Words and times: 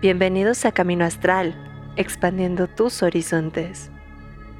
Bienvenidos 0.00 0.64
a 0.64 0.70
Camino 0.70 1.04
Astral, 1.04 1.56
expandiendo 1.96 2.68
tus 2.68 3.02
horizontes. 3.02 3.90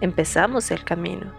Empezamos 0.01 0.72
el 0.72 0.83
camino. 0.83 1.33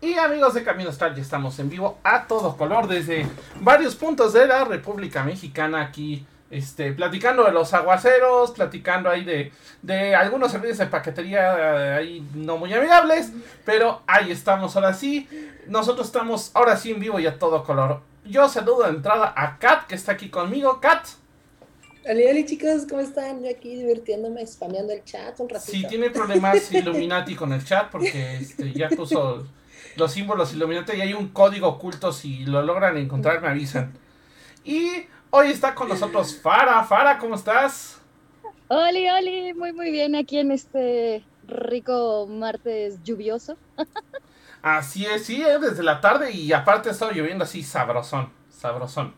Y 0.00 0.14
amigos 0.14 0.54
de 0.54 0.64
Camino 0.64 0.90
Astral, 0.90 1.14
ya 1.14 1.22
estamos 1.22 1.56
en 1.60 1.70
vivo 1.70 2.00
a 2.02 2.26
todo 2.26 2.56
color 2.56 2.88
desde 2.88 3.24
varios 3.60 3.94
puntos 3.94 4.32
de 4.32 4.48
la 4.48 4.64
República 4.64 5.22
Mexicana 5.22 5.80
aquí. 5.80 6.26
Este, 6.50 6.90
platicando 6.90 7.44
de 7.44 7.52
los 7.52 7.72
aguaceros, 7.72 8.50
platicando 8.50 9.08
ahí 9.08 9.24
de, 9.24 9.52
de 9.82 10.16
algunos 10.16 10.50
servicios 10.50 10.78
de 10.78 10.86
paquetería 10.86 11.52
eh, 11.56 11.92
ahí 11.92 12.28
no 12.34 12.56
muy 12.56 12.74
amigables, 12.74 13.32
pero 13.64 14.02
ahí 14.08 14.32
estamos 14.32 14.74
ahora 14.74 14.92
sí. 14.92 15.28
Nosotros 15.68 16.08
estamos 16.08 16.50
ahora 16.52 16.76
sí 16.76 16.90
en 16.90 16.98
vivo 16.98 17.20
y 17.20 17.28
a 17.28 17.38
todo 17.38 17.62
color. 17.62 18.09
Yo 18.24 18.48
saludo 18.48 18.84
de 18.84 18.90
entrada 18.90 19.32
a 19.36 19.58
Kat, 19.58 19.86
que 19.86 19.94
está 19.94 20.12
aquí 20.12 20.28
conmigo. 20.28 20.80
Kat. 20.80 21.06
Hola, 22.04 22.20
hola 22.30 22.46
chicos, 22.46 22.86
¿cómo 22.88 23.00
están? 23.00 23.42
Yo 23.42 23.50
aquí 23.50 23.76
divirtiéndome, 23.76 24.46
spameando 24.46 24.92
el 24.92 25.04
chat 25.04 25.38
un 25.40 25.48
ratito. 25.48 25.72
Sí, 25.72 25.86
tiene 25.86 26.10
problemas 26.10 26.72
Illuminati 26.72 27.34
con 27.34 27.52
el 27.52 27.64
chat 27.64 27.90
porque 27.90 28.36
este, 28.36 28.72
ya 28.72 28.88
puso 28.88 29.46
los 29.96 30.12
símbolos 30.12 30.52
Illuminati 30.54 30.96
y 30.96 31.00
hay 31.02 31.12
un 31.12 31.28
código 31.28 31.68
oculto. 31.68 32.12
Si 32.12 32.44
lo 32.46 32.62
logran 32.62 32.96
encontrar, 32.96 33.40
me 33.42 33.48
avisan. 33.48 33.92
Y 34.64 34.90
hoy 35.30 35.48
está 35.48 35.74
con 35.74 35.88
nosotros 35.88 36.36
Fara. 36.40 36.82
Fara, 36.84 37.18
¿cómo 37.18 37.34
estás? 37.34 38.00
Oli, 38.68 39.08
oli, 39.08 39.52
muy, 39.54 39.72
muy 39.72 39.90
bien 39.90 40.14
aquí 40.14 40.38
en 40.38 40.52
este 40.52 41.24
rico 41.46 42.26
martes 42.28 43.02
lluvioso. 43.02 43.56
Así 44.62 45.06
es, 45.06 45.24
sí, 45.24 45.42
eh, 45.42 45.58
desde 45.58 45.82
la 45.82 46.00
tarde 46.00 46.32
y 46.32 46.52
aparte 46.52 46.90
ha 46.90 46.92
estado 46.92 47.12
lloviendo 47.12 47.44
así 47.44 47.62
sabrosón, 47.62 48.30
sabrosón. 48.50 49.14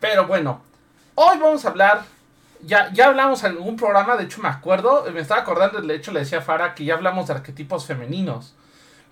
Pero 0.00 0.26
bueno, 0.26 0.62
hoy 1.14 1.38
vamos 1.38 1.64
a 1.64 1.68
hablar, 1.68 2.04
ya, 2.62 2.90
ya 2.92 3.08
hablamos 3.08 3.44
en 3.44 3.52
algún 3.52 3.76
programa, 3.76 4.16
de 4.16 4.24
hecho 4.24 4.40
me 4.40 4.48
acuerdo, 4.48 5.04
me 5.12 5.20
estaba 5.20 5.42
acordando, 5.42 5.80
de 5.80 5.94
hecho 5.94 6.10
le 6.10 6.20
decía 6.20 6.38
a 6.38 6.42
Fara 6.42 6.74
que 6.74 6.84
ya 6.84 6.94
hablamos 6.94 7.26
de 7.26 7.34
arquetipos 7.34 7.86
femeninos, 7.86 8.54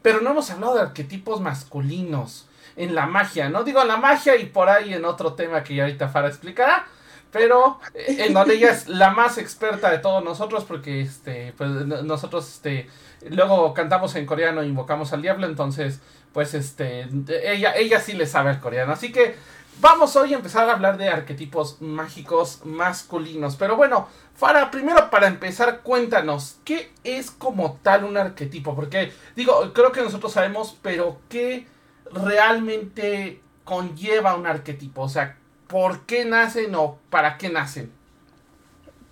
pero 0.00 0.22
no 0.22 0.30
hemos 0.30 0.50
hablado 0.50 0.76
de 0.76 0.82
arquetipos 0.82 1.40
masculinos 1.40 2.48
en 2.76 2.94
la 2.94 3.06
magia, 3.06 3.50
¿no? 3.50 3.64
Digo 3.64 3.82
en 3.82 3.88
la 3.88 3.98
magia 3.98 4.36
y 4.36 4.46
por 4.46 4.70
ahí 4.70 4.94
en 4.94 5.04
otro 5.04 5.34
tema 5.34 5.62
que 5.62 5.74
ya 5.74 5.84
ahorita 5.84 6.08
Fara 6.08 6.28
explicará, 6.28 6.86
pero 7.32 7.80
eh, 7.94 8.26
en 8.26 8.34
donde 8.34 8.54
ella 8.54 8.70
es 8.70 8.88
la 8.88 9.10
más 9.10 9.38
experta 9.38 9.90
de 9.90 9.98
todos 9.98 10.22
nosotros 10.22 10.64
porque 10.64 11.00
este 11.00 11.54
pues 11.56 11.70
nosotros 11.70 12.48
este 12.48 12.88
luego 13.30 13.72
cantamos 13.74 14.14
en 14.14 14.26
coreano 14.26 14.60
e 14.60 14.66
invocamos 14.66 15.12
al 15.12 15.22
diablo 15.22 15.46
entonces 15.46 16.00
pues 16.32 16.54
este 16.54 17.08
ella 17.28 17.74
ella 17.74 18.00
sí 18.00 18.12
le 18.12 18.26
sabe 18.26 18.50
el 18.50 18.60
coreano. 18.60 18.92
Así 18.92 19.10
que 19.10 19.34
vamos 19.80 20.14
hoy 20.16 20.34
a 20.34 20.36
empezar 20.36 20.68
a 20.68 20.74
hablar 20.74 20.98
de 20.98 21.08
arquetipos 21.08 21.80
mágicos 21.80 22.60
masculinos. 22.64 23.56
Pero 23.56 23.76
bueno 23.76 24.08
Fara 24.34 24.70
primero 24.70 25.10
para 25.10 25.26
empezar 25.26 25.80
cuéntanos 25.80 26.58
qué 26.64 26.92
es 27.02 27.30
como 27.30 27.78
tal 27.82 28.04
un 28.04 28.16
arquetipo 28.16 28.74
porque 28.74 29.12
digo 29.34 29.72
creo 29.72 29.92
que 29.92 30.02
nosotros 30.02 30.32
sabemos 30.32 30.78
pero 30.82 31.18
qué 31.28 31.66
realmente 32.10 33.40
conlleva 33.64 34.34
un 34.34 34.46
arquetipo 34.46 35.02
o 35.02 35.08
sea 35.08 35.36
por 35.72 36.04
qué 36.04 36.26
nacen 36.26 36.74
o 36.74 36.98
para 37.08 37.38
qué 37.38 37.48
nacen. 37.48 37.90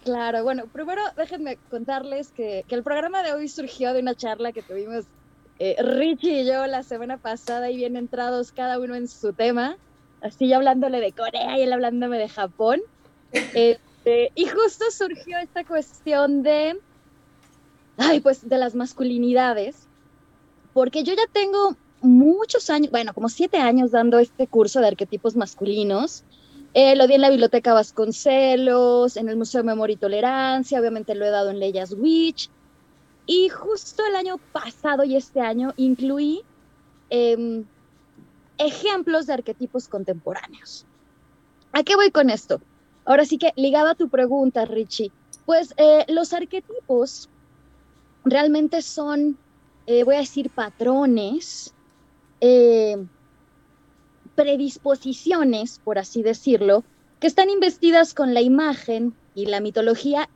Claro, 0.05 0.44
bueno, 0.44 0.64
primero 0.66 1.00
déjenme 1.16 1.56
contarles 1.70 2.28
que, 2.33 2.66
el 2.69 2.83
programa 2.83 3.22
de 3.22 3.33
hoy 3.33 3.48
surgió 3.48 3.94
de 3.94 4.00
una 4.00 4.14
charla 4.14 4.53
que 4.53 4.61
tuvimos 4.61 5.06
eh, 5.58 5.77
Richie 5.83 6.42
y 6.42 6.47
yo 6.47 6.66
la 6.66 6.83
semana 6.83 7.16
pasada 7.16 7.70
y 7.70 7.77
bien 7.77 7.97
entrados 7.97 8.53
cada 8.53 8.78
uno 8.78 8.94
en 8.94 9.08
su 9.08 9.33
tema, 9.33 9.78
así 10.20 10.48
yo 10.48 10.56
hablándole 10.56 11.00
de 11.00 11.12
Corea 11.12 11.58
y 11.58 11.62
él 11.62 11.72
hablándome 11.72 12.19
de 12.19 12.28
Japón. 12.28 12.81
Este, 13.33 14.33
y 14.34 14.47
justo 14.47 14.91
surgió 14.91 15.38
esta 15.38 15.62
cuestión 15.64 16.42
de, 16.42 16.78
ay, 17.97 18.20
pues 18.20 18.49
de 18.49 18.59
las 18.59 18.75
masculinidades, 18.75 19.87
porque 20.72 21.04
yo 21.04 21.15
ya 21.15 21.26
tengo 21.32 21.76
muchos 22.00 22.70
años, 22.70 22.91
bueno, 22.91 23.12
como 23.15 23.28
siete 23.28 23.59
años 23.59 23.91
dando 23.91 24.19
este 24.19 24.47
curso 24.47 24.81
de 24.81 24.88
arquetipos 24.88 25.37
masculinos 25.37 26.25
eh, 26.72 26.94
lo 26.94 27.06
di 27.06 27.14
en 27.14 27.20
la 27.20 27.31
Biblioteca 27.31 27.75
Vasconcelos, 27.75 29.16
en 29.16 29.28
el 29.28 29.36
Museo 29.36 29.62
de 29.62 29.66
Memoria 29.66 29.94
y 29.94 29.97
Tolerancia, 29.97 30.78
obviamente 30.78 31.14
lo 31.14 31.25
he 31.25 31.31
dado 31.31 31.50
en 31.50 31.58
Leyes 31.58 31.94
Witch. 31.98 32.48
Y 33.26 33.48
justo 33.48 34.03
el 34.06 34.16
año 34.16 34.38
pasado 34.53 35.04
y 35.04 35.16
este 35.16 35.41
año 35.41 35.72
incluí 35.76 36.42
em, 37.10 37.64
ejemplos 38.58 39.26
de 39.26 39.34
arquetipos 39.34 39.88
contemporáneos. 39.88 40.86
¿A 41.72 41.82
qué 41.82 41.97
voy 41.97 42.10
con 42.10 42.31
esto? 42.31 42.60
Ahora 43.04 43.25
sí 43.25 43.38
que 43.38 43.52
ligado 43.56 43.88
a 43.88 43.94
tu 43.94 44.08
pregunta, 44.08 44.64
Richie, 44.64 45.10
pues 45.47 45.75
eh, 45.76 46.04
los 46.08 46.32
arquetipos 46.32 47.28
realmente 48.25 48.82
son, 48.82 49.38
eh, 49.87 50.04
voy 50.04 50.16
a 50.16 50.20
decir, 50.20 50.50
patrones 50.50 51.75
predisposiciones, 54.40 55.80
por 55.84 55.98
así 55.98 56.22
decirlo, 56.22 56.82
que 57.20 57.26
están 57.26 57.50
investidas 57.50 58.14
con 58.14 58.32
la 58.32 58.40
imagen 58.40 59.14
y 59.34 59.44
la 59.44 59.60
mitología, 59.60 60.30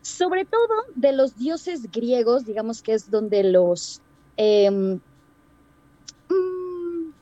sobre 0.00 0.46
todo 0.46 0.74
de 0.94 1.12
los 1.12 1.36
dioses 1.36 1.90
griegos, 1.92 2.46
digamos 2.46 2.80
que 2.80 2.94
es 2.94 3.10
donde 3.10 3.44
los 3.44 4.00
em, 4.38 4.98
mm, 6.30 7.12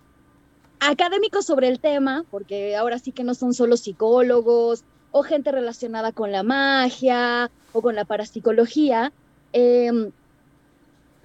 académicos 0.79 1.45
sobre 1.45 1.67
el 1.67 1.81
tema, 1.81 2.25
porque 2.31 2.77
ahora 2.77 3.01
sí 3.01 3.11
que 3.11 3.25
no 3.25 3.35
son 3.35 3.53
solo 3.53 3.77
psicólogos 3.77 4.85
o 5.11 5.25
gente 5.25 5.51
relacionada 5.51 6.13
con 6.13 6.31
la 6.31 6.45
magia 6.45 7.51
o 7.73 7.83
con 7.83 7.97
la 7.97 8.05
parapsicología, 8.05 9.13
em, 9.53 10.13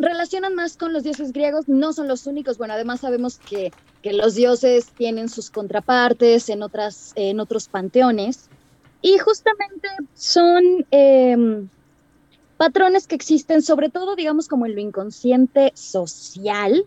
relacionan 0.03 0.55
más 0.55 0.77
con 0.77 0.93
los 0.93 1.03
dioses 1.03 1.31
griegos, 1.31 1.67
no 1.67 1.93
son 1.93 2.07
los 2.07 2.27
únicos, 2.27 2.57
bueno, 2.57 2.73
además 2.73 3.01
sabemos 3.01 3.39
que 3.39 3.71
que 4.03 4.13
los 4.13 4.35
dioses 4.35 4.87
tienen 4.97 5.29
sus 5.29 5.49
contrapartes 5.49 6.49
en, 6.49 6.61
otras, 6.61 7.13
en 7.15 7.39
otros 7.39 7.69
panteones. 7.69 8.49
Y 9.01 9.17
justamente 9.17 9.87
son 10.13 10.85
em, 10.91 11.69
patrones 12.57 13.07
que 13.07 13.15
existen 13.15 13.61
sobre 13.61 13.89
todo, 13.89 14.15
digamos, 14.15 14.47
como 14.47 14.65
en 14.65 14.75
lo 14.75 14.81
inconsciente 14.81 15.71
social. 15.73 16.85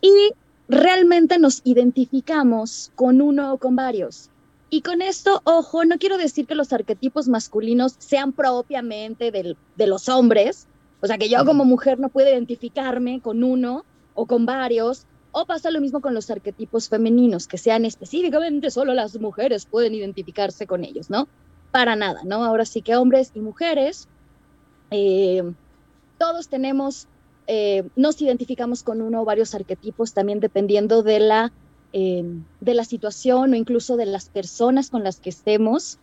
Y 0.00 0.30
realmente 0.68 1.38
nos 1.38 1.60
identificamos 1.64 2.92
con 2.94 3.20
uno 3.20 3.52
o 3.52 3.58
con 3.58 3.74
varios. 3.74 4.30
Y 4.70 4.82
con 4.82 5.02
esto, 5.02 5.42
ojo, 5.42 5.84
no 5.84 5.98
quiero 5.98 6.16
decir 6.16 6.46
que 6.46 6.54
los 6.54 6.72
arquetipos 6.72 7.26
masculinos 7.26 7.96
sean 7.98 8.32
propiamente 8.32 9.32
de 9.32 9.86
los 9.88 10.08
hombres, 10.08 10.68
o 11.00 11.06
sea, 11.06 11.18
que 11.18 11.28
yo 11.28 11.44
como 11.44 11.64
mujer 11.64 11.98
no 11.98 12.08
puedo 12.08 12.28
identificarme 12.28 13.20
con 13.20 13.42
uno 13.42 13.84
o 14.14 14.26
con 14.26 14.46
varios, 14.46 15.06
o 15.32 15.46
pasa 15.46 15.70
lo 15.70 15.80
mismo 15.80 16.00
con 16.00 16.14
los 16.14 16.30
arquetipos 16.30 16.88
femeninos, 16.88 17.46
que 17.46 17.58
sean 17.58 17.84
específicamente 17.84 18.70
solo 18.70 18.94
las 18.94 19.18
mujeres 19.18 19.66
pueden 19.66 19.94
identificarse 19.94 20.66
con 20.66 20.84
ellos, 20.84 21.08
¿no? 21.08 21.28
Para 21.70 21.96
nada, 21.96 22.22
¿no? 22.24 22.44
Ahora 22.44 22.64
sí 22.64 22.82
que 22.82 22.96
hombres 22.96 23.30
y 23.34 23.40
mujeres, 23.40 24.08
eh, 24.90 25.42
todos 26.18 26.48
tenemos, 26.48 27.06
eh, 27.46 27.84
nos 27.96 28.20
identificamos 28.20 28.82
con 28.82 29.00
uno 29.00 29.22
o 29.22 29.24
varios 29.24 29.54
arquetipos, 29.54 30.12
también 30.12 30.40
dependiendo 30.40 31.02
de 31.02 31.20
la, 31.20 31.52
eh, 31.92 32.24
de 32.60 32.74
la 32.74 32.84
situación 32.84 33.52
o 33.52 33.56
incluso 33.56 33.96
de 33.96 34.06
las 34.06 34.28
personas 34.28 34.90
con 34.90 35.04
las 35.04 35.20
que 35.20 35.30
estemos, 35.30 35.98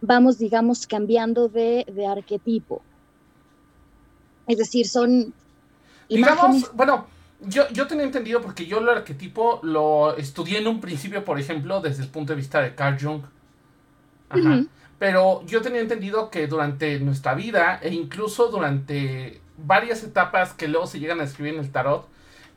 vamos, 0.00 0.38
digamos, 0.38 0.86
cambiando 0.88 1.48
de, 1.48 1.86
de 1.90 2.06
arquetipo. 2.06 2.82
Es 4.46 4.58
decir, 4.58 4.86
son... 4.86 5.32
Digamos, 6.08 6.74
bueno, 6.74 7.06
yo, 7.40 7.68
yo 7.70 7.86
tenía 7.86 8.04
entendido 8.04 8.40
porque 8.40 8.66
yo 8.66 8.78
el 8.78 8.88
arquetipo 8.88 9.60
lo 9.62 10.16
estudié 10.16 10.58
en 10.58 10.68
un 10.68 10.80
principio, 10.80 11.24
por 11.24 11.40
ejemplo, 11.40 11.80
desde 11.80 12.02
el 12.02 12.08
punto 12.08 12.32
de 12.32 12.36
vista 12.36 12.60
de 12.60 12.74
Carl 12.74 12.98
Jung. 13.00 13.22
Ajá. 14.28 14.64
Pero 14.98 15.44
yo 15.46 15.62
tenía 15.62 15.80
entendido 15.80 16.30
que 16.30 16.46
durante 16.46 17.00
nuestra 17.00 17.34
vida 17.34 17.80
e 17.82 17.92
incluso 17.92 18.48
durante 18.48 19.40
varias 19.58 20.04
etapas 20.04 20.52
que 20.52 20.68
luego 20.68 20.86
se 20.86 21.00
llegan 21.00 21.20
a 21.20 21.24
escribir 21.24 21.54
en 21.54 21.60
el 21.60 21.72
tarot, 21.72 22.06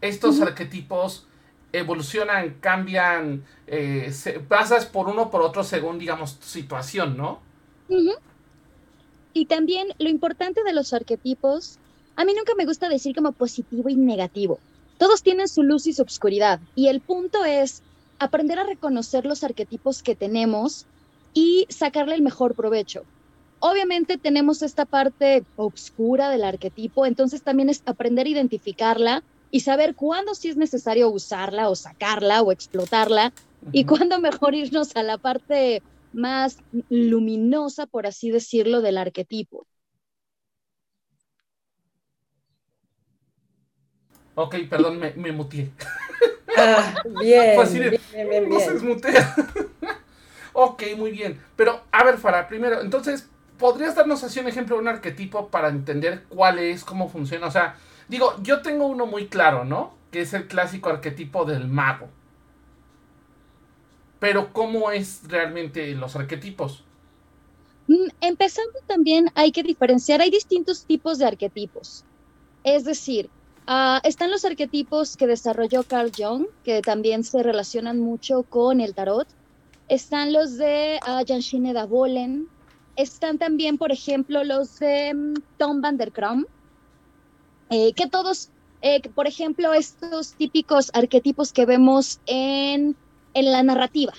estos 0.01 0.39
arquetipos 0.41 1.27
evolucionan, 1.73 2.57
cambian, 2.59 3.43
eh, 3.67 4.13
pasas 4.47 4.85
por 4.85 5.07
uno 5.07 5.31
por 5.31 5.41
otro 5.41 5.63
según, 5.63 5.97
digamos, 5.97 6.39
tu 6.39 6.45
situación, 6.45 7.17
¿no? 7.17 7.39
Y 9.35 9.45
también 9.45 9.89
lo 9.99 10.09
importante 10.09 10.63
de 10.63 10.73
los 10.73 10.93
arquetipos, 10.93 11.77
a 12.15 12.25
mí 12.25 12.33
nunca 12.35 12.55
me 12.57 12.65
gusta 12.65 12.89
decir 12.89 13.15
como 13.15 13.33
positivo 13.33 13.89
y 13.89 13.95
negativo 13.95 14.57
todos 14.97 15.23
tienen 15.23 15.47
su 15.47 15.63
luz 15.63 15.87
y 15.87 15.93
su 15.93 16.01
obscuridad. 16.01 16.59
Y 16.75 16.87
el 16.87 17.01
punto 17.01 17.43
es 17.45 17.81
aprender 18.19 18.59
a 18.59 18.63
reconocer 18.63 19.25
los 19.25 19.43
arquetipos 19.43 20.01
que 20.01 20.15
tenemos 20.15 20.85
y 21.33 21.67
sacarle 21.69 22.15
el 22.15 22.21
mejor 22.21 22.55
provecho. 22.55 23.03
Obviamente 23.59 24.17
tenemos 24.17 24.61
esta 24.61 24.85
parte 24.85 25.43
oscura 25.55 26.29
del 26.29 26.43
arquetipo, 26.43 27.05
entonces 27.05 27.41
también 27.41 27.69
es 27.69 27.81
aprender 27.85 28.27
a 28.27 28.29
identificarla 28.29 29.23
y 29.51 29.61
saber 29.61 29.95
cuándo 29.95 30.35
sí 30.35 30.49
es 30.49 30.57
necesario 30.57 31.09
usarla 31.09 31.69
o 31.69 31.75
sacarla 31.75 32.41
o 32.41 32.51
explotarla 32.51 33.33
y 33.71 33.85
cuándo 33.85 34.19
mejor 34.19 34.53
irnos 34.53 34.95
a 34.95 35.03
la 35.03 35.17
parte 35.17 35.81
más 36.15 36.57
luminosa, 36.89 37.87
por 37.87 38.07
así 38.07 38.31
decirlo, 38.31 38.81
del 38.81 38.97
arquetipo. 38.97 39.67
Ok, 44.35 44.55
perdón, 44.69 44.99
me, 44.99 45.13
me 45.13 45.31
mutié. 45.31 45.71
Ah, 46.57 47.01
bien, 47.19 47.57
No 48.49 48.59
se 48.59 48.73
desmutea. 48.73 49.35
ok, 50.53 50.83
muy 50.97 51.11
bien. 51.11 51.41
Pero, 51.55 51.81
a 51.91 52.03
ver, 52.03 52.17
Farah, 52.17 52.47
primero, 52.47 52.81
entonces, 52.81 53.27
¿podrías 53.57 53.95
darnos 53.95 54.23
así 54.23 54.39
un 54.39 54.47
ejemplo 54.47 54.75
de 54.75 54.81
un 54.81 54.87
arquetipo 54.87 55.49
para 55.49 55.69
entender 55.69 56.23
cuál 56.29 56.59
es, 56.59 56.83
cómo 56.83 57.09
funciona? 57.09 57.47
O 57.47 57.51
sea, 57.51 57.75
digo, 58.07 58.35
yo 58.41 58.61
tengo 58.61 58.87
uno 58.87 59.05
muy 59.05 59.27
claro, 59.27 59.65
¿no? 59.65 59.93
Que 60.11 60.21
es 60.21 60.33
el 60.33 60.47
clásico 60.47 60.89
arquetipo 60.89 61.45
del 61.45 61.67
mago. 61.67 62.09
Pero, 64.19 64.53
¿cómo 64.53 64.91
es 64.91 65.21
realmente 65.27 65.93
los 65.95 66.15
arquetipos? 66.15 66.83
Mm, 67.87 68.07
Empezando 68.21 68.79
también 68.87 69.29
hay 69.35 69.51
que 69.51 69.63
diferenciar, 69.63 70.21
hay 70.21 70.29
distintos 70.31 70.85
tipos 70.85 71.17
de 71.19 71.25
arquetipos. 71.25 72.03
Es 72.63 72.83
decir, 72.83 73.29
ah, 73.67 74.01
están 74.03 74.31
los 74.31 74.45
arquetipos 74.45 75.17
que 75.17 75.27
desarrolló 75.27 75.83
Carl 75.83 76.11
Jung, 76.17 76.47
que 76.63 76.81
también 76.81 77.23
se 77.23 77.43
relacionan 77.43 77.99
mucho 77.99 78.43
con 78.43 78.81
el 78.81 78.95
tarot. 78.95 79.27
Están 79.87 80.33
los 80.33 80.57
de 80.57 80.99
uh, 81.07 81.23
Janshine 81.27 81.73
Davolen. 81.73 82.47
Están 82.95 83.37
también, 83.37 83.77
por 83.77 83.91
ejemplo, 83.91 84.43
los 84.43 84.79
de 84.79 85.13
mm, 85.13 85.33
Tom 85.57 85.81
van 85.81 85.97
der 85.97 86.11
Kram, 86.11 86.47
eh, 87.69 87.93
que 87.93 88.07
todos, 88.07 88.49
eh, 88.81 89.01
por 89.13 89.27
ejemplo, 89.27 89.73
estos 89.73 90.33
típicos 90.33 90.91
arquetipos 90.93 91.51
que 91.51 91.65
vemos 91.65 92.19
en, 92.25 92.95
en 93.35 93.51
la 93.51 93.61
narrativa, 93.61 94.13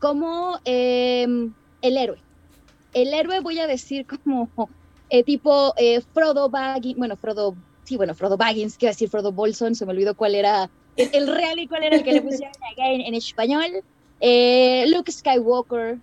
como 0.00 0.58
em, 0.64 1.52
el 1.80 1.96
héroe 1.96 2.18
el 2.94 3.14
héroe 3.14 3.40
voy 3.40 3.58
a 3.58 3.66
decir 3.66 4.06
como 4.06 4.48
eh, 5.10 5.22
tipo 5.22 5.74
eh, 5.76 6.00
Frodo 6.12 6.48
Baggins, 6.48 6.98
bueno, 6.98 7.16
Frodo, 7.16 7.54
sí, 7.84 7.96
bueno, 7.96 8.14
Frodo 8.14 8.36
Baggins, 8.36 8.76
quiero 8.76 8.92
decir 8.92 9.08
Frodo 9.08 9.32
Bolson, 9.32 9.74
se 9.74 9.86
me 9.86 9.92
olvidó 9.92 10.14
cuál 10.14 10.34
era 10.34 10.70
el, 10.96 11.10
el 11.12 11.26
real 11.28 11.58
y 11.58 11.68
cuál 11.68 11.84
era 11.84 11.96
el 11.96 12.04
que 12.04 12.12
le 12.12 12.22
pusieron 12.22 12.54
en, 12.76 13.00
en 13.02 13.14
español. 13.14 13.82
Eh, 14.20 14.84
Luke 14.88 15.12
Skywalker, 15.12 15.98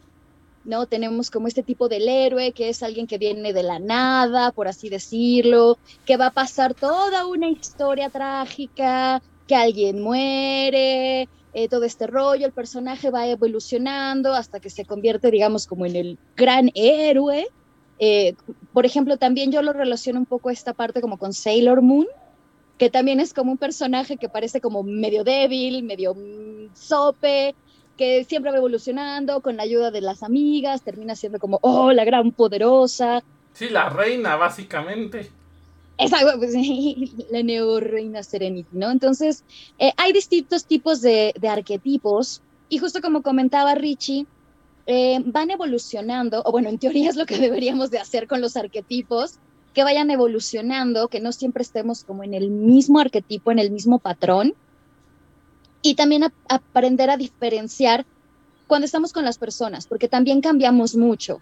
¿no? 0.63 0.88
Tenemos 0.88 1.30
como 1.30 1.48
este 1.48 1.63
tipo 1.63 1.89
del 1.89 2.07
héroe 2.07 2.53
que 2.53 2.69
es 2.69 2.81
alguien 2.81 3.07
que 3.07 3.18
viene 3.18 3.53
de 3.53 3.63
la 3.63 3.80
nada, 3.80 4.51
por 4.51 4.68
así 4.68 4.89
decirlo, 4.89 5.77
que 6.06 6.18
va 6.18 6.27
a 6.27 6.31
pasar 6.31 6.74
toda 6.74 7.27
una 7.27 7.50
historia 7.50 8.09
trágica, 8.09 9.21
que 9.48 9.56
alguien 9.56 10.01
muere, 10.01 11.30
eh, 11.57 11.69
todo 11.69 11.86
este 11.86 12.06
rollo, 12.06 12.46
el 12.46 12.52
personaje 12.52 13.10
va 13.12 13.25
evolucionando 13.28 14.34
hasta 14.34 14.60
que 14.60 14.69
se 14.69 14.84
convierte, 14.84 15.31
digamos, 15.31 15.68
como 15.68 15.86
en 15.86 15.96
el 15.96 16.18
gran 16.36 16.69
héroe. 16.75 17.48
Eh, 17.98 18.36
por 18.74 18.86
ejemplo, 18.86 19.16
también 19.16 19.54
yo 19.54 19.62
lo 19.62 19.72
relaciono 19.72 20.19
un 20.19 20.25
poco 20.25 20.50
esta 20.50 20.74
parte 20.74 21.00
como 21.00 21.18
con 21.18 21.31
Sailor 21.31 21.81
Moon, 21.81 22.07
que 22.78 22.90
también 22.90 23.22
es 23.22 23.34
como 23.34 23.54
un 23.54 23.57
personaje 23.57 24.18
que 24.18 24.28
parece 24.28 24.60
como 24.60 24.84
medio 24.84 25.24
débil, 25.24 25.84
medio 25.84 26.13
mm, 26.13 26.75
sope, 26.75 27.56
que 27.96 28.25
siempre 28.25 28.51
va 28.51 28.58
evolucionando 28.58 29.40
con 29.40 29.56
la 29.56 29.63
ayuda 29.63 29.92
de 29.92 30.01
las 30.01 30.24
amigas, 30.24 30.81
termina 30.81 31.16
siendo 31.16 31.40
como, 31.40 31.60
oh, 31.62 31.94
la 31.94 32.04
gran 32.04 32.34
poderosa. 32.34 33.24
Sí, 33.54 33.69
la 33.69 33.88
reina, 33.88 34.36
básicamente. 34.36 35.31
Esa, 35.97 36.18
pues, 36.38 36.53
la 37.31 37.44
neo 37.44 37.80
reina 37.80 38.24
Serenity, 38.24 38.69
¿no? 38.74 38.92
Entonces, 38.92 39.44
eh, 39.80 39.92
hay 39.97 40.12
distintos 40.13 40.65
tipos 40.65 41.01
de, 41.01 41.33
arquetipos 41.47 42.42
y 42.69 42.80
justo 42.80 43.01
como 43.01 43.21
comentaba 43.21 43.75
Richie, 43.75 44.25
eh, 44.88 45.19
van 45.25 45.51
evolucionando, 45.51 46.44
o 46.45 46.51
bueno, 46.51 46.69
en 46.69 46.80
teoría 46.80 47.09
es 47.09 47.15
lo 47.15 47.25
que 47.25 47.38
deberíamos 47.39 47.92
de 47.92 48.00
hacer 48.00 48.27
con 48.27 48.42
los 48.42 48.57
arquetipos, 48.57 49.39
que 49.74 49.83
vayan 49.83 50.09
evolucionando, 50.09 51.09
que 51.09 51.19
no 51.19 51.31
siempre 51.31 51.62
estemos 51.62 52.06
como 52.06 52.24
en 52.24 52.33
el 52.33 52.50
mismo 52.50 53.00
arquetipo, 53.00 53.51
en 53.51 53.59
el 53.59 53.71
mismo 53.71 54.00
patrón, 54.00 54.53
y 55.81 55.95
también 55.95 56.24
aprender 56.48 57.09
a 57.09 57.18
diferenciar 57.18 58.06
cuando 58.68 58.86
estamos 58.86 59.13
con 59.13 59.25
las 59.25 59.38
personas, 59.38 59.86
porque 59.86 60.07
también 60.07 60.41
cambiamos 60.41 60.95
mucho 60.95 61.41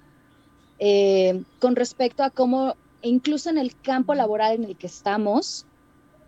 eh, 0.80 1.44
con 1.60 1.76
respecto 1.76 2.24
a 2.24 2.30
cómo 2.30 2.76
incluso 3.04 3.50
en 3.50 3.58
el 3.58 3.76
campo 3.80 4.16
laboral 4.16 4.56
en 4.56 4.64
el 4.64 4.76
que 4.76 4.88
estamos, 4.88 5.66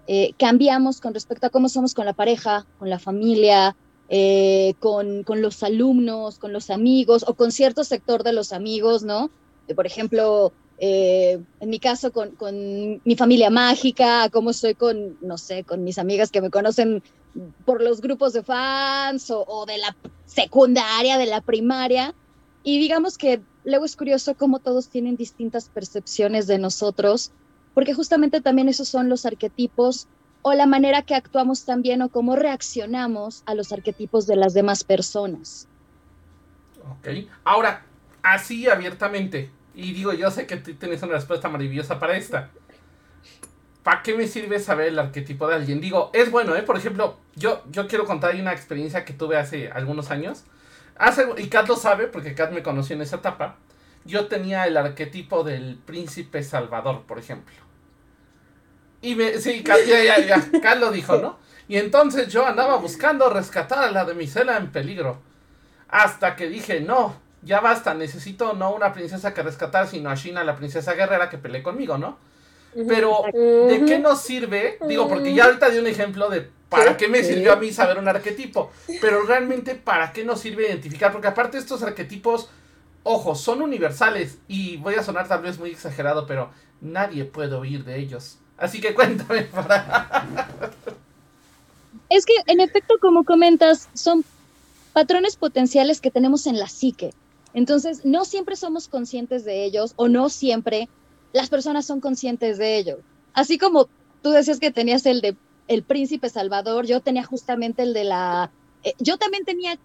eh, 0.08 0.34
cambiamos 0.38 1.02
con 1.02 1.14
respecto 1.14 1.48
a 1.48 1.50
cómo 1.50 1.70
somos 1.70 1.94
con 1.94 2.06
la 2.06 2.14
pareja, 2.14 2.66
con 2.78 2.90
la 2.90 3.00
familia, 3.00 3.76
eh, 4.10 4.76
con, 4.80 5.24
con, 5.24 5.42
los 5.42 5.64
alumnos, 5.64 6.38
con 6.38 6.54
los 6.54 6.70
amigos 6.70 7.26
o 7.28 7.34
con 7.34 7.52
cierto 7.52 7.84
sector 7.84 8.24
de 8.24 8.34
los 8.34 8.54
amigos, 8.54 9.04
¿no? 9.04 9.32
Por 9.76 9.88
ejemplo, 9.88 10.54
eh, 10.78 11.40
en 11.60 11.70
mi 11.70 11.80
caso 11.80 12.12
con, 12.12 12.32
con, 12.32 13.02
mi 13.04 13.16
familia 13.16 13.50
mágica, 13.50 14.30
cómo 14.30 14.54
soy 14.54 14.76
con, 14.76 15.18
no 15.22 15.40
sé, 15.40 15.64
con 15.64 15.84
mis 15.84 15.98
amigas 15.98 16.30
que 16.30 16.42
me 16.42 16.52
conocen 16.52 17.02
por 17.66 17.82
los 17.82 18.00
grupos 18.00 18.34
de 18.34 18.44
fans 18.44 19.32
o, 19.32 19.44
o 19.48 19.66
de 19.66 19.80
la 19.80 19.96
secundaria, 20.26 21.18
de 21.18 21.26
la 21.26 21.42
primaria. 21.42 22.14
Y 22.64 22.78
digamos 22.78 23.18
que 23.18 23.42
luego 23.66 23.86
es 23.86 23.96
curioso 23.96 24.36
cómo 24.36 24.60
todos 24.60 24.90
tienen 24.90 25.18
distintas 25.18 25.70
percepciones 25.70 26.48
de 26.48 26.60
nosotros, 26.60 27.32
porque 27.74 27.94
justamente 27.94 28.40
también 28.42 28.70
esos 28.70 28.88
son 28.88 29.10
los 29.10 29.26
arquetipos 29.26 30.08
o 30.42 30.54
la 30.54 30.68
manera 30.68 31.02
que 31.02 31.16
actuamos 31.16 31.66
también 31.66 32.02
o 32.02 32.10
cómo 32.10 32.36
reaccionamos 32.36 33.44
a 33.46 33.56
los 33.56 33.72
arquetipos 33.72 34.28
de 34.28 34.36
las 34.36 34.54
demás 34.54 34.84
personas. 34.84 35.68
Ok, 37.00 37.28
ahora, 37.44 37.84
así 38.22 38.70
abiertamente, 38.70 39.50
y 39.74 39.92
digo, 39.94 40.14
yo 40.14 40.30
sé 40.32 40.46
que 40.46 40.58
tienes 40.58 41.02
una 41.04 41.14
respuesta 41.14 41.50
maravillosa 41.50 42.00
para 42.00 42.16
esta. 42.16 42.52
¿Para 43.84 44.02
qué 44.02 44.16
me 44.16 44.28
sirve 44.28 44.60
saber 44.60 44.88
el 44.88 45.00
arquetipo 45.00 45.48
de 45.48 45.56
alguien? 45.56 45.82
Digo, 45.82 46.10
es 46.14 46.32
bueno, 46.32 46.56
¿eh? 46.56 46.64
Por 46.64 46.78
ejemplo, 46.78 47.18
yo, 47.36 47.64
yo 47.70 47.88
quiero 47.88 48.06
contar 48.06 48.36
una 48.36 48.54
experiencia 48.54 49.06
que 49.06 49.14
tuve 49.14 49.38
hace 49.38 49.70
algunos 49.70 50.12
años. 50.12 50.44
Hace, 50.98 51.28
y 51.38 51.48
Kat 51.48 51.68
lo 51.68 51.76
sabe 51.76 52.08
porque 52.08 52.36
Kat 52.36 52.52
me 52.52 52.64
conoció 52.64 52.96
en 52.96 53.02
esa 53.02 53.18
etapa. 53.18 53.58
Yo 54.06 54.28
tenía 54.28 54.66
el 54.66 54.78
arquetipo 54.78 55.44
del 55.44 55.78
príncipe 55.78 56.44
Salvador, 56.44 57.04
por 57.08 57.20
ejemplo. 57.20 57.56
Y 59.02 59.16
me, 59.16 59.40
sí, 59.40 59.64
Kat, 59.64 59.80
ya, 59.86 60.04
ya, 60.04 60.20
ya, 60.20 60.62
Kat 60.62 60.80
lo 60.80 60.92
dijo, 60.92 61.18
¿no? 61.18 61.38
Y 61.68 61.78
entonces 61.78 62.28
yo 62.28 62.46
andaba 62.46 62.78
buscando 62.78 63.30
rescatar 63.30 63.80
a 63.80 63.92
la 63.92 64.06
damisela 64.06 64.58
en 64.58 64.72
peligro. 64.72 65.20
Hasta 65.90 66.36
que 66.36 66.48
dije, 66.48 66.82
no, 66.82 67.16
ya 67.42 67.60
basta, 67.60 67.94
necesito 67.94 68.54
no 68.54 68.74
una 68.74 68.94
princesa 68.94 69.34
que 69.34 69.44
rescatar, 69.44 69.88
sino 69.88 70.10
a 70.10 70.16
Shina, 70.16 70.44
la 70.44 70.56
princesa 70.56 70.94
guerrera 70.94 71.30
que 71.30 71.38
peleé 71.38 71.64
conmigo, 71.64 71.98
¿no? 71.98 72.18
Pero, 72.88 73.24
¿de 73.34 73.84
qué 73.86 74.00
nos 74.00 74.22
sirve? 74.22 74.78
Digo, 74.88 75.08
porque 75.08 75.34
ya 75.34 75.46
ahorita 75.46 75.70
di 75.70 75.80
un 75.80 75.88
ejemplo 75.88 76.30
de 76.30 76.52
para 76.70 76.98
qué 76.98 77.08
me 77.08 77.24
sirvió 77.24 77.54
a 77.54 77.58
mí 77.58 77.72
saber 77.72 77.98
un 77.98 78.08
arquetipo. 78.08 78.72
Pero 79.02 79.24
realmente, 79.24 79.76
¿para 79.76 80.12
qué 80.12 80.24
nos 80.24 80.42
sirve 80.42 80.68
identificar? 80.68 81.12
Porque 81.12 81.28
aparte 81.28 81.58
estos 81.58 81.84
arquetipos, 81.84 82.50
ojo, 83.04 83.36
son 83.36 83.62
universales. 83.62 84.40
Y 84.48 84.78
voy 84.78 84.96
a 84.96 85.04
sonar 85.04 85.28
tal 85.28 85.42
vez 85.42 85.60
muy 85.60 85.72
exagerado, 85.72 86.26
pero 86.26 86.50
nadie 86.82 87.26
puede 87.26 87.56
oír 87.56 87.84
de 87.84 88.00
ellos. 88.00 88.40
Así 88.58 88.82
que 88.82 88.94
cuéntame 88.94 89.42
para... 89.54 90.72
Es 92.10 92.26
que, 92.26 92.34
en 92.46 92.60
efecto, 92.60 92.96
como 93.02 93.24
comentas, 93.24 93.90
son 93.94 94.24
patrones 94.94 95.36
potenciales 95.36 96.02
que 96.02 96.12
tenemos 96.12 96.48
en 96.48 96.60
la 96.60 96.68
psique. 96.68 97.14
Entonces, 97.54 98.06
no 98.06 98.26
siempre 98.26 98.56
somos 98.56 98.88
conscientes 98.88 99.46
de 99.46 99.64
ellos 99.64 99.94
o 99.96 100.08
no 100.08 100.30
siempre 100.30 100.90
las 101.34 101.50
personas 101.50 101.86
son 101.86 102.00
conscientes 102.00 102.58
de 102.58 102.78
ello. 102.78 103.00
Así 103.34 103.58
como 103.58 103.90
tú 104.22 104.32
decías 104.32 104.60
que 104.60 104.72
tenías 104.72 105.06
el 105.06 105.22
de 105.22 105.36
el 105.68 105.84
príncipe 105.84 106.30
Salvador, 106.30 106.86
yo 106.86 107.02
tenía 107.02 107.24
justamente 107.24 107.84
el 107.84 107.94
de 107.94 108.04
la... 108.04 108.52
Eh, 108.84 108.94
yo 109.00 109.18
también 109.18 109.46
tenía, 109.46 109.78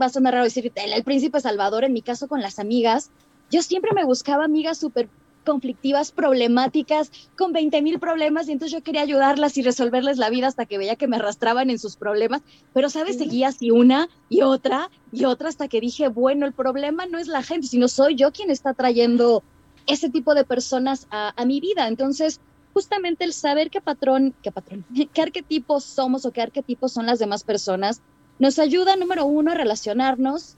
va 0.00 0.06
a 0.06 0.10
sonar 0.10 0.34
raro 0.34 0.44
decir, 0.44 0.72
el, 0.74 0.92
el, 0.92 1.04
príncipe 1.04 1.40
Salvador, 1.40 1.84
en 1.84 1.92
mi 1.92 2.02
caso 2.02 2.28
con 2.28 2.40
las 2.40 2.58
amigas, 2.58 3.10
yo 3.50 3.62
siempre 3.62 3.92
me 3.94 4.04
buscaba 4.04 4.44
amigas 4.44 4.78
súper 4.78 5.08
conflictivas, 5.48 6.12
problemáticas, 6.12 7.10
con 7.38 7.54
20 7.54 7.80
mil 7.80 7.98
problemas, 7.98 8.48
y 8.48 8.52
entonces 8.52 8.76
yo 8.78 8.84
quería 8.84 9.00
ayudarlas 9.00 9.56
y 9.56 9.62
resolverles 9.62 10.18
la 10.18 10.28
vida 10.28 10.46
hasta 10.46 10.66
que 10.66 10.76
veía 10.76 10.96
que 10.96 11.08
me 11.08 11.16
arrastraban 11.16 11.70
en 11.70 11.78
sus 11.78 11.96
problemas, 11.96 12.42
pero, 12.74 12.90
¿sabes? 12.90 13.16
Seguía 13.16 13.48
así 13.48 13.70
una 13.70 14.10
y 14.28 14.42
otra 14.42 14.90
y 15.10 15.24
otra 15.24 15.48
hasta 15.48 15.66
que 15.68 15.80
dije, 15.80 16.08
bueno, 16.08 16.44
el 16.44 16.52
problema 16.52 17.06
no 17.06 17.18
es 17.18 17.28
la 17.28 17.42
gente, 17.42 17.66
sino 17.66 17.88
soy 17.88 18.14
yo 18.14 18.30
quien 18.30 18.50
está 18.50 18.74
trayendo 18.74 19.42
ese 19.86 20.10
tipo 20.10 20.34
de 20.34 20.44
personas 20.44 21.06
a, 21.10 21.32
a 21.34 21.46
mi 21.46 21.60
vida. 21.60 21.88
Entonces, 21.88 22.42
justamente 22.78 23.24
el 23.24 23.32
saber 23.32 23.70
qué 23.70 23.80
patrón, 23.80 24.36
qué 24.40 24.52
patrón, 24.52 24.84
qué 25.12 25.20
arquetipos 25.20 25.82
somos 25.82 26.24
o 26.24 26.30
qué 26.30 26.42
arquetipos 26.42 26.92
son 26.92 27.06
las 27.06 27.18
demás 27.18 27.42
personas, 27.42 28.02
nos 28.38 28.60
ayuda, 28.60 28.94
número 28.94 29.26
uno, 29.26 29.50
a 29.50 29.54
relacionarnos 29.54 30.54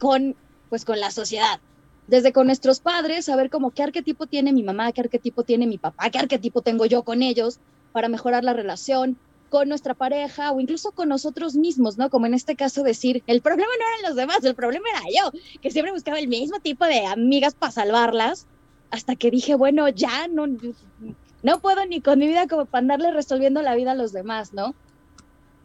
con, 0.00 0.34
pues, 0.70 0.84
con 0.84 0.98
la 0.98 1.12
sociedad. 1.12 1.60
Desde 2.08 2.32
con 2.32 2.48
nuestros 2.48 2.80
padres, 2.80 3.26
saber 3.26 3.48
cómo 3.48 3.70
qué 3.70 3.84
arquetipo 3.84 4.26
tiene 4.26 4.52
mi 4.52 4.64
mamá, 4.64 4.90
qué 4.90 5.02
arquetipo 5.02 5.44
tiene 5.44 5.68
mi 5.68 5.78
papá, 5.78 6.10
qué 6.10 6.18
arquetipo 6.18 6.62
tengo 6.62 6.84
yo 6.84 7.04
con 7.04 7.22
ellos, 7.22 7.60
para 7.92 8.08
mejorar 8.08 8.42
la 8.42 8.54
relación. 8.54 9.16
con 9.48 9.68
nuestra 9.68 9.92
pareja 9.94 10.50
o 10.50 10.60
incluso 10.60 10.92
con 10.92 11.10
nosotros 11.10 11.54
mismos, 11.54 11.98
¿no? 11.98 12.08
Como 12.08 12.24
en 12.24 12.32
este 12.32 12.56
caso 12.56 12.82
decir, 12.82 13.22
el 13.26 13.42
problema 13.42 13.70
no 13.78 13.84
eran 13.86 14.08
los 14.08 14.16
demás, 14.16 14.42
el 14.44 14.54
problema 14.54 14.86
era 14.88 15.02
yo, 15.16 15.30
que 15.60 15.70
siempre 15.70 15.92
buscaba 15.92 16.18
el 16.18 16.26
mismo 16.26 16.58
tipo 16.58 16.86
de 16.86 17.04
amigas 17.06 17.54
para 17.54 17.70
salvarlas, 17.70 18.46
hasta 18.92 19.16
que 19.16 19.30
dije, 19.30 19.54
bueno, 19.54 19.88
ya 19.88 20.28
no, 20.28 20.46
no 21.42 21.60
puedo 21.60 21.84
ni 21.86 22.00
con 22.00 22.18
mi 22.18 22.26
vida 22.26 22.46
como 22.46 22.66
para 22.66 22.80
andarle 22.80 23.12
resolviendo 23.12 23.62
la 23.62 23.74
vida 23.74 23.92
a 23.92 23.96
los 23.96 24.12
demás, 24.12 24.52
¿no? 24.52 24.74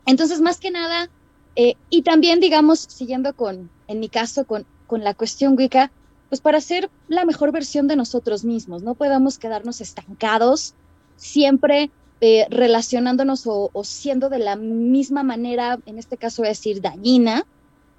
Entonces, 0.05 0.41
más 0.41 0.60
que 0.60 0.72
nada, 0.72 1.10
eh, 1.55 1.75
y 1.89 2.03
también, 2.03 2.39
digamos, 2.39 2.79
siguiendo 2.79 3.34
con, 3.34 3.69
en 3.88 4.00
mi 4.00 4.10
caso, 4.10 4.46
con, 4.46 4.65
con 4.88 5.03
la 5.03 5.13
cuestión 5.13 5.55
Wicca, 5.57 5.91
pues 6.29 6.41
para 6.41 6.62
ser 6.62 6.89
la 7.07 7.25
mejor 7.25 7.51
versión 7.51 7.88
de 7.88 7.96
nosotros 7.96 8.43
mismos, 8.43 8.84
no 8.84 8.96
podamos 8.96 9.38
quedarnos 9.38 9.81
estancados 9.81 10.74
siempre 11.15 11.89
eh, 12.19 12.48
relacionándonos 12.50 13.43
o, 13.46 13.72
siendo 13.84 14.29
de 14.29 14.39
la 14.39 14.55
misma 14.55 15.24
manera, 15.24 15.79
en 15.86 16.00
este 16.00 16.17
caso 16.17 16.41
voy 16.41 16.48
a 16.48 16.50
decir 16.50 16.81
dañina, 16.81 17.46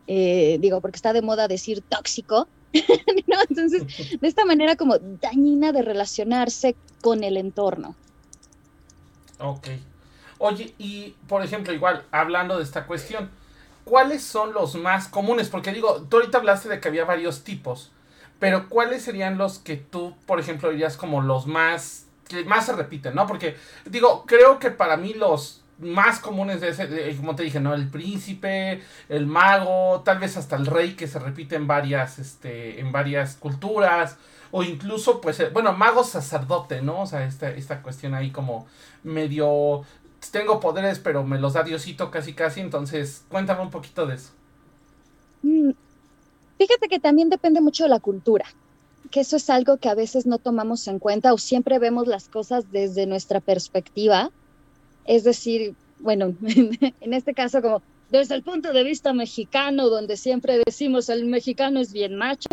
eh, 0.06 0.58
digo, 0.61 0.80
porque 0.80 0.97
está 0.97 1.12
de 1.12 1.23
moda 1.23 1.47
decir 1.47 1.82
tóxico, 1.82 2.49
Entonces, 3.48 4.20
de 4.20 4.28
esta 4.28 4.44
manera 4.44 4.76
como 4.76 4.98
dañina 4.98 5.72
de 5.72 5.82
relacionarse 5.82 6.76
con 7.00 7.25
el 7.25 7.37
entorno. 7.37 7.94
Ok. 9.38 9.68
Oye, 10.38 10.75
y 10.78 11.14
por 11.26 11.44
ejemplo, 11.44 11.72
igual, 11.72 12.04
hablando 12.10 12.58
de 12.58 12.64
esta 12.64 12.87
cuestión, 12.87 13.30
¿cuáles 13.84 14.22
son 14.22 14.52
los 14.52 14.75
más 14.75 15.08
comunes? 15.08 15.48
Porque 15.48 15.72
digo, 15.72 16.06
tú 16.08 16.18
ahorita 16.18 16.38
hablaste 16.38 16.68
de 16.68 16.80
que 16.80 16.88
había 16.88 17.04
varios 17.04 17.42
tipos, 17.42 17.90
pero 18.38 18.68
¿cuáles 18.68 19.02
serían 19.02 19.38
los 19.38 19.58
que 19.58 19.76
tú, 19.76 20.14
por 20.26 20.38
ejemplo, 20.38 20.70
dirías 20.70 20.96
como 20.96 21.22
los 21.22 21.46
más 21.46 22.04
que 22.28 22.44
más 22.44 22.66
se 22.66 22.75
repiten, 22.75 23.14
¿no? 23.14 23.26
Porque, 23.26 23.56
digo, 23.87 24.25
creo 24.26 24.58
que 24.58 24.70
para 24.70 24.96
mí 24.96 25.14
los 25.14 25.62
más 25.78 26.18
comunes 26.20 26.61
de 26.61 26.70
ese, 26.70 27.16
como 27.16 27.37
te 27.37 27.44
dije, 27.44 27.61
¿no? 27.61 27.75
El 27.75 27.88
príncipe, 27.88 28.82
el 29.08 29.26
mago, 29.26 30.02
tal 30.04 30.18
vez 30.18 30.37
hasta 30.37 30.56
el 30.56 30.66
rey 30.66 30.94
que 30.94 31.06
se 31.06 31.18
repite 31.18 31.56
en 31.56 31.66
varias, 31.66 32.18
este, 32.18 32.80
en 32.80 32.92
varias 32.92 33.37
culturas, 33.37 34.16
o 34.50 34.62
incluso, 34.62 35.20
pues, 35.20 35.40
eh, 35.40 35.50
bueno, 35.52 35.73
mago 35.73 36.04
sacerdote, 36.04 36.82
¿no? 36.82 37.02
O 37.02 37.06
sea, 37.06 37.25
esta, 37.25 37.50
esta 37.50 37.82
cuestión 37.82 38.14
ahí 38.14 38.30
como 38.30 38.66
medio, 39.04 39.82
tengo 40.32 40.61
poderes, 40.61 40.99
pero 40.99 41.25
me 41.25 41.38
los 41.38 41.52
da 41.52 41.62
Diosito 41.62 42.11
casi 42.11 42.32
casi, 42.32 42.61
entonces, 42.61 43.25
cuéntame 43.28 43.62
un 43.62 43.70
poquito 43.70 44.06
de 44.06 44.16
eso. 44.16 44.30
Mm, 45.42 45.70
fíjate 46.58 46.88
que 46.88 46.99
también 46.99 47.28
depende 47.28 47.61
mucho 47.61 47.85
de 47.85 47.90
la 47.90 48.00
cultura 48.00 48.47
que 49.11 49.20
eso 49.20 49.37
es 49.37 49.49
algo 49.50 49.78
que 49.78 49.88
a 49.88 49.94
veces 49.94 50.26
no 50.26 50.38
tomamos 50.38 50.87
en 50.87 50.99
cuenta 50.99 51.32
o 51.32 51.38
siempre 51.38 51.78
vemos 51.78 52.06
las 52.06 52.28
cosas 52.28 52.70
desde 52.70 53.06
nuestra 53.06 53.40
perspectiva. 53.40 54.30
Es 55.08 55.24
decir, 55.24 55.74
bueno, 55.98 56.36
en 57.00 57.12
este 57.12 57.34
caso 57.34 57.60
como 57.60 57.82
desde 58.10 58.36
el 58.36 58.44
punto 58.44 58.72
de 58.72 58.84
vista 58.84 59.12
mexicano, 59.12 59.88
donde 59.88 60.16
siempre 60.16 60.62
decimos 60.64 61.08
el 61.08 61.24
mexicano 61.26 61.80
es 61.80 61.92
bien 61.92 62.14
macho. 62.14 62.48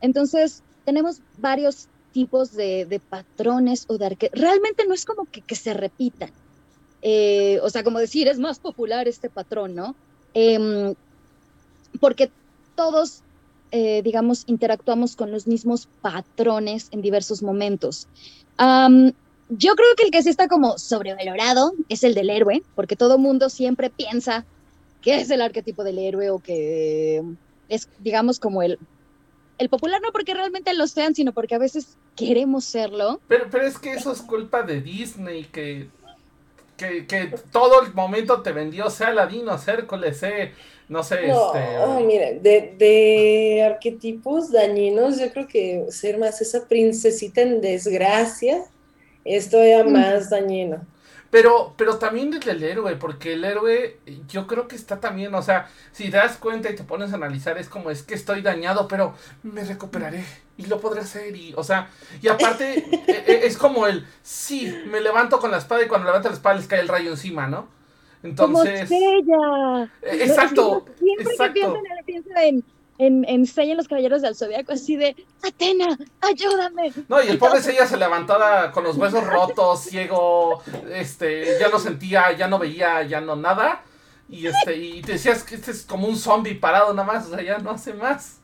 Entonces, 0.00 0.62
tenemos 0.86 1.20
varios 1.38 1.88
tipos 2.12 2.52
de, 2.52 3.00
patrones 3.10 3.84
o 3.88 3.98
de 3.98 4.06
arque 4.06 4.30
Realmente 4.32 4.86
no 4.86 4.94
es 4.94 5.04
como 5.04 5.26
que, 5.26 5.42
que 5.42 5.56
se 5.56 5.74
repitan. 5.74 6.30
Eh, 7.02 7.60
o 7.62 7.68
sea, 7.70 7.84
como 7.84 7.98
decir, 7.98 8.28
es 8.28 8.38
más 8.38 8.58
popular 8.58 9.06
este 9.06 9.28
patrón, 9.28 9.74
¿no? 9.74 9.94
Em, 10.32 10.94
porque 12.00 12.30
todos 12.74 13.22
eh, 13.76 14.02
digamos, 14.02 14.44
interactuamos 14.46 15.16
con 15.16 15.32
los 15.32 15.48
mismos 15.48 15.88
patrones 16.00 16.86
en 16.92 17.02
diversos 17.02 17.42
momentos. 17.42 18.06
Yo 19.48 19.74
creo 19.74 19.94
que 19.96 20.04
el 20.04 20.10
que 20.10 20.22
sí 20.22 20.30
está 20.30 20.48
como 20.48 20.78
sobrevalorado 20.78 21.72
es 21.88 22.04
el 22.04 22.14
del 22.14 22.30
héroe, 22.30 22.62
porque 22.74 22.96
todo 22.96 23.18
mundo 23.18 23.50
siempre 23.50 23.90
piensa 23.90 24.44
que 25.02 25.20
es 25.20 25.30
el 25.30 25.42
arquetipo 25.42 25.84
del 25.84 25.98
héroe 25.98 26.30
o 26.30 26.38
que 26.38 27.22
es, 27.68 27.88
digamos, 27.98 28.40
como 28.40 28.62
el, 28.62 28.78
el 29.58 29.68
popular, 29.68 30.00
no 30.00 30.12
porque 30.12 30.34
realmente 30.34 30.72
lo 30.74 30.86
sean, 30.86 31.14
sino 31.14 31.32
porque 31.32 31.54
a 31.54 31.58
veces 31.58 31.98
queremos 32.16 32.64
serlo. 32.64 33.20
Pero, 33.28 33.46
pero 33.50 33.66
es 33.66 33.78
que 33.78 33.92
eso 33.92 34.12
es 34.12 34.22
culpa 34.22 34.62
de 34.62 34.80
Disney, 34.80 35.44
que, 35.44 35.88
que, 36.76 37.06
que 37.06 37.34
todo 37.52 37.82
el 37.82 37.92
momento 37.92 38.40
te 38.40 38.52
vendió, 38.52 38.88
sea 38.88 39.12
Ladino, 39.12 39.58
sea 39.58 39.74
Hércules, 39.74 40.16
sea 40.16 40.52
no 40.88 41.02
sé, 41.02 41.30
este. 41.30 42.04
mira, 42.04 42.32
de, 42.32 42.74
de, 42.76 43.62
arquetipos 43.64 44.52
dañinos, 44.52 45.18
yo 45.18 45.32
creo 45.32 45.48
que 45.48 45.86
ser 45.88 46.18
más 46.18 46.42
esa 46.42 46.68
princesita 46.68 47.40
en 47.40 47.62
desgracia 47.62 48.64
es 49.24 49.50
todavía 49.50 49.84
mm. 49.84 49.92
más 49.92 50.30
dañino. 50.30 50.86
Pero, 51.30 51.74
pero 51.76 51.98
también 51.98 52.30
desde 52.30 52.52
el 52.52 52.62
héroe, 52.62 52.94
porque 52.94 53.32
el 53.32 53.44
héroe, 53.44 53.98
yo 54.28 54.46
creo 54.46 54.68
que 54.68 54.76
está 54.76 55.00
también, 55.00 55.34
o 55.34 55.42
sea, 55.42 55.68
si 55.90 56.08
das 56.08 56.36
cuenta 56.36 56.70
y 56.70 56.76
te 56.76 56.84
pones 56.84 57.12
a 57.12 57.16
analizar, 57.16 57.58
es 57.58 57.68
como, 57.68 57.90
es 57.90 58.04
que 58.04 58.14
estoy 58.14 58.40
dañado, 58.40 58.86
pero 58.86 59.14
me 59.42 59.64
recuperaré 59.64 60.24
y 60.56 60.66
lo 60.66 60.80
podré 60.80 61.00
hacer, 61.00 61.34
y, 61.34 61.52
o 61.56 61.64
sea, 61.64 61.90
y 62.22 62.28
aparte, 62.28 62.84
e, 63.08 63.24
e, 63.26 63.46
es 63.46 63.56
como 63.56 63.88
el, 63.88 64.06
sí, 64.22 64.72
me 64.86 65.00
levanto 65.00 65.40
con 65.40 65.50
la 65.50 65.58
espada 65.58 65.82
y 65.82 65.88
cuando 65.88 66.06
levanto 66.06 66.28
la 66.28 66.36
espada 66.36 66.54
les 66.54 66.68
cae 66.68 66.78
el 66.78 66.88
rayo 66.88 67.10
encima, 67.10 67.48
¿no? 67.48 67.66
Entonces. 68.22 68.88
Como 68.88 69.84
eh, 70.02 70.18
Exacto. 70.20 70.86
siempre 70.98 71.32
exacto. 71.32 71.74
que 71.74 72.04
pienso 72.06 72.30
en, 72.36 72.64
en, 72.98 73.24
en, 73.28 73.46
en 73.56 73.76
los 73.76 73.88
Caballeros 73.88 74.22
del 74.22 74.36
Zodiaco, 74.36 74.72
así 74.72 74.96
de 74.96 75.16
Atena, 75.42 75.98
ayúdame. 76.20 76.92
No, 77.08 77.22
y 77.22 77.28
el 77.28 77.38
pobre 77.38 77.60
Sella 77.60 77.86
se 77.86 77.96
levantaba 77.96 78.70
con 78.72 78.84
los 78.84 78.96
huesos 78.96 79.26
rotos, 79.26 79.80
ciego, 79.88 80.62
este, 80.92 81.58
ya 81.58 81.68
no 81.68 81.78
sentía, 81.78 82.32
ya 82.32 82.46
no 82.46 82.58
veía, 82.58 83.02
ya 83.02 83.20
no 83.20 83.36
nada. 83.36 83.82
Y 84.28 84.46
este, 84.46 84.76
y 84.76 85.02
te 85.02 85.12
decías 85.12 85.42
que 85.42 85.56
este 85.56 85.70
es 85.70 85.82
como 85.82 86.08
un 86.08 86.16
zombie 86.16 86.54
parado 86.54 86.94
nada 86.94 87.06
más, 87.06 87.26
o 87.26 87.34
sea, 87.34 87.42
ya 87.42 87.58
no 87.58 87.70
hace 87.70 87.92
más. 87.92 88.38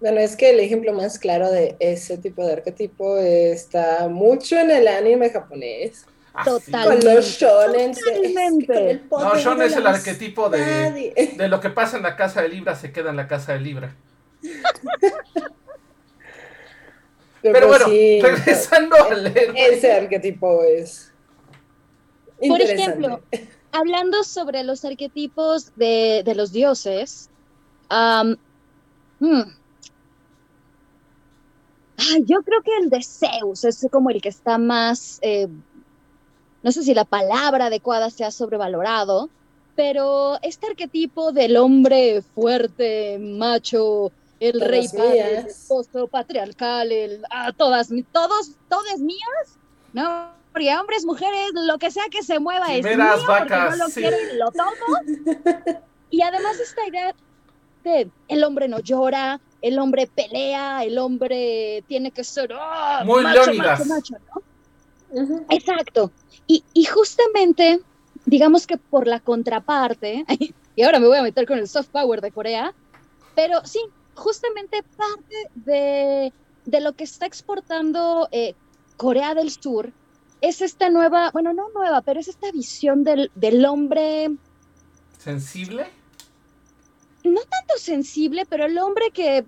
Bueno, 0.00 0.20
es 0.20 0.36
que 0.36 0.50
el 0.50 0.60
ejemplo 0.60 0.92
más 0.92 1.18
claro 1.18 1.50
de 1.50 1.76
ese 1.80 2.18
tipo 2.18 2.46
de 2.46 2.52
arquetipo 2.52 3.16
está 3.18 4.08
mucho 4.08 4.58
en 4.58 4.70
el 4.70 4.86
anime 4.86 5.30
japonés. 5.30 6.04
Totalmente. 6.44 7.06
Con 7.06 7.14
los 7.14 7.26
shonen. 7.26 7.92
no, 9.10 9.36
shonen 9.36 9.66
es 9.66 9.76
el 9.76 9.86
arquetipo 9.86 10.48
de, 10.48 11.34
de, 11.36 11.48
lo 11.48 11.60
que 11.60 11.70
pasa 11.70 11.96
en 11.96 12.02
la 12.02 12.16
casa 12.16 12.42
de 12.42 12.48
Libra 12.48 12.74
se 12.74 12.92
queda 12.92 13.10
en 13.10 13.16
la 13.16 13.26
casa 13.28 13.52
de 13.54 13.60
Libra. 13.60 13.94
Pero, 17.52 17.68
bueno, 17.68 17.86
regresando 17.86 18.96
al 18.96 19.26
Ese 19.54 19.92
arquetipo 19.92 20.62
es. 20.64 21.12
Por 22.46 22.60
ejemplo, 22.60 23.22
hablando 23.72 24.24
sobre 24.24 24.62
los 24.62 24.84
arquetipos 24.84 25.74
de, 25.76 26.22
de 26.24 26.34
los 26.34 26.52
dioses, 26.52 27.30
hmm. 27.88 29.42
yo 32.24 32.42
creo 32.42 32.62
que 32.62 32.76
el 32.82 32.90
de 32.90 33.02
Zeus 33.02 33.64
es 33.64 33.86
como 33.90 34.10
el 34.10 34.20
que 34.20 34.28
está 34.28 34.58
más 34.58 35.18
eh, 35.22 35.48
no 36.66 36.72
sé 36.72 36.82
si 36.82 36.94
la 36.94 37.04
palabra 37.04 37.66
adecuada 37.66 38.10
sea 38.10 38.32
sobrevalorado, 38.32 39.30
pero 39.76 40.36
este 40.42 40.66
arquetipo 40.66 41.30
del 41.30 41.56
hombre 41.58 42.22
fuerte, 42.34 43.18
macho, 43.20 44.10
el 44.40 44.60
rey 44.60 44.88
padre, 44.88 45.38
el 45.38 45.46
esposo 45.46 46.08
patriarcal, 46.08 46.90
el 46.90 47.22
a 47.30 47.52
todas, 47.52 47.90
todos, 48.10 48.56
todas 48.68 48.98
mías, 48.98 49.60
¿no? 49.92 50.32
Porque 50.50 50.76
hombres, 50.76 51.04
mujeres, 51.04 51.52
lo 51.52 51.78
que 51.78 51.92
sea 51.92 52.02
que 52.10 52.24
se 52.24 52.40
mueva 52.40 52.74
es 52.74 52.84
mío, 52.84 52.98
vacas, 53.28 53.78
no 53.78 53.84
lo 53.86 53.92
quiero 53.92 54.16
y 54.20 54.36
lo 54.36 54.50
tomo. 54.50 55.22
y 56.10 56.20
además 56.20 56.58
esta 56.58 56.84
idea 56.84 57.14
de 57.84 58.10
el 58.26 58.42
hombre 58.42 58.66
no 58.66 58.80
llora, 58.80 59.40
el 59.62 59.78
hombre 59.78 60.08
pelea, 60.12 60.82
el 60.82 60.98
hombre 60.98 61.84
tiene 61.86 62.10
que 62.10 62.24
ser 62.24 62.52
oh, 62.52 63.04
muy 63.04 63.22
macho, 63.22 63.54
macho, 63.54 63.84
macho, 63.84 64.14
¿no? 64.34 64.55
Exacto. 65.50 66.10
Y, 66.46 66.62
justamente, 66.84 67.80
digamos 68.24 68.66
que 68.66 68.76
por 68.76 69.06
la 69.06 69.20
contraparte, 69.20 70.24
y 70.76 70.82
ahora 70.82 71.00
me 71.00 71.08
voy 71.08 71.18
a 71.18 71.22
meter 71.22 71.46
con 71.46 71.58
el 71.58 71.68
soft 71.68 71.88
power 71.88 72.20
de 72.20 72.30
Corea, 72.30 72.74
pero 73.34 73.64
sí, 73.64 73.80
justamente 74.14 74.82
parte 74.96 75.50
de, 75.54 76.32
lo 76.80 76.92
que 76.92 77.04
está 77.04 77.26
exportando 77.26 78.28
eh, 78.30 78.54
Corea 78.96 79.34
del 79.34 79.50
Sur 79.50 79.92
es 80.40 80.60
esta 80.60 80.90
nueva, 80.90 81.30
bueno, 81.32 81.52
no 81.52 81.68
nueva, 81.74 82.02
pero 82.02 82.20
es 82.20 82.28
esta 82.28 82.50
visión 82.52 83.04
del, 83.04 83.30
del 83.34 83.64
hombre... 83.64 84.30
¿Sensible? 85.18 85.86
No 87.24 87.40
tanto 87.40 87.74
sensible, 87.78 88.46
pero 88.46 88.66
el 88.66 88.78
hombre 88.78 89.10
que, 89.12 89.44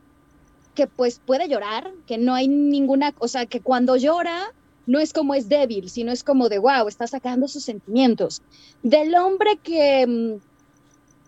que 0.75 0.87
pues 0.87 1.21
puede 1.25 1.49
llorar, 1.49 1.93
que 2.07 2.19
no 2.19 2.35
hay 2.35 2.49
ninguna, 2.49 3.15
o 3.19 3.29
sea, 3.29 3.47
que 3.47 3.61
cuando 3.61 3.97
llora 3.97 4.53
no 4.89 4.99
es 4.99 5.13
como 5.13 5.35
es 5.35 5.49
débil, 5.49 5.91
sino 5.91 6.13
es 6.13 6.25
como 6.25 6.49
de, 6.49 6.59
wow, 6.59 6.89
está 6.89 7.07
sacando 7.07 7.47
sus 7.47 7.63
sentimientos. 7.63 8.41
Del 8.83 9.15
hombre 9.15 9.59
que, 9.63 10.41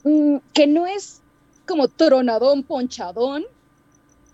mm, 0.05 0.09
mm, 0.09 0.41
que 0.55 0.67
no 0.67 0.87
es 0.87 1.21
como 1.67 1.89
tronadón, 1.89 2.63
ponchadón, 2.63 3.45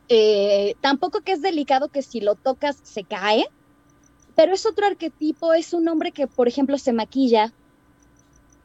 eh, 0.08 0.76
tampoco 0.80 1.22
que 1.22 1.32
es 1.32 1.42
delicado 1.42 1.88
que 1.88 2.02
si 2.02 2.20
lo 2.20 2.36
tocas 2.36 2.78
se 2.84 3.02
cae, 3.02 3.46
pero 4.36 4.54
es 4.54 4.64
otro 4.64 4.86
arquetipo, 4.86 5.52
es 5.54 5.72
un 5.72 5.88
hombre 5.88 6.12
que, 6.12 6.28
por 6.28 6.46
ejemplo, 6.46 6.78
se 6.78 6.92
maquilla 6.92 7.52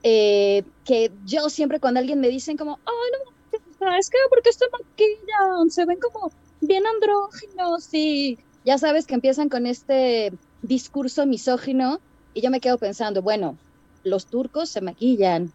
eh, 0.04 0.64
que 0.86 1.12
yo 1.26 1.50
siempre 1.50 1.80
cuando 1.80 2.00
alguien 2.00 2.20
me 2.20 2.28
dicen 2.28 2.56
como, 2.56 2.80
ay, 2.86 3.58
no, 3.82 3.98
es 3.98 4.10
que 4.12 4.18
porque 4.30 4.54
se 4.54 4.66
maquillan, 4.70 5.72
se 5.72 5.86
ven 5.86 6.00
como 6.00 6.32
bien 6.62 6.84
andróginos 6.86 7.92
y 7.94 8.38
ya 8.64 8.78
sabes 8.78 9.08
que 9.08 9.16
empiezan 9.16 9.50
con 9.50 9.66
este 9.66 10.32
discurso 10.62 11.26
misógino 11.26 12.00
y 12.34 12.42
yo 12.42 12.50
me 12.50 12.60
quedo 12.60 12.78
pensando, 12.78 13.22
bueno, 13.22 13.58
los 14.04 14.26
turcos 14.28 14.70
se 14.70 14.82
maquillan, 14.82 15.52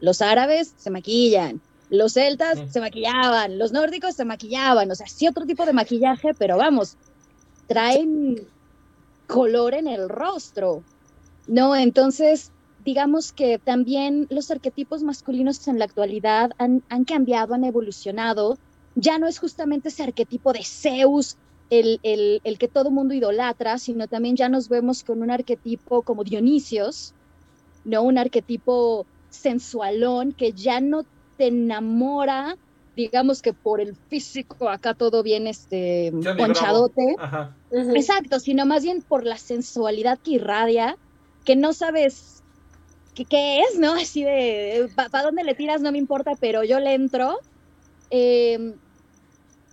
los 0.00 0.20
árabes 0.22 0.74
se 0.76 0.90
maquillan, 0.90 1.60
los 1.88 2.12
celtas 2.12 2.58
se 2.70 2.80
maquillaban, 2.80 3.58
los 3.58 3.72
nórdicos 3.72 4.14
se 4.14 4.24
maquillaban, 4.24 4.90
o 4.90 4.94
sea, 4.94 5.06
sí 5.06 5.26
otro 5.26 5.46
tipo 5.46 5.66
de 5.66 5.72
maquillaje, 5.72 6.34
pero 6.34 6.56
vamos, 6.56 6.96
traen 7.66 8.46
color 9.26 9.74
en 9.74 9.86
el 9.86 10.08
rostro, 10.08 10.82
¿no? 11.46 11.74
Entonces, 11.74 12.52
digamos 12.84 13.32
que 13.32 13.58
también 13.58 14.26
los 14.30 14.50
arquetipos 14.50 15.02
masculinos 15.02 15.66
en 15.68 15.78
la 15.78 15.84
actualidad 15.84 16.50
han, 16.58 16.82
han 16.88 17.04
cambiado, 17.04 17.54
han 17.54 17.64
evolucionado. 17.64 18.58
Ya 18.94 19.18
no 19.18 19.28
es 19.28 19.38
justamente 19.38 19.88
ese 19.88 20.02
arquetipo 20.02 20.52
de 20.52 20.64
Zeus, 20.64 21.36
el, 21.70 22.00
el, 22.02 22.40
el 22.44 22.58
que 22.58 22.68
todo 22.68 22.90
mundo 22.90 23.14
idolatra, 23.14 23.78
sino 23.78 24.08
también 24.08 24.36
ya 24.36 24.48
nos 24.48 24.68
vemos 24.68 25.04
con 25.04 25.22
un 25.22 25.30
arquetipo 25.30 26.02
como 26.02 26.24
Dionisios, 26.24 27.14
¿no? 27.84 28.02
Un 28.02 28.18
arquetipo 28.18 29.06
sensualón 29.30 30.32
que 30.32 30.52
ya 30.52 30.80
no 30.80 31.04
te 31.36 31.46
enamora, 31.46 32.56
digamos 32.96 33.40
que 33.40 33.52
por 33.52 33.80
el 33.80 33.94
físico, 33.94 34.68
acá 34.68 34.94
todo 34.94 35.22
bien 35.22 35.46
este 35.46 36.12
ponchadote. 36.36 37.16
Exacto, 37.70 38.40
sino 38.40 38.66
más 38.66 38.82
bien 38.82 39.02
por 39.02 39.24
la 39.24 39.38
sensualidad 39.38 40.18
que 40.18 40.32
irradia, 40.32 40.96
que 41.44 41.56
no 41.56 41.72
sabes 41.72 42.42
qué, 43.14 43.60
es, 43.60 43.78
¿no? 43.78 43.92
Así 43.92 44.24
de, 44.24 44.88
¿para 44.94 45.24
dónde 45.24 45.44
le 45.44 45.54
tiras? 45.54 45.80
No 45.80 45.92
me 45.92 45.98
importa, 45.98 46.32
pero 46.38 46.64
yo 46.64 46.80
le 46.80 46.94
entro. 46.94 47.38
Em, 48.10 48.74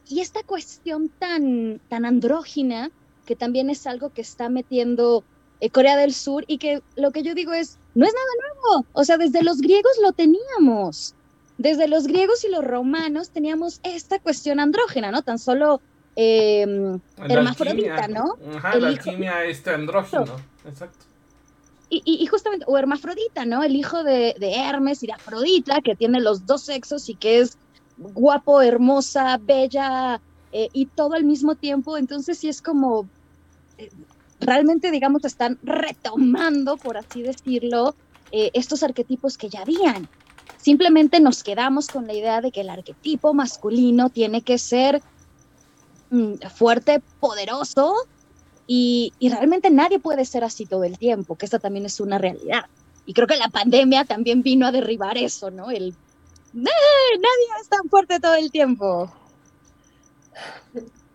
y 0.10 0.22
esta 0.22 0.44
cuestión 0.44 1.10
tan, 1.10 1.80
tan 1.90 2.06
andrógina, 2.06 2.92
que 3.26 3.36
también 3.36 3.70
es 3.70 3.86
algo 3.88 4.12
que 4.12 4.22
está 4.22 4.50
metiendo 4.50 5.24
eh, 5.60 5.70
Corea 5.70 5.98
del 5.98 6.14
Sur 6.14 6.46
y 6.48 6.58
que 6.58 6.82
lo 6.96 7.12
que 7.12 7.24
yo 7.24 7.34
digo 7.34 7.54
es, 7.54 7.78
no 7.96 8.06
es 8.06 8.14
nada 8.14 8.54
nuevo, 8.54 8.86
o 8.94 9.04
sea, 9.04 9.18
desde 9.18 9.44
los 9.44 9.60
griegos 9.60 9.92
lo 10.02 10.14
teníamos, 10.14 11.16
desde 11.58 11.88
los 11.88 12.08
griegos 12.08 12.44
y 12.44 12.50
los 12.50 12.64
romanos 12.64 13.32
teníamos 13.32 13.80
esta 13.84 14.20
cuestión 14.20 14.60
andrógena, 14.60 15.12
¿no? 15.12 15.24
Tan 15.24 15.40
solo 15.40 15.82
eh, 16.16 16.98
hermafrodita, 17.18 18.08
¿no? 18.08 18.38
Ajá, 18.56 18.78
la 18.78 18.88
alquimia 18.90 19.46
este 19.46 19.72
andrógeno, 19.72 20.38
exacto. 20.66 21.06
Y, 21.90 22.02
y, 22.04 22.26
justamente, 22.26 22.66
o 22.68 22.78
hermafrodita, 22.78 23.46
¿no? 23.46 23.64
El 23.64 23.74
hijo 23.74 24.04
de, 24.04 24.36
de, 24.38 24.56
Hermes 24.56 25.02
y 25.04 25.08
de 25.08 25.14
Afrodita, 25.14 25.80
que 25.80 25.96
tiene 25.96 26.20
los 26.20 26.46
dos 26.46 26.64
sexos 26.64 27.08
y 27.08 27.16
que 27.16 27.40
es 27.40 27.58
guapo, 27.98 28.62
hermosa, 28.62 29.38
bella 29.42 30.22
eh, 30.52 30.70
y 30.74 30.86
todo 30.88 31.14
al 31.14 31.26
mismo 31.26 31.56
tiempo. 31.56 31.98
Entonces 31.98 32.40
sí 32.40 32.48
es 32.50 32.62
como, 32.62 33.10
eh, 33.78 33.90
realmente, 34.40 34.92
digamos, 34.92 35.26
están 35.26 35.60
retomando, 35.62 36.78
por 36.78 36.98
así 36.98 37.22
decirlo, 37.22 37.96
eh, 38.32 38.52
estos 38.54 38.84
arquetipos 38.84 39.38
que 39.38 39.50
ya 39.50 39.62
habían. 39.62 40.08
Simplemente 40.58 41.20
nos 41.20 41.44
quedamos 41.44 41.90
con 41.90 42.08
la 42.08 42.14
idea 42.14 42.42
de 42.42 42.52
que 42.52 42.62
el 42.62 42.70
arquetipo 42.70 43.34
masculino 43.34 44.10
tiene 44.10 44.42
que 44.42 44.58
ser 44.58 45.02
mm, 46.10 46.34
fuerte, 46.56 47.02
poderoso, 47.20 47.96
y, 48.70 49.14
y, 49.18 49.30
realmente 49.30 49.70
nadie 49.70 49.98
puede 49.98 50.26
ser 50.26 50.44
así 50.44 50.66
todo 50.66 50.84
el 50.84 50.98
tiempo, 50.98 51.38
que 51.38 51.46
esta 51.46 51.58
también 51.58 51.86
es 51.86 52.02
una 52.02 52.18
realidad. 52.18 52.66
Y 53.06 53.14
creo 53.14 53.26
que 53.26 53.38
la 53.38 53.48
pandemia 53.48 54.04
también 54.04 54.44
vino 54.44 54.68
a 54.68 54.74
derribar 54.74 55.18
eso, 55.18 55.52
¿no? 55.52 55.72
El 55.72 55.96
nadie 56.64 57.62
es 57.62 57.70
tan 57.70 57.90
fuerte 57.90 58.20
todo 58.20 58.36
el 58.36 58.52
tiempo. 58.52 59.12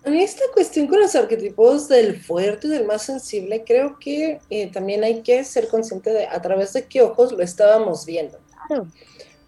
Mí 0.04 0.22
esta 0.22 0.42
cuestión 0.52 0.88
con 0.88 1.00
los 1.00 1.14
arquetipos 1.14 1.88
del 1.88 2.20
fuerte 2.20 2.66
y 2.66 2.70
del 2.70 2.86
más 2.86 3.02
sensible, 3.02 3.62
creo 3.64 3.98
que 4.00 4.40
eh, 4.50 4.70
también 4.72 5.04
hay 5.04 5.22
que 5.22 5.44
ser 5.44 5.68
consciente 5.68 6.10
de 6.12 6.26
a 6.26 6.42
través 6.42 6.72
de 6.72 6.86
qué 6.86 7.02
ojos 7.02 7.30
lo 7.32 7.42
estábamos 7.42 8.04
viendo. 8.04 8.38
Claro. 8.66 8.88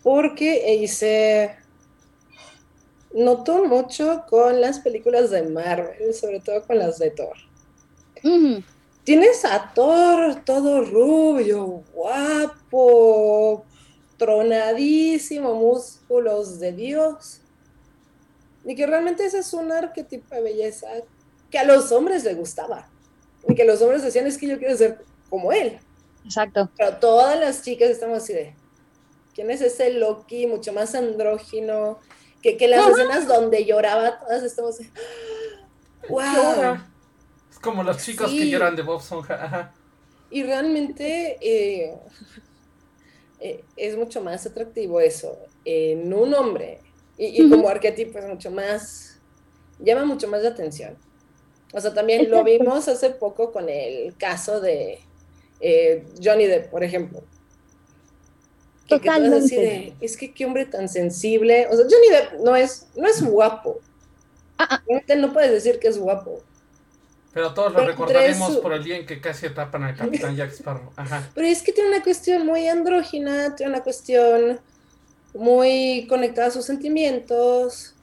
Porque 0.03 0.83
eh, 0.85 0.87
se 0.87 1.57
notó 3.13 3.65
mucho 3.65 4.25
con 4.29 4.61
las 4.61 4.79
películas 4.79 5.31
de 5.31 5.43
Marvel, 5.43 6.15
sobre 6.15 6.41
todo 6.41 6.63
con 6.63 6.79
las 6.79 6.99
de 6.99 7.11
Thor. 7.11 7.37
Tienes 9.05 9.45
a 9.45 9.73
Thor 9.75 10.45
todo 10.45 10.83
rubio, 10.83 11.83
guapo, 11.93 13.65
tronadísimo, 14.17 15.55
músculos 15.55 16.59
de 16.61 16.73
Dios. 16.73 17.41
Y 18.65 18.75
que 18.75 18.87
realmente 18.87 19.27
ese 19.27 19.41
es 19.41 19.53
un 19.53 19.73
arquetipo 19.73 20.35
de 20.35 20.43
belleza 20.43 20.89
que 21.51 21.59
a 21.59 21.65
los 21.65 21.93
hombres 21.93 22.25
les 22.25 22.37
gustaba. 22.37 22.89
Y 23.49 23.55
que 23.55 23.65
los 23.65 23.83
hombres 23.83 24.03
decían, 24.03 24.27
es 24.27 24.39
que 24.39 24.47
yo 24.47 24.59
quiero 24.59 24.77
ser 24.77 25.05
como 25.29 25.53
él. 25.53 25.79
Exacto. 26.25 26.71
Pero 26.77 26.97
todas 26.97 27.39
las 27.39 27.63
chicas 27.63 27.91
estamos 27.91 28.19
así 28.23 28.33
de, 28.33 28.55
¿quién 29.35 29.51
es 29.51 29.61
ese 29.61 29.91
Loki 29.91 30.47
mucho 30.47 30.73
más 30.73 30.95
andrógino? 30.95 31.99
Que, 32.41 32.57
que 32.57 32.69
las 32.69 32.89
escenas 32.89 33.27
donde 33.27 33.65
lloraba, 33.65 34.19
todas 34.21 34.43
estamos 34.43 34.79
de, 34.79 34.91
¡wow! 36.09 36.79
Es 37.51 37.59
como 37.59 37.83
los 37.83 37.99
chicos 37.99 38.31
que 38.31 38.49
lloran 38.49 38.77
de 38.77 38.83
Bob 38.83 39.03
Sonja. 39.03 39.73
Y 40.31 40.43
realmente 40.43 41.39
eh, 41.41 41.95
eh, 43.45 43.63
es 43.77 43.95
mucho 43.95 44.23
más 44.23 44.47
atractivo 44.47 45.01
eso 45.01 45.39
en 45.67 46.15
un 46.15 46.33
hombre 46.33 46.81
y, 47.19 47.47
como 47.51 47.69
arquetipo 47.69 48.19
es 48.19 48.25
mucho 48.25 48.51
más, 48.51 49.21
llama 49.79 50.07
mucho 50.07 50.29
más 50.29 50.43
la 50.43 50.49
atención. 50.49 50.97
O 51.75 51.79
sea, 51.79 51.93
también 51.93 52.31
lo 52.31 52.43
vimos 52.43 52.89
hace 52.89 53.11
poco 53.11 53.53
con 53.53 53.69
el 53.69 54.17
caso 54.17 54.63
de 54.63 54.99
eh, 55.61 56.07
Johnny 56.23 56.47
Depp, 56.47 56.71
por 56.71 56.85
ejemplo. 56.85 57.23
Que, 58.89 58.97
Totalmente. 58.97 59.95
es 60.01 60.17
que 60.17 60.33
qué 60.33 60.47
hombre 60.47 60.65
tan 60.65 60.89
sensible. 60.89 61.67
O 61.71 61.77
sea, 61.77 61.85
Johnny 61.85 62.09
Depp 62.09 62.41
no 62.43 62.57
es, 62.57 62.89
no 62.97 63.07
es 63.07 63.23
guapo. 63.23 63.79
Ah, 64.57 64.81
ah. 64.89 65.15
No 65.17 65.35
puedes 65.35 65.51
decir 65.51 65.79
que 65.79 65.89
es 65.89 65.99
guapo. 65.99 66.41
Pero 67.35 67.53
todos 67.53 67.73
lo 67.73 67.85
recordaremos 67.85 68.59
por 68.59 68.73
el 68.73 68.85
día 68.85 68.97
en 68.97 69.07
que 69.07 69.21
casi 69.21 69.47
atrapan 69.47 69.83
al 69.83 69.97
Capitán 69.97 70.37
Jack 70.37 70.53
Sparrow. 70.53 70.91
Ajá. 70.97 71.29
Pero 71.35 71.47
es 71.47 71.63
que 71.63 71.73
tiene 71.73 71.91
una 71.91 72.03
cuestión 72.03 72.47
muy 72.47 72.69
andrógina, 72.69 73.57
tiene 73.57 73.73
una 73.73 73.83
cuestión 73.83 74.61
muy 75.35 76.07
conectada 76.09 76.49
a 76.49 76.51
sus 76.53 76.65
sentimientos, 76.65 77.95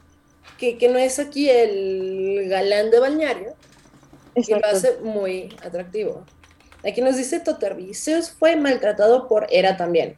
que, 0.57 0.77
no 0.89 0.99
es 0.99 1.17
aquí 1.17 1.49
el 1.49 2.47
galán 2.49 2.91
de 2.91 2.99
balneario, 2.99 3.55
y 4.35 4.51
lo 4.51 4.65
hace 4.65 4.97
muy 5.01 5.55
atractivo. 5.63 6.25
Aquí 6.85 7.01
nos 7.01 7.15
dice 7.15 7.39
Toterby, 7.39 7.93
Zeus 7.93 8.29
fue 8.29 8.55
maltratado 8.57 9.27
por 9.27 9.47
Hera 9.49 9.77
también 9.77 10.15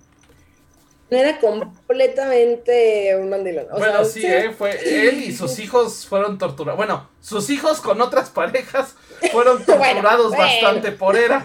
era 1.10 1.40
completamente 1.40 3.16
un 3.20 3.30
mandilón. 3.30 3.68
bueno, 3.78 4.04
sí, 4.06 4.26
¿eh? 4.26 4.52
fue 4.58 4.80
él 4.84 5.24
y 5.24 5.34
sus 5.34 5.60
hijos 5.60 6.08
fueron 6.08 6.38
torturados. 6.38 6.78
Bueno, 6.78 7.08
sus 7.22 7.50
hijos 7.50 7.82
con 7.82 8.02
otras 8.02 8.30
parejas 8.30 8.96
fueron 9.32 9.64
torturados 9.66 10.32
bastante 10.32 10.92
por 10.92 11.16
Era. 11.16 11.44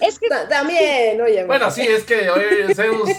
Es 0.00 0.18
que 0.18 0.28
también, 0.48 1.20
oye. 1.20 1.44
Bueno, 1.44 1.70
sí, 1.70 1.82
es 1.82 2.04
que 2.04 2.30
oye, 2.30 2.74
Zeus 2.74 3.10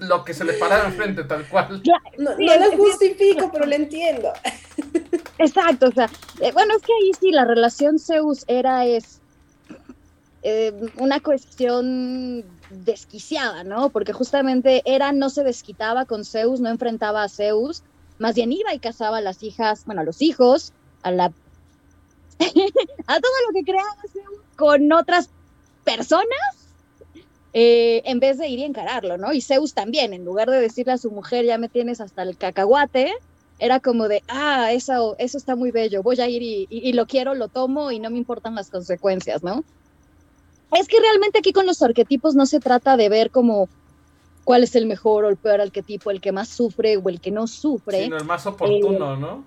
lo 0.00 0.24
que 0.24 0.34
se 0.34 0.44
le 0.44 0.54
paraba 0.54 0.86
enfrente, 0.86 1.24
tal 1.24 1.46
cual. 1.48 1.82
No, 2.18 2.36
lo 2.36 2.76
justifico, 2.76 3.50
pero 3.52 3.66
lo 3.66 3.74
entiendo. 3.74 4.32
Exacto, 5.38 5.88
o 5.88 5.92
sea, 5.92 6.10
eh, 6.40 6.52
bueno, 6.52 6.74
es 6.76 6.82
que 6.82 6.92
ahí 6.92 7.10
sí 7.18 7.30
la 7.30 7.44
relación 7.44 7.98
Zeus-Era 7.98 8.86
es 8.86 9.20
eh, 10.42 10.72
una 10.96 11.20
cuestión 11.20 12.44
desquiciada, 12.70 13.64
¿no? 13.64 13.90
Porque 13.90 14.12
justamente 14.12 14.82
Hera 14.84 15.12
no 15.12 15.30
se 15.30 15.44
desquitaba 15.44 16.04
con 16.04 16.24
Zeus, 16.24 16.60
no 16.60 16.68
enfrentaba 16.68 17.22
a 17.22 17.28
Zeus, 17.28 17.82
más 18.18 18.34
bien 18.34 18.52
iba 18.52 18.72
y 18.74 18.78
casaba 18.78 19.18
a 19.18 19.20
las 19.20 19.42
hijas, 19.42 19.84
bueno, 19.84 20.02
a 20.02 20.04
los 20.04 20.22
hijos, 20.22 20.72
a 21.02 21.10
la 21.10 21.24
a 23.06 23.20
todo 23.20 23.32
lo 23.48 23.54
que 23.54 23.64
creaba 23.64 23.96
Zeus 24.12 24.40
con 24.56 24.92
otras 24.92 25.28
personas, 25.84 26.26
eh, 27.52 28.02
en 28.04 28.20
vez 28.20 28.38
de 28.38 28.48
ir 28.48 28.60
y 28.60 28.64
encararlo, 28.64 29.18
¿no? 29.18 29.32
Y 29.32 29.40
Zeus 29.40 29.74
también, 29.74 30.12
en 30.12 30.24
lugar 30.24 30.48
de 30.50 30.60
decirle 30.60 30.92
a 30.92 30.98
su 30.98 31.10
mujer, 31.10 31.44
ya 31.44 31.58
me 31.58 31.68
tienes 31.68 32.00
hasta 32.00 32.22
el 32.22 32.36
cacahuate, 32.36 33.12
era 33.58 33.80
como 33.80 34.08
de, 34.08 34.22
ah, 34.28 34.72
eso, 34.72 35.16
eso 35.18 35.36
está 35.36 35.56
muy 35.56 35.70
bello, 35.70 36.02
voy 36.02 36.18
a 36.20 36.28
ir 36.28 36.66
y 36.70 36.92
lo 36.94 37.06
quiero, 37.06 37.34
lo 37.34 37.48
tomo 37.48 37.90
y 37.90 37.98
no 37.98 38.08
me 38.08 38.16
importan 38.16 38.54
las 38.54 38.70
consecuencias, 38.70 39.42
¿no? 39.42 39.64
Es 40.72 40.86
que 40.86 41.00
realmente 41.00 41.38
aquí 41.38 41.52
con 41.52 41.66
los 41.66 41.82
arquetipos 41.82 42.34
no 42.34 42.46
se 42.46 42.60
trata 42.60 42.96
de 42.96 43.08
ver 43.08 43.30
como 43.30 43.68
cuál 44.44 44.62
es 44.62 44.74
el 44.76 44.86
mejor 44.86 45.24
o 45.24 45.28
el 45.28 45.36
peor 45.36 45.60
arquetipo, 45.60 46.10
el 46.10 46.20
que 46.20 46.32
más 46.32 46.48
sufre 46.48 46.96
o 46.96 47.08
el 47.08 47.20
que 47.20 47.30
no 47.30 47.46
sufre. 47.46 48.04
Sino 48.04 48.16
el 48.16 48.24
más 48.24 48.46
oportuno, 48.46 49.14
eh, 49.14 49.16
¿no? 49.16 49.44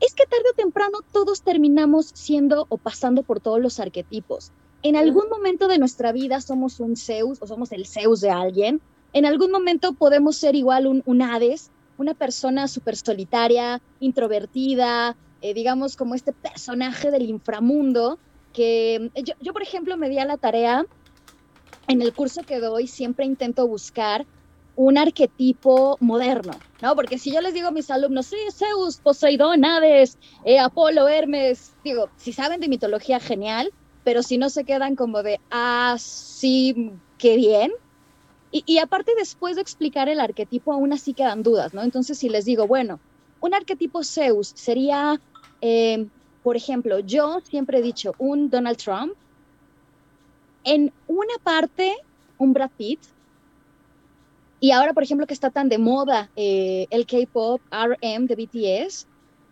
Es 0.00 0.14
que 0.14 0.24
tarde 0.26 0.44
o 0.50 0.54
temprano 0.54 0.98
todos 1.12 1.42
terminamos 1.42 2.10
siendo 2.14 2.66
o 2.68 2.76
pasando 2.76 3.22
por 3.22 3.40
todos 3.40 3.60
los 3.60 3.78
arquetipos. 3.80 4.50
en 4.84 4.96
algún 4.96 5.28
momento 5.28 5.68
de 5.68 5.78
nuestra 5.78 6.10
vida 6.10 6.40
somos 6.40 6.80
un 6.80 6.96
Zeus 6.96 7.40
o 7.40 7.46
somos 7.46 7.70
el 7.70 7.86
Zeus 7.86 8.20
de 8.20 8.30
alguien. 8.30 8.80
En 9.12 9.26
algún 9.26 9.52
momento 9.52 9.92
podemos 9.92 10.36
ser 10.36 10.56
igual 10.56 10.88
un, 10.88 11.04
un 11.06 11.22
Hades, 11.22 11.70
una 11.98 12.14
persona 12.14 12.66
súper 12.66 12.96
solitaria, 12.96 13.80
introvertida, 14.00 15.16
eh, 15.40 15.54
digamos 15.54 15.96
como 15.96 16.16
este 16.16 16.32
personaje 16.32 17.12
del 17.12 17.28
inframundo, 17.28 18.18
que 18.52 19.10
yo, 19.24 19.34
yo, 19.40 19.52
por 19.52 19.62
ejemplo, 19.62 19.96
me 19.96 20.08
di 20.08 20.18
a 20.18 20.24
la 20.26 20.38
tarea, 20.38 20.84
en 21.86 22.02
el 22.02 22.14
curso 22.14 22.44
que 22.44 22.58
doy, 22.60 22.86
siempre 22.86 23.26
intento 23.26 23.66
buscar 23.68 24.26
un 24.74 24.98
arquetipo 24.98 25.98
moderno, 26.00 26.64
¿no? 26.80 26.94
Porque 26.96 27.18
si 27.18 27.32
yo 27.32 27.40
les 27.40 27.54
digo 27.54 27.68
a 27.68 27.72
mis 27.72 27.90
alumnos, 27.90 28.26
sí, 28.26 28.36
Zeus, 28.56 29.00
Poseidón, 29.00 29.64
Hades, 29.64 30.18
eh, 30.44 30.58
Apolo, 30.58 31.08
Hermes, 31.08 31.76
digo, 31.84 32.10
si 32.16 32.32
saben 32.32 32.60
de 32.60 32.68
mitología, 32.68 33.20
genial, 33.20 33.72
pero 34.02 34.22
si 34.22 34.38
no 34.38 34.50
se 34.50 34.64
quedan 34.64 34.96
como 34.96 35.22
de, 35.22 35.40
ah, 35.50 35.96
sí, 35.98 36.74
qué 37.18 37.36
bien. 37.36 37.70
Y, 38.50 38.64
y 38.66 38.78
aparte 38.78 39.12
después 39.16 39.56
de 39.56 39.62
explicar 39.62 40.08
el 40.08 40.20
arquetipo, 40.20 40.72
aún 40.72 40.92
así 40.92 41.14
quedan 41.14 41.42
dudas, 41.42 41.74
¿no? 41.74 41.82
Entonces 41.82 42.18
si 42.18 42.28
les 42.28 42.44
digo, 42.44 42.66
bueno, 42.66 43.00
un 43.40 43.54
arquetipo 43.54 44.04
Zeus 44.04 44.52
sería, 44.56 45.20
eh, 45.60 46.08
por 46.42 46.56
ejemplo, 46.56 46.98
yo 47.00 47.40
siempre 47.40 47.78
he 47.78 47.82
dicho 47.82 48.14
un 48.18 48.50
Donald 48.50 48.76
Trump, 48.76 49.14
en 50.64 50.92
una 51.06 51.34
parte 51.42 51.94
un 52.38 52.52
Brad 52.52 52.70
Pitt, 52.76 53.00
y 54.62 54.70
ahora, 54.70 54.92
por 54.92 55.02
ejemplo, 55.02 55.26
que 55.26 55.34
está 55.34 55.50
tan 55.50 55.68
de 55.68 55.78
moda 55.78 56.30
eh, 56.36 56.86
el 56.90 57.04
K-pop, 57.04 57.60
RM 57.72 58.26
de 58.26 58.36
BTS, 58.36 59.06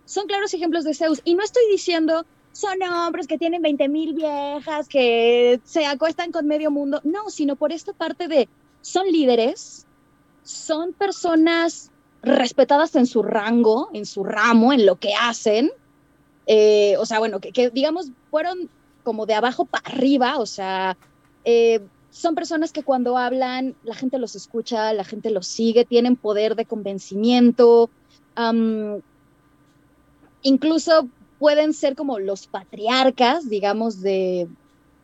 son 0.05 0.26
claros 0.29 0.55
ejemplos 0.55 0.85
de 0.85 0.94
Zeus. 0.94 1.20
Y 1.24 1.35
no 1.35 1.42
estoy 1.42 1.64
diciendo, 1.68 2.24
son 2.53 2.81
hombres 2.83 3.26
que 3.26 3.37
tienen 3.37 3.61
20 3.61 3.88
mil 3.88 4.14
viejas, 4.14 4.87
que 4.88 5.61
se 5.64 5.85
acuestan 5.85 6.31
con 6.31 6.46
medio 6.46 6.70
mundo. 6.70 7.00
No, 7.03 7.29
sino 7.29 7.57
por 7.57 7.72
esta 7.72 7.92
parte 7.92 8.29
de, 8.29 8.48
son 8.83 9.07
líderes, 9.09 9.85
son 10.44 10.92
personas 10.92 11.90
respetadas 12.22 12.94
en 12.94 13.07
su 13.07 13.24
rango, 13.24 13.90
en 13.92 14.07
su 14.07 14.22
ramo, 14.22 14.72
en 14.72 14.87
lo 14.87 14.94
que 14.94 15.14
hacen. 15.14 15.72
Eh, 16.46 16.96
o 16.98 17.07
sea, 17.07 17.18
bueno, 17.18 17.40
que, 17.40 17.53
que, 17.53 17.70
digamos 17.70 18.11
fueron 18.31 18.68
como 19.03 19.26
de 19.26 19.35
abajo 19.35 19.64
para 19.64 19.88
arriba, 19.88 20.38
o 20.38 20.46
sea, 20.46 20.96
eh, 21.44 21.81
son 22.11 22.35
personas 22.35 22.72
que 22.72 22.83
cuando 22.83 23.16
hablan 23.16 23.76
la 23.85 23.94
gente 23.94 24.18
los 24.18 24.35
escucha, 24.35 24.92
la 24.92 25.05
gente 25.05 25.31
los 25.31 25.46
sigue, 25.46 25.85
tienen 25.85 26.16
poder 26.16 26.57
de 26.57 26.66
convencimiento, 26.66 27.88
um, 28.37 29.00
incluso 30.42 31.09
pueden 31.38 31.72
ser 31.72 31.94
como 31.94 32.18
los 32.18 32.46
patriarcas, 32.46 33.48
digamos, 33.48 34.00
de, 34.03 34.48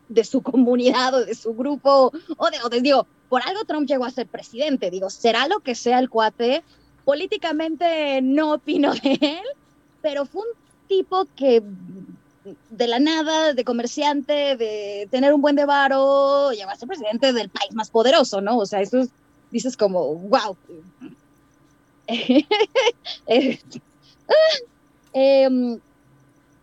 de, 0.09 0.23
su 0.23 0.41
comunidad 0.43 1.13
o 1.15 1.25
de 1.25 1.33
su 1.33 1.53
grupo, 1.53 2.11
o 2.37 2.49
de, 2.49 2.57
o 2.63 2.69
de, 2.69 2.81
digo, 2.81 3.07
por 3.29 3.41
algo 3.45 3.63
Trump 3.65 3.87
llegó 3.87 4.05
a 4.05 4.11
ser 4.11 4.27
presidente, 4.27 4.91
digo, 4.91 5.09
será 5.09 5.47
lo 5.47 5.59
que 5.59 5.75
sea 5.75 5.99
el 5.99 6.09
cuate, 6.09 6.63
políticamente 7.05 8.21
no 8.21 8.53
opino 8.53 8.93
de 9.03 9.13
él, 9.21 9.47
pero 10.01 10.25
fue 10.25 10.41
un 10.41 10.66
tipo 10.87 11.25
que 11.35 11.61
de 12.69 12.87
la 12.87 12.99
nada, 12.99 13.53
de 13.53 13.63
comerciante, 13.63 14.55
de 14.55 15.07
tener 15.11 15.33
un 15.33 15.41
buen 15.41 15.55
de 15.55 15.65
varo, 15.65 16.51
llegó 16.51 16.69
a 16.69 16.75
ser 16.75 16.87
presidente 16.87 17.33
del 17.33 17.49
país 17.49 17.73
más 17.73 17.89
poderoso, 17.89 18.41
¿no? 18.41 18.57
O 18.57 18.65
sea, 18.65 18.81
eso 18.81 18.99
es, 18.99 19.09
dices 19.51 19.75
como, 19.75 20.15
wow. 20.15 20.55
eh, 25.13 25.49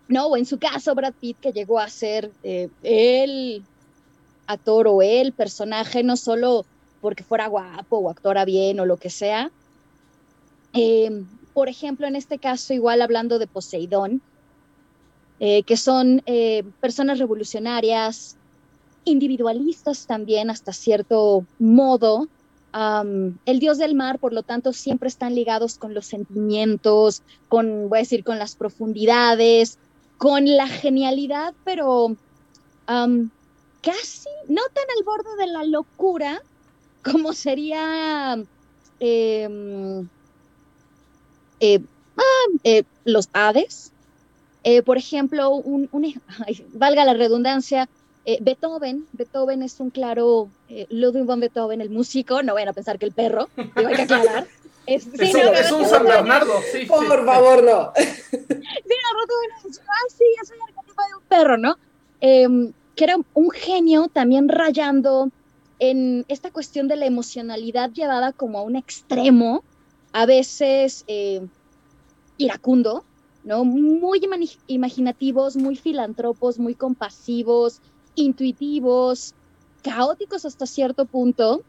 no, 0.08 0.26
o 0.26 0.36
en 0.36 0.46
su 0.46 0.58
caso, 0.58 0.94
Brad 0.94 1.14
Pitt, 1.14 1.38
que 1.40 1.52
llegó 1.52 1.78
a 1.78 1.88
ser 1.88 2.30
eh, 2.42 2.68
el 2.82 3.62
actor 4.46 4.88
o 4.88 5.02
el 5.02 5.32
personaje, 5.32 6.02
no 6.02 6.16
solo 6.16 6.64
porque 7.00 7.24
fuera 7.24 7.46
guapo 7.48 7.98
o 7.98 8.10
actora 8.10 8.44
bien 8.44 8.80
o 8.80 8.86
lo 8.86 8.96
que 8.96 9.10
sea. 9.10 9.50
Por 11.54 11.68
ejemplo, 11.68 12.06
en 12.06 12.16
este 12.16 12.38
caso, 12.38 12.74
igual 12.74 13.00
hablando 13.00 13.38
de 13.38 13.46
Poseidón, 13.46 14.20
eh, 15.40 15.62
que 15.62 15.76
son 15.76 16.22
eh, 16.26 16.64
personas 16.80 17.18
revolucionarias, 17.18 18.36
individualistas 19.04 20.06
también 20.06 20.50
hasta 20.50 20.72
cierto 20.72 21.46
modo. 21.58 22.28
El 22.72 23.60
dios 23.60 23.78
del 23.78 23.94
mar, 23.94 24.18
por 24.18 24.32
lo 24.32 24.42
tanto, 24.42 24.72
siempre 24.72 25.08
están 25.08 25.36
ligados 25.36 25.78
con 25.78 25.94
los 25.94 26.06
sentimientos, 26.06 27.22
con, 27.48 27.88
voy 27.88 27.98
a 27.98 28.00
decir, 28.00 28.24
con 28.24 28.40
las 28.40 28.56
profundidades, 28.56 29.78
con 30.18 30.44
la 30.44 30.66
genialidad, 30.66 31.54
pero 31.64 32.06
um, 32.06 33.30
casi 33.80 34.28
no 34.48 34.62
tan 34.72 34.84
al 34.96 35.04
borde 35.04 35.36
de 35.38 35.46
la 35.46 35.62
locura 35.62 36.42
como 37.04 37.32
sería 37.32 38.42
eh, 38.98 40.04
eh, 41.72 41.80
ah, 42.16 42.82
los 43.04 43.28
Hades, 43.32 43.92
eh, 44.64 44.82
por 44.82 44.96
ejemplo, 44.96 45.50
un, 45.50 45.88
un 45.92 46.04
ay, 46.46 46.66
valga 46.72 47.04
la 47.04 47.14
redundancia, 47.14 47.88
eh, 48.26 48.38
Beethoven, 48.40 49.06
Beethoven 49.12 49.62
es 49.62 49.78
un 49.80 49.90
claro, 49.90 50.48
eh, 50.70 50.86
Ludwig 50.88 51.24
von 51.24 51.40
Beethoven, 51.40 51.82
el 51.82 51.90
músico, 51.90 52.42
no 52.42 52.54
vayan 52.54 52.70
a 52.70 52.72
pensar 52.72 52.98
que 52.98 53.04
el 53.04 53.12
perro, 53.12 53.48
digo, 53.56 53.88
hay 53.88 53.96
que 53.96 54.02
aclarar. 54.02 54.46
Es, 54.86 55.04
sí, 55.04 55.10
es, 55.18 55.32
no, 55.32 55.48
un, 55.48 55.56
es 55.56 55.72
un 55.72 55.86
San 55.86 56.04
Bernardo, 56.04 56.52
sí. 56.70 56.84
Por 56.84 57.00
sí. 57.00 57.24
favor, 57.24 57.64
no. 57.64 57.92
Sí, 57.96 58.06
no, 58.30 59.18
Beethoven, 59.18 59.50
ah, 59.64 60.08
sí, 60.14 60.24
el 60.42 60.60
arquetipo 60.60 61.02
de 61.08 61.14
un 61.14 61.22
perro, 61.26 61.56
¿no? 61.56 61.78
Eh, 62.20 62.70
que 62.94 63.04
era 63.04 63.16
un 63.32 63.50
genio 63.50 64.08
también 64.08 64.46
rayando 64.46 65.30
en 65.78 66.26
esta 66.28 66.50
cuestión 66.50 66.86
de 66.86 66.96
la 66.96 67.06
emocionalidad 67.06 67.92
llevada 67.92 68.32
como 68.32 68.58
a 68.58 68.62
un 68.62 68.76
extremo, 68.76 69.64
a 70.14 70.26
veces 70.26 71.04
eh, 71.08 71.44
iracundo, 72.38 73.04
¿no? 73.42 73.64
Muy 73.64 74.22
imaginativos, 74.68 75.56
muy 75.56 75.76
filantropos, 75.76 76.58
muy 76.58 76.74
compasivos, 76.74 77.80
intuitivos, 78.14 79.34
caóticos 79.82 80.44
hasta 80.44 80.66
cierto 80.66 81.04
punto. 81.04 81.62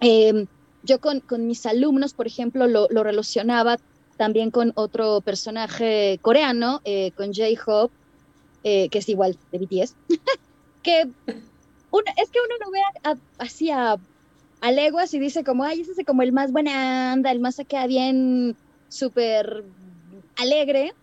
Eh, 0.00 0.46
yo 0.82 1.00
con, 1.00 1.20
con, 1.20 1.46
mis 1.46 1.64
alumnos, 1.64 2.12
por 2.12 2.26
ejemplo, 2.26 2.66
lo, 2.66 2.86
lo, 2.90 3.02
relacionaba 3.02 3.78
también 4.18 4.50
con 4.50 4.72
otro 4.76 5.22
personaje 5.22 6.18
coreano, 6.20 6.82
eh, 6.84 7.12
con 7.12 7.32
J-Hope, 7.32 7.94
eh, 8.62 8.90
que 8.90 8.98
es 8.98 9.08
igual 9.08 9.38
de 9.52 9.58
BTS, 9.58 9.94
que 10.82 11.08
uno, 11.90 12.04
es 12.16 12.30
que 12.30 12.38
uno 12.44 12.54
lo 12.62 12.70
ve 12.70 13.18
así 13.38 13.70
a, 13.70 13.96
a, 14.60 14.72
leguas 14.72 15.12
y 15.14 15.18
dice 15.18 15.44
como, 15.44 15.64
ay, 15.64 15.80
ese 15.80 15.92
es 15.92 16.06
como 16.06 16.22
el 16.22 16.32
más 16.32 16.52
buena 16.52 17.12
anda, 17.12 17.30
el 17.30 17.40
más 17.40 17.58
acá 17.58 17.86
bien 17.86 18.56
súper 18.88 19.64
alegre, 20.36 20.94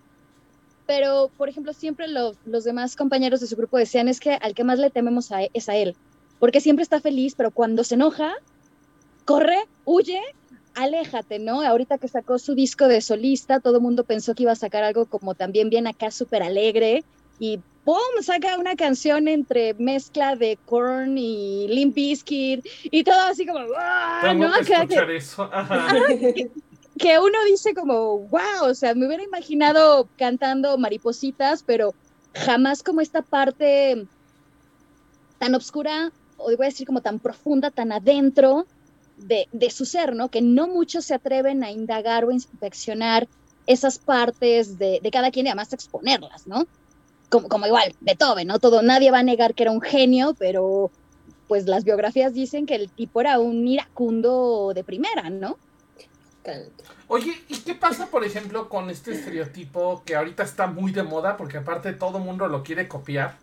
pero 0.86 1.30
por 1.38 1.50
ejemplo 1.50 1.74
siempre 1.74 2.08
lo, 2.08 2.34
los 2.46 2.64
demás 2.64 2.96
compañeros 2.96 3.40
de 3.40 3.48
su 3.48 3.56
grupo 3.56 3.78
decían 3.78 4.08
es 4.08 4.20
que 4.20 4.34
al 4.34 4.54
que 4.54 4.64
más 4.64 4.80
le 4.80 4.90
tememos 4.90 5.32
a, 5.32 5.42
es 5.54 5.70
a 5.70 5.76
él, 5.76 5.96
porque 6.40 6.62
siempre 6.62 6.84
está 6.84 7.02
feliz, 7.02 7.36
pero 7.36 7.52
cuando 7.52 7.84
se 7.84 7.96
enoja, 7.96 8.34
corre, 9.26 9.58
huye, 9.84 10.22
aléjate, 10.76 11.40
¿no? 11.40 11.62
Ahorita 11.62 11.98
que 11.98 12.08
sacó 12.08 12.38
su 12.38 12.54
disco 12.54 12.88
de 12.88 13.02
solista, 13.02 13.60
todo 13.60 13.78
el 13.78 13.84
mundo 13.84 14.04
pensó 14.04 14.36
que 14.36 14.44
iba 14.44 14.52
a 14.52 14.56
sacar 14.56 14.84
algo 14.84 15.06
como 15.06 15.34
también 15.34 15.70
bien 15.70 15.88
acá 15.88 16.12
súper 16.12 16.44
alegre 16.44 17.04
y 17.40 17.60
¡pum! 17.86 18.22
saca 18.22 18.58
una 18.58 18.76
canción 18.76 19.28
entre 19.28 19.76
mezcla 19.76 20.36
de 20.36 20.58
Korn 20.66 21.18
y 21.18 21.68
Limp 21.70 21.96
Bizkit 21.96 22.66
y 22.84 23.04
todo 23.04 23.22
así 23.22 23.46
como 23.46 23.60
¡ah! 23.78 24.34
¿no? 24.36 24.52
Que 24.66 24.88
que, 24.88 25.16
eso. 25.16 25.50
Ajá. 25.54 25.94
que, 26.08 26.52
que 26.98 27.20
uno 27.20 27.38
dice 27.46 27.74
como, 27.74 28.20
wow, 28.20 28.70
o 28.70 28.74
sea, 28.74 28.96
me 28.96 29.06
hubiera 29.06 29.24
imaginado 29.24 30.10
cantando 30.18 30.78
maripositas, 30.78 31.64
pero 31.64 31.94
jamás 32.34 32.84
como 32.84 33.02
esta 33.02 33.22
parte 33.22 34.08
tan 35.38 35.56
oscura, 35.56 36.12
o 36.38 36.46
voy 36.46 36.66
a 36.66 36.70
decir 36.70 36.88
como 36.88 37.02
tan 37.02 37.20
profunda, 37.20 37.70
tan 37.70 37.92
adentro 37.92 38.66
de, 39.18 39.48
de 39.52 39.70
su 39.70 39.86
ser, 39.86 40.16
¿no? 40.16 40.30
Que 40.30 40.42
no 40.42 40.68
muchos 40.68 41.06
se 41.06 41.14
atreven 41.14 41.64
a 41.64 41.72
indagar 41.72 42.26
o 42.26 42.32
inspeccionar 42.32 43.28
esas 43.68 43.98
partes 43.98 44.78
de, 44.78 45.00
de 45.02 45.12
cada 45.12 45.32
quien 45.32 45.46
y 45.46 45.50
además 45.50 45.74
exponerlas, 45.74 46.48
¿no? 46.48 46.68
Como, 47.30 47.50
como 47.50 47.66
igual, 47.66 47.96
Beethoven, 48.02 48.48
¿no? 48.48 48.60
Todo, 48.60 48.82
nadie 48.82 49.12
va 49.12 49.20
a 49.20 49.24
negar 49.24 49.56
que 49.56 49.64
era 49.64 49.72
un 49.72 49.82
genio, 49.82 50.36
pero 50.38 50.92
pues 51.48 51.68
las 51.68 51.84
biografías 51.84 52.34
dicen 52.34 52.66
que 52.66 52.76
el 52.76 52.90
tipo 52.90 53.22
era 53.22 53.40
un 53.40 53.68
iracundo 53.68 54.72
de 54.74 54.84
primera, 54.84 55.30
¿no? 55.30 55.58
Oye, 57.08 57.42
¿y 57.48 57.60
qué 57.60 57.76
pasa, 57.76 58.08
por 58.08 58.24
ejemplo, 58.24 58.70
con 58.70 58.90
este 58.90 59.14
estereotipo 59.14 60.04
que 60.06 60.16
ahorita 60.16 60.44
está 60.44 60.68
muy 60.68 60.92
de 60.92 61.04
moda, 61.04 61.38
porque 61.38 61.58
aparte 61.58 61.94
todo 61.94 62.20
el 62.20 62.24
mundo 62.24 62.48
lo 62.48 62.64
quiere 62.64 62.88
copiar, 62.88 63.38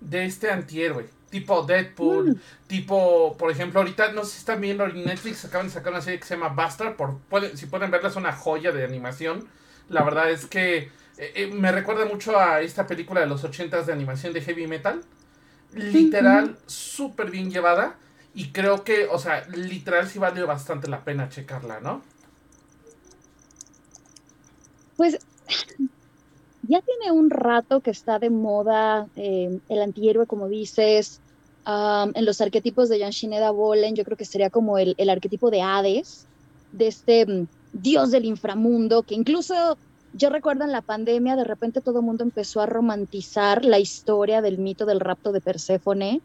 de 0.00 0.24
este 0.24 0.50
antihéroe? 0.50 1.08
Tipo 1.30 1.62
Deadpool, 1.62 2.30
mm. 2.30 2.40
tipo, 2.66 3.36
por 3.38 3.50
ejemplo, 3.50 3.80
ahorita, 3.80 4.12
no 4.12 4.24
sé 4.24 4.32
si 4.32 4.38
están 4.38 4.60
viendo 4.60 4.84
en 4.84 5.04
Netflix, 5.04 5.44
acaban 5.44 5.68
de 5.68 5.72
sacar 5.72 5.92
una 5.92 6.02
serie 6.02 6.18
que 6.18 6.26
se 6.26 6.34
llama 6.34 6.48
Bastard, 6.48 6.96
por, 6.96 7.18
pueden, 7.28 7.56
si 7.56 7.66
pueden 7.66 7.90
verla, 7.90 8.08
es 8.08 8.16
una 8.16 8.32
joya 8.32 8.72
de 8.72 8.84
animación. 8.84 9.46
La 9.88 10.02
verdad 10.02 10.30
es 10.30 10.46
que 10.46 10.90
eh, 11.20 11.32
eh, 11.34 11.46
me 11.48 11.70
recuerda 11.70 12.06
mucho 12.06 12.38
a 12.38 12.62
esta 12.62 12.86
película 12.86 13.20
de 13.20 13.26
los 13.26 13.44
ochentas 13.44 13.86
de 13.86 13.92
animación 13.92 14.32
de 14.32 14.40
Heavy 14.40 14.66
Metal. 14.66 15.02
literal 15.74 16.56
súper 16.66 17.30
bien 17.30 17.50
llevada. 17.50 17.96
Y 18.34 18.52
creo 18.52 18.84
que, 18.84 19.06
o 19.06 19.18
sea, 19.18 19.46
literal 19.48 20.08
sí 20.08 20.18
vale 20.18 20.42
bastante 20.44 20.88
la 20.88 21.04
pena 21.04 21.28
checarla, 21.28 21.80
¿no? 21.80 22.02
Pues 24.96 25.18
ya 26.62 26.80
tiene 26.80 27.12
un 27.12 27.28
rato 27.28 27.80
que 27.80 27.90
está 27.90 28.18
de 28.18 28.30
moda 28.30 29.06
eh, 29.16 29.58
el 29.68 29.82
antihéroe, 29.82 30.26
como 30.26 30.48
dices, 30.48 31.20
en 31.66 32.24
los 32.24 32.40
arquetipos 32.40 32.88
de 32.88 32.98
Jan 32.98 33.10
Shineda 33.10 33.50
Bolen, 33.50 33.94
yo 33.94 34.04
creo 34.04 34.16
que 34.16 34.24
sería 34.24 34.50
como 34.50 34.78
el, 34.78 34.94
el 34.98 35.10
arquetipo 35.10 35.50
de 35.50 35.62
Hades, 35.62 36.26
de 36.72 36.88
este 36.88 37.26
mm, 37.26 37.46
dios 37.72 38.10
del 38.10 38.24
inframundo, 38.24 39.02
que 39.02 39.14
incluso 39.14 39.76
yo 40.12 40.30
recuerdo 40.30 40.64
en 40.64 40.72
la 40.72 40.82
pandemia, 40.82 41.36
de 41.36 41.44
repente 41.44 41.80
todo 41.80 42.00
el 42.00 42.04
mundo 42.04 42.24
empezó 42.24 42.60
a 42.60 42.66
romantizar 42.66 43.64
la 43.64 43.78
historia 43.78 44.42
del 44.42 44.58
mito 44.58 44.86
del 44.86 45.00
rapto 45.00 45.32
de 45.32 45.40
Perséfone, 45.40 46.20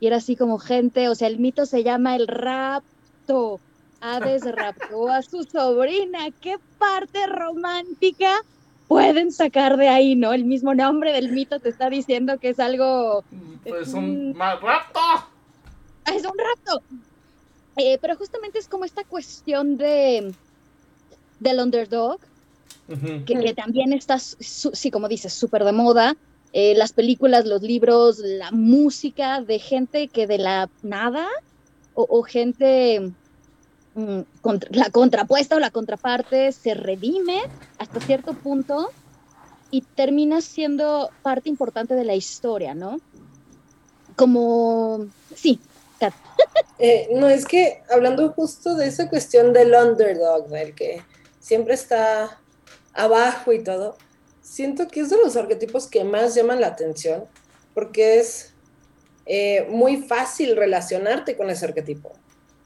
y 0.00 0.06
era 0.06 0.16
así 0.16 0.34
como 0.34 0.58
gente, 0.58 1.08
o 1.08 1.14
sea, 1.14 1.28
el 1.28 1.38
mito 1.38 1.66
se 1.66 1.84
llama 1.84 2.16
el 2.16 2.26
rapto. 2.26 3.60
Hades 4.00 4.50
raptó 4.50 5.08
a 5.08 5.20
su 5.20 5.44
sobrina. 5.44 6.30
¿Qué 6.40 6.56
parte 6.78 7.26
romántica 7.26 8.42
pueden 8.88 9.30
sacar 9.30 9.76
de 9.76 9.88
ahí, 9.88 10.16
no? 10.16 10.32
El 10.32 10.46
mismo 10.46 10.74
nombre 10.74 11.12
del 11.12 11.30
mito 11.32 11.60
te 11.60 11.68
está 11.68 11.90
diciendo 11.90 12.38
que 12.38 12.48
es 12.48 12.58
algo. 12.58 13.24
Pues 13.62 13.92
un 13.92 14.34
rapto. 14.34 15.00
Es 16.06 16.24
un 16.24 16.32
rapto. 16.38 16.82
Eh, 17.76 17.98
pero 18.00 18.16
justamente 18.16 18.58
es 18.58 18.68
como 18.68 18.86
esta 18.86 19.04
cuestión 19.04 19.76
de 19.76 20.34
del 21.40 21.60
underdog, 21.60 22.20
que, 23.26 23.54
también 23.54 23.92
está, 23.92 24.18
sí, 24.18 24.90
como 24.90 25.08
dices, 25.08 25.32
súper 25.32 25.64
de 25.64 25.72
moda. 25.72 26.16
Eh, 26.52 26.74
las 26.74 26.92
películas, 26.92 27.46
los 27.46 27.62
libros, 27.62 28.18
la 28.18 28.50
música 28.50 29.40
de 29.40 29.60
gente 29.60 30.08
que 30.08 30.26
de 30.26 30.38
la 30.38 30.68
nada 30.82 31.28
o, 31.94 32.22
gente 32.22 33.12
mm, 33.94 34.20
la 34.70 34.90
contrapuesta 34.90 35.56
o 35.56 35.60
la 35.60 35.70
contraparte 35.70 36.50
se 36.52 36.74
redime 36.74 37.42
hasta 37.78 38.00
cierto 38.00 38.32
punto 38.32 38.90
y 39.70 39.82
termina 39.82 40.40
siendo 40.40 41.10
parte 41.22 41.48
importante 41.48 41.94
de 41.94 42.04
la 42.04 42.14
historia, 42.14 42.74
¿no? 42.74 43.00
Como, 44.16 45.06
sí. 45.34 45.60
Eh, 46.82 47.10
no, 47.12 47.28
es 47.28 47.44
que 47.44 47.82
hablando 47.90 48.30
justo 48.32 48.74
de 48.74 48.86
esa 48.86 49.10
cuestión 49.10 49.52
del 49.52 49.74
underdog, 49.74 50.48
del 50.48 50.74
que 50.74 51.02
siempre 51.38 51.74
está 51.74 52.40
abajo 52.92 53.52
y 53.52 53.62
todo, 53.62 53.96
siento 54.40 54.88
que 54.88 55.00
es 55.00 55.10
de 55.10 55.16
los 55.16 55.36
arquetipos 55.36 55.86
que 55.86 56.04
más 56.04 56.34
llaman 56.34 56.60
la 56.60 56.68
atención, 56.68 57.24
porque 57.74 58.18
es 58.18 58.52
eh, 59.26 59.66
muy 59.68 59.98
fácil 59.98 60.56
relacionarte 60.56 61.36
con 61.36 61.50
ese 61.50 61.66
arquetipo. 61.66 62.12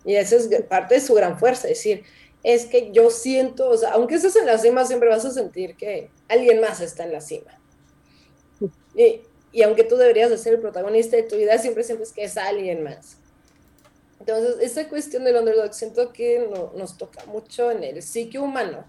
Y 0.05 0.17
esa 0.17 0.37
es 0.37 0.49
parte 0.69 0.95
de 0.95 1.01
su 1.01 1.15
gran 1.15 1.39
fuerza, 1.39 1.69
es 1.69 1.79
decir, 1.79 2.05
es 2.43 2.67
que 2.67 2.93
yo 2.93 3.11
siento, 3.11 3.71
o 3.71 3.77
sea, 3.77 3.93
aunque 3.93 4.17
estés 4.17 4.37
en 4.37 4.47
la 4.47 4.59
cima, 4.59 4.85
siempre 4.85 5.09
vas 5.09 5.25
a 5.25 5.31
sentir 5.31 5.77
que 5.77 6.11
alguien 6.29 6.61
más 6.61 6.81
está 6.81 7.05
en 7.05 7.13
la 7.13 7.21
cima. 7.21 7.59
Y, 8.95 9.23
y 9.51 9.63
aunque 9.63 9.85
tú 9.85 9.97
deberías 9.97 10.31
de 10.31 10.39
ser 10.39 10.55
el 10.55 10.61
protagonista 10.61 11.17
de 11.17 11.23
tu 11.23 11.37
vida, 11.37 11.59
siempre 11.59 11.85
sientes 11.85 12.13
que 12.13 12.25
es 12.25 12.37
alguien 12.37 12.83
más. 12.83 13.17
Entonces, 14.21 14.57
esa 14.61 14.89
cuestión 14.89 15.25
del 15.25 15.37
underdog 15.37 15.73
siento 15.75 16.13
que 16.13 16.47
no, 16.51 16.73
nos 16.77 16.97
toca 16.97 17.25
mucho 17.27 17.71
en 17.71 17.83
el 17.83 18.03
psique 18.03 18.39
humano 18.39 18.85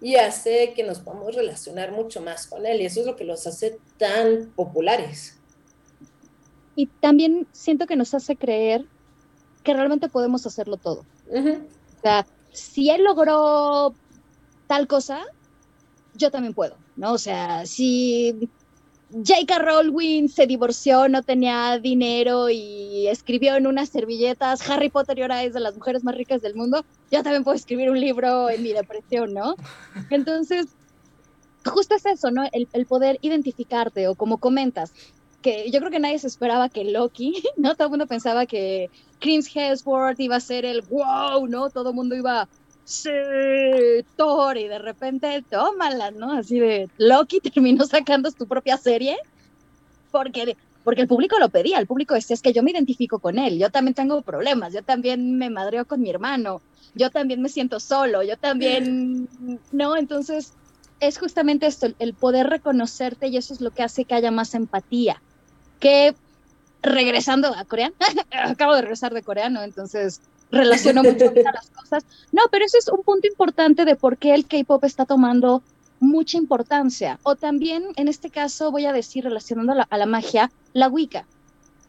y 0.00 0.16
hace 0.16 0.72
que 0.74 0.84
nos 0.84 1.00
podamos 1.00 1.34
relacionar 1.34 1.92
mucho 1.92 2.20
más 2.20 2.46
con 2.46 2.66
él 2.66 2.80
y 2.80 2.86
eso 2.86 3.00
es 3.00 3.06
lo 3.06 3.16
que 3.16 3.24
los 3.24 3.46
hace 3.46 3.78
tan 3.96 4.52
populares. 4.54 5.38
Y 6.76 6.86
también 6.86 7.48
siento 7.52 7.86
que 7.86 7.96
nos 7.96 8.14
hace 8.14 8.36
creer 8.36 8.86
que 9.64 9.74
realmente 9.74 10.08
podemos 10.08 10.46
hacerlo 10.46 10.76
todo. 10.76 11.04
O 11.30 12.00
sea, 12.02 12.26
si 12.52 12.90
él 12.90 13.02
logró 13.02 13.94
tal 14.68 14.86
cosa, 14.86 15.24
yo 16.14 16.30
también 16.30 16.54
puedo, 16.54 16.76
¿no? 16.96 17.12
O 17.12 17.18
sea, 17.18 17.66
si 17.66 18.48
J.K. 19.10 19.58
Rowling 19.60 20.28
se 20.28 20.46
divorció, 20.46 21.08
no 21.08 21.22
tenía 21.22 21.78
dinero 21.78 22.50
y 22.50 23.06
escribió 23.08 23.56
en 23.56 23.66
unas 23.66 23.88
servilletas 23.88 24.68
Harry 24.68 24.90
Potter 24.90 25.18
y 25.18 25.22
ahora 25.22 25.42
es 25.44 25.54
de 25.54 25.60
las 25.60 25.76
mujeres 25.76 26.04
más 26.04 26.14
ricas 26.14 26.42
del 26.42 26.54
mundo, 26.54 26.84
yo 27.10 27.22
también 27.22 27.42
puedo 27.42 27.56
escribir 27.56 27.90
un 27.90 27.98
libro 27.98 28.50
en 28.50 28.62
mi 28.62 28.74
depresión, 28.74 29.32
¿no? 29.32 29.54
Entonces, 30.10 30.66
justo 31.64 31.94
es 31.94 32.04
eso, 32.04 32.30
¿no? 32.30 32.44
El, 32.52 32.86
poder 32.86 33.18
identificarte 33.22 34.08
o 34.08 34.14
como 34.14 34.38
comentas, 34.38 34.92
que 35.40 35.70
yo 35.70 35.78
creo 35.78 35.90
que 35.90 36.00
nadie 36.00 36.18
se 36.18 36.26
esperaba 36.26 36.68
que 36.68 36.84
Loki, 36.84 37.42
¿no? 37.56 37.76
Todo 37.76 37.86
el 37.86 37.90
mundo 37.90 38.06
pensaba 38.06 38.44
que 38.44 38.90
Chris 39.20 39.50
Hemsworth 39.54 40.20
iba 40.20 40.36
a 40.36 40.40
ser 40.40 40.66
el 40.66 40.82
wow, 40.82 41.46
¿no? 41.46 41.70
Todo 41.70 41.90
el 41.90 41.96
mundo 41.96 42.14
iba 42.14 42.46
sí, 42.88 43.10
Thor, 44.16 44.56
y 44.56 44.66
de 44.66 44.78
repente, 44.78 45.44
tómala, 45.50 46.10
¿no? 46.10 46.32
Así 46.32 46.58
de, 46.58 46.88
Loki 46.96 47.40
terminó 47.52 47.84
sacando 47.84 48.30
su 48.30 48.48
propia 48.48 48.78
serie 48.78 49.18
porque, 50.10 50.56
porque 50.84 51.02
el 51.02 51.08
público 51.08 51.38
lo 51.38 51.50
pedía, 51.50 51.78
el 51.78 51.86
público 51.86 52.14
decía, 52.14 52.32
es 52.32 52.40
que 52.40 52.54
yo 52.54 52.62
me 52.62 52.70
identifico 52.70 53.18
con 53.18 53.38
él, 53.38 53.58
yo 53.58 53.70
también 53.70 53.94
tengo 53.94 54.22
problemas, 54.22 54.72
yo 54.72 54.82
también 54.82 55.36
me 55.36 55.50
madreo 55.50 55.84
con 55.84 56.00
mi 56.00 56.08
hermano, 56.08 56.62
yo 56.94 57.10
también 57.10 57.42
me 57.42 57.50
siento 57.50 57.78
solo, 57.78 58.22
yo 58.22 58.38
también, 58.38 59.28
¿no? 59.72 59.96
Entonces, 59.96 60.54
es 61.00 61.18
justamente 61.18 61.66
esto, 61.66 61.88
el 61.98 62.14
poder 62.14 62.48
reconocerte 62.48 63.28
y 63.28 63.36
eso 63.36 63.52
es 63.52 63.60
lo 63.60 63.70
que 63.70 63.82
hace 63.82 64.06
que 64.06 64.14
haya 64.14 64.30
más 64.30 64.54
empatía. 64.54 65.20
Que 65.78 66.14
regresando 66.82 67.54
a 67.54 67.64
Corea, 67.66 67.92
acabo 68.32 68.74
de 68.74 68.80
regresar 68.80 69.12
de 69.12 69.22
Corea, 69.22 69.50
¿no? 69.50 69.62
Entonces, 69.62 70.22
relaciono 70.50 71.02
mucho 71.02 71.32
las 71.34 71.70
cosas. 71.76 72.04
No, 72.32 72.42
pero 72.50 72.64
eso 72.64 72.78
es 72.78 72.88
un 72.88 73.02
punto 73.02 73.26
importante 73.26 73.84
de 73.84 73.96
por 73.96 74.18
qué 74.18 74.34
el 74.34 74.46
K-pop 74.46 74.84
está 74.84 75.04
tomando 75.04 75.62
mucha 76.00 76.38
importancia. 76.38 77.18
O 77.22 77.36
también, 77.36 77.84
en 77.96 78.08
este 78.08 78.30
caso, 78.30 78.70
voy 78.70 78.86
a 78.86 78.92
decir, 78.92 79.24
relacionando 79.24 79.72
a 79.88 79.98
la, 79.98 80.06
magia, 80.06 80.50
la 80.72 80.88
Wicca, 80.88 81.26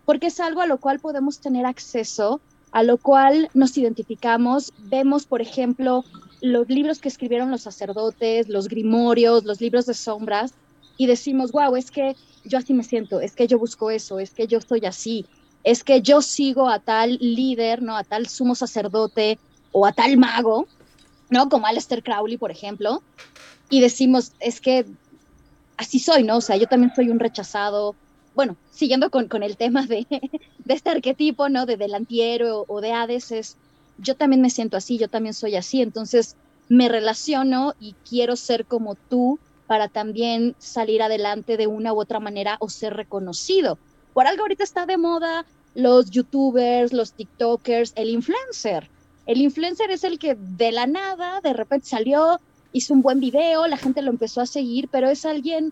porque 0.06 0.28
es 0.28 0.40
algo 0.40 0.62
a 0.62 0.68
lo 0.68 0.80
cual 0.80 1.00
podemos 1.00 1.40
tener 1.40 1.66
acceso, 1.66 2.42
a 2.72 2.84
lo 2.84 2.98
cual 2.98 3.50
nos 3.54 3.78
identificamos. 3.78 4.74
Vemos, 4.78 5.26
por 5.26 5.42
ejemplo, 5.42 6.04
los 6.42 6.68
libros 6.70 7.00
que 7.00 7.10
escribieron 7.10 7.52
los 7.52 7.62
sacerdotes, 7.62 8.50
los 8.50 8.68
grimorios, 8.68 9.46
los 9.46 9.62
libros 9.62 9.86
de 9.86 9.94
sombras, 9.94 10.54
y 10.98 11.08
decimos, 11.08 11.52
wow, 11.52 11.76
es 11.76 11.92
que 11.92 12.16
yo 12.44 12.58
así 12.58 12.74
me 12.74 12.84
siento, 12.84 13.22
es 13.22 13.34
que 13.34 13.48
yo 13.48 13.58
busco 13.58 13.90
eso, 13.92 14.20
es 14.20 14.32
que 14.32 14.48
yo 14.48 14.58
estoy 14.58 14.86
así, 14.86 15.26
es 15.70 15.84
que 15.84 16.02
yo 16.02 16.24
sigo 16.24 16.68
a 16.68 16.80
tal 16.80 17.20
líder, 17.22 17.84
¿no? 17.84 17.96
A 17.96 18.04
tal 18.04 18.28
sumo 18.28 18.56
sacerdote 18.56 19.38
o 19.72 19.86
a 19.86 19.92
tal 19.92 20.18
mago, 20.18 20.68
¿no? 21.30 21.48
Como 21.48 21.68
Aleister 21.68 22.02
Crowley, 22.02 22.38
por 22.38 22.50
ejemplo, 22.50 23.04
y 23.70 23.80
decimos, 23.80 24.32
es 24.40 24.62
que 24.62 24.88
así 25.78 26.00
soy, 26.00 26.24
¿no? 26.24 26.38
O 26.38 26.42
sea, 26.42 26.56
yo 26.58 26.66
también 26.66 26.92
soy 26.96 27.10
un 27.10 27.20
rechazado. 27.20 27.96
Bueno, 28.34 28.58
siguiendo 28.72 29.12
con, 29.12 29.28
con 29.28 29.44
el 29.44 29.58
tema 29.58 29.86
de, 29.86 30.08
de, 30.66 30.74
este 30.74 30.90
arquetipo, 30.90 31.50
¿no? 31.50 31.68
De 31.68 31.78
delantiero 31.78 32.66
o 32.68 32.82
de 32.82 32.92
Hades, 32.94 33.32
es, 33.32 33.56
yo 34.00 34.16
también 34.16 34.42
me 34.42 34.50
siento 34.50 34.76
así, 34.76 34.98
yo 34.98 35.08
también 35.08 35.36
soy 35.36 35.56
así, 35.56 35.84
entonces 35.84 36.36
me 36.68 36.90
relaciono 36.90 37.76
y 37.80 37.94
quiero 38.10 38.36
ser 38.36 38.66
como 38.66 38.96
tú 38.96 39.38
para 39.68 39.88
también 39.88 40.56
salir 40.58 41.04
adelante 41.04 41.58
de 41.58 41.68
una 41.68 41.94
u 41.94 42.00
otra 42.02 42.20
manera 42.20 42.58
o 42.60 42.70
ser 42.70 42.96
reconocido 42.96 43.78
por 44.14 44.28
algo 44.28 44.42
ahorita 44.42 44.64
está 44.64 44.86
de 44.86 44.98
moda 44.98 45.46
los 45.76 46.10
youtubers, 46.10 46.94
los 46.94 47.14
tiktokers, 47.14 47.94
el 47.96 48.10
influencer. 48.10 48.90
El 49.26 49.42
influencer 49.42 49.92
es 49.92 50.04
el 50.04 50.18
que 50.18 50.36
de 50.36 50.72
la 50.72 50.88
nada, 50.88 51.40
de 51.42 51.54
repente 51.54 51.88
salió, 51.88 52.40
hizo 52.72 52.94
un 52.94 53.02
buen 53.02 53.20
video, 53.20 53.68
la 53.68 53.78
gente 53.78 54.02
lo 54.02 54.12
empezó 54.12 54.42
a 54.42 54.46
seguir, 54.46 54.90
pero 54.92 55.10
es 55.10 55.26
alguien 55.26 55.72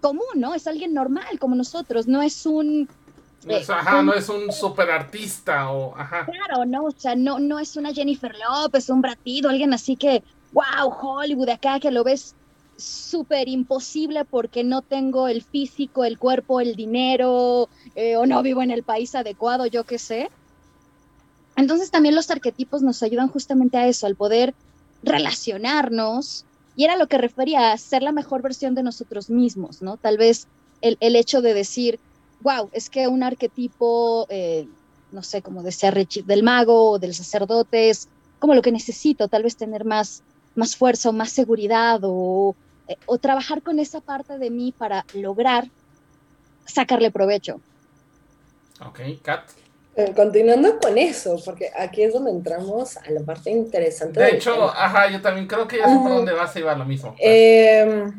común, 0.00 0.24
¿no? 0.36 0.54
Es 0.54 0.66
alguien 0.66 0.94
normal 0.94 1.38
como 1.38 1.56
nosotros, 1.56 2.06
no 2.06 2.22
es 2.22 2.46
un... 2.46 2.88
Eh, 3.46 3.64
ajá, 3.68 4.02
no 4.02 4.14
es 4.14 4.28
un 4.28 4.52
super 4.52 4.90
artista 4.90 5.70
o 5.70 5.96
ajá. 5.96 6.26
Claro, 6.26 6.64
no, 6.66 6.84
o 6.84 6.90
sea, 6.90 7.14
no, 7.14 7.38
no 7.38 7.58
es 7.58 7.76
una 7.76 7.92
Jennifer 7.92 8.34
López, 8.48 8.88
un 8.90 9.00
Bratido, 9.00 9.48
alguien 9.48 9.72
así 9.72 9.96
que, 9.96 10.22
wow, 10.52 10.92
Hollywood 11.00 11.48
acá, 11.48 11.78
que 11.78 11.90
lo 11.90 12.02
ves 12.04 12.34
súper 12.78 13.48
imposible 13.48 14.24
porque 14.24 14.64
no 14.64 14.82
tengo 14.82 15.28
el 15.28 15.42
físico, 15.42 16.04
el 16.04 16.18
cuerpo, 16.18 16.60
el 16.60 16.76
dinero 16.76 17.68
eh, 17.96 18.16
o 18.16 18.24
no 18.24 18.42
vivo 18.42 18.62
en 18.62 18.70
el 18.70 18.84
país 18.84 19.14
adecuado, 19.14 19.66
yo 19.66 19.84
qué 19.84 19.98
sé. 19.98 20.30
Entonces 21.56 21.90
también 21.90 22.14
los 22.14 22.30
arquetipos 22.30 22.82
nos 22.82 23.02
ayudan 23.02 23.28
justamente 23.28 23.76
a 23.76 23.88
eso, 23.88 24.06
al 24.06 24.14
poder 24.14 24.54
relacionarnos. 25.02 26.44
Y 26.76 26.84
era 26.84 26.96
lo 26.96 27.08
que 27.08 27.18
refería 27.18 27.72
a 27.72 27.78
ser 27.78 28.02
la 28.04 28.12
mejor 28.12 28.42
versión 28.42 28.76
de 28.76 28.84
nosotros 28.84 29.28
mismos, 29.28 29.82
¿no? 29.82 29.96
Tal 29.96 30.16
vez 30.16 30.46
el, 30.80 31.16
hecho 31.16 31.42
de 31.42 31.54
decir, 31.54 31.98
wow, 32.42 32.70
es 32.72 32.88
que 32.88 33.08
un 33.08 33.24
arquetipo, 33.24 34.26
eh, 34.30 34.68
no 35.10 35.24
sé, 35.24 35.42
como 35.42 35.64
decía 35.64 35.90
Richie, 35.90 36.22
del 36.22 36.44
mago 36.44 36.92
o 36.92 36.98
del 37.00 37.14
sacerdote 37.14 37.90
es 37.90 38.06
como 38.38 38.54
lo 38.54 38.62
que 38.62 38.70
necesito, 38.70 39.26
tal 39.26 39.42
vez 39.42 39.56
tener 39.56 39.84
más, 39.84 40.22
más 40.54 40.76
fuerza 40.76 41.08
o 41.08 41.12
más 41.12 41.30
seguridad 41.30 41.98
o, 42.04 42.54
o 43.06 43.18
trabajar 43.18 43.62
con 43.62 43.78
esa 43.78 44.00
parte 44.00 44.38
de 44.38 44.50
mí 44.50 44.74
para 44.76 45.04
lograr 45.14 45.68
sacarle 46.66 47.10
provecho. 47.10 47.60
Ok, 48.86 49.00
Kat. 49.22 49.50
Eh, 49.96 50.12
continuando 50.14 50.78
con 50.78 50.96
eso, 50.96 51.40
porque 51.44 51.70
aquí 51.76 52.04
es 52.04 52.12
donde 52.12 52.30
entramos 52.30 52.96
a 52.96 53.10
la 53.10 53.20
parte 53.22 53.50
interesante. 53.50 54.20
De 54.20 54.26
del 54.26 54.36
hecho, 54.36 54.52
tema. 54.52 54.72
ajá, 54.76 55.10
yo 55.10 55.20
también 55.20 55.48
creo 55.48 55.66
que 55.66 55.78
ya 55.78 55.88
sé 55.88 55.96
por 55.96 56.10
dónde 56.10 56.32
vas 56.32 56.54
a 56.54 56.58
ir 56.58 56.64
lo 56.64 56.84
mismo. 56.84 57.16
Eh, 57.18 58.12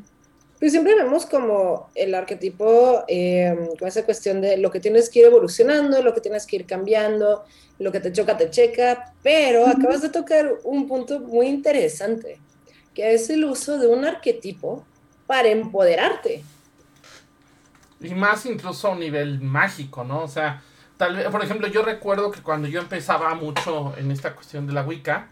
pues 0.59 0.73
siempre 0.73 0.93
vemos 0.93 1.25
como 1.25 1.89
el 1.95 2.13
arquetipo, 2.13 3.05
eh, 3.07 3.55
con 3.79 3.87
esa 3.87 4.03
cuestión 4.03 4.41
de 4.41 4.57
lo 4.57 4.71
que 4.71 4.81
tienes 4.81 5.09
que 5.09 5.19
ir 5.19 5.25
evolucionando, 5.27 6.01
lo 6.01 6.13
que 6.13 6.19
tienes 6.19 6.45
que 6.45 6.57
ir 6.57 6.65
cambiando, 6.65 7.45
lo 7.77 7.93
que 7.93 8.01
te 8.01 8.11
choca, 8.11 8.35
te 8.35 8.49
checa, 8.49 9.13
pero 9.23 9.65
acabas 9.65 10.01
de 10.01 10.09
tocar 10.09 10.51
un 10.65 10.85
punto 10.85 11.21
muy 11.21 11.47
interesante, 11.47 12.41
es 13.01 13.29
el 13.29 13.45
uso 13.45 13.77
de 13.77 13.87
un 13.87 14.05
arquetipo 14.05 14.85
para 15.27 15.49
empoderarte. 15.49 16.43
Y 18.01 18.13
más 18.13 18.45
incluso 18.45 18.87
a 18.87 18.91
un 18.91 18.99
nivel 18.99 19.41
mágico, 19.41 20.03
¿no? 20.03 20.23
O 20.23 20.27
sea, 20.27 20.61
tal 20.97 21.15
vez, 21.15 21.27
por 21.27 21.43
ejemplo, 21.43 21.67
yo 21.67 21.83
recuerdo 21.83 22.31
que 22.31 22.41
cuando 22.41 22.67
yo 22.67 22.79
empezaba 22.79 23.33
mucho 23.35 23.93
en 23.97 24.11
esta 24.11 24.33
cuestión 24.33 24.65
de 24.67 24.73
la 24.73 24.83
Wicca, 24.83 25.27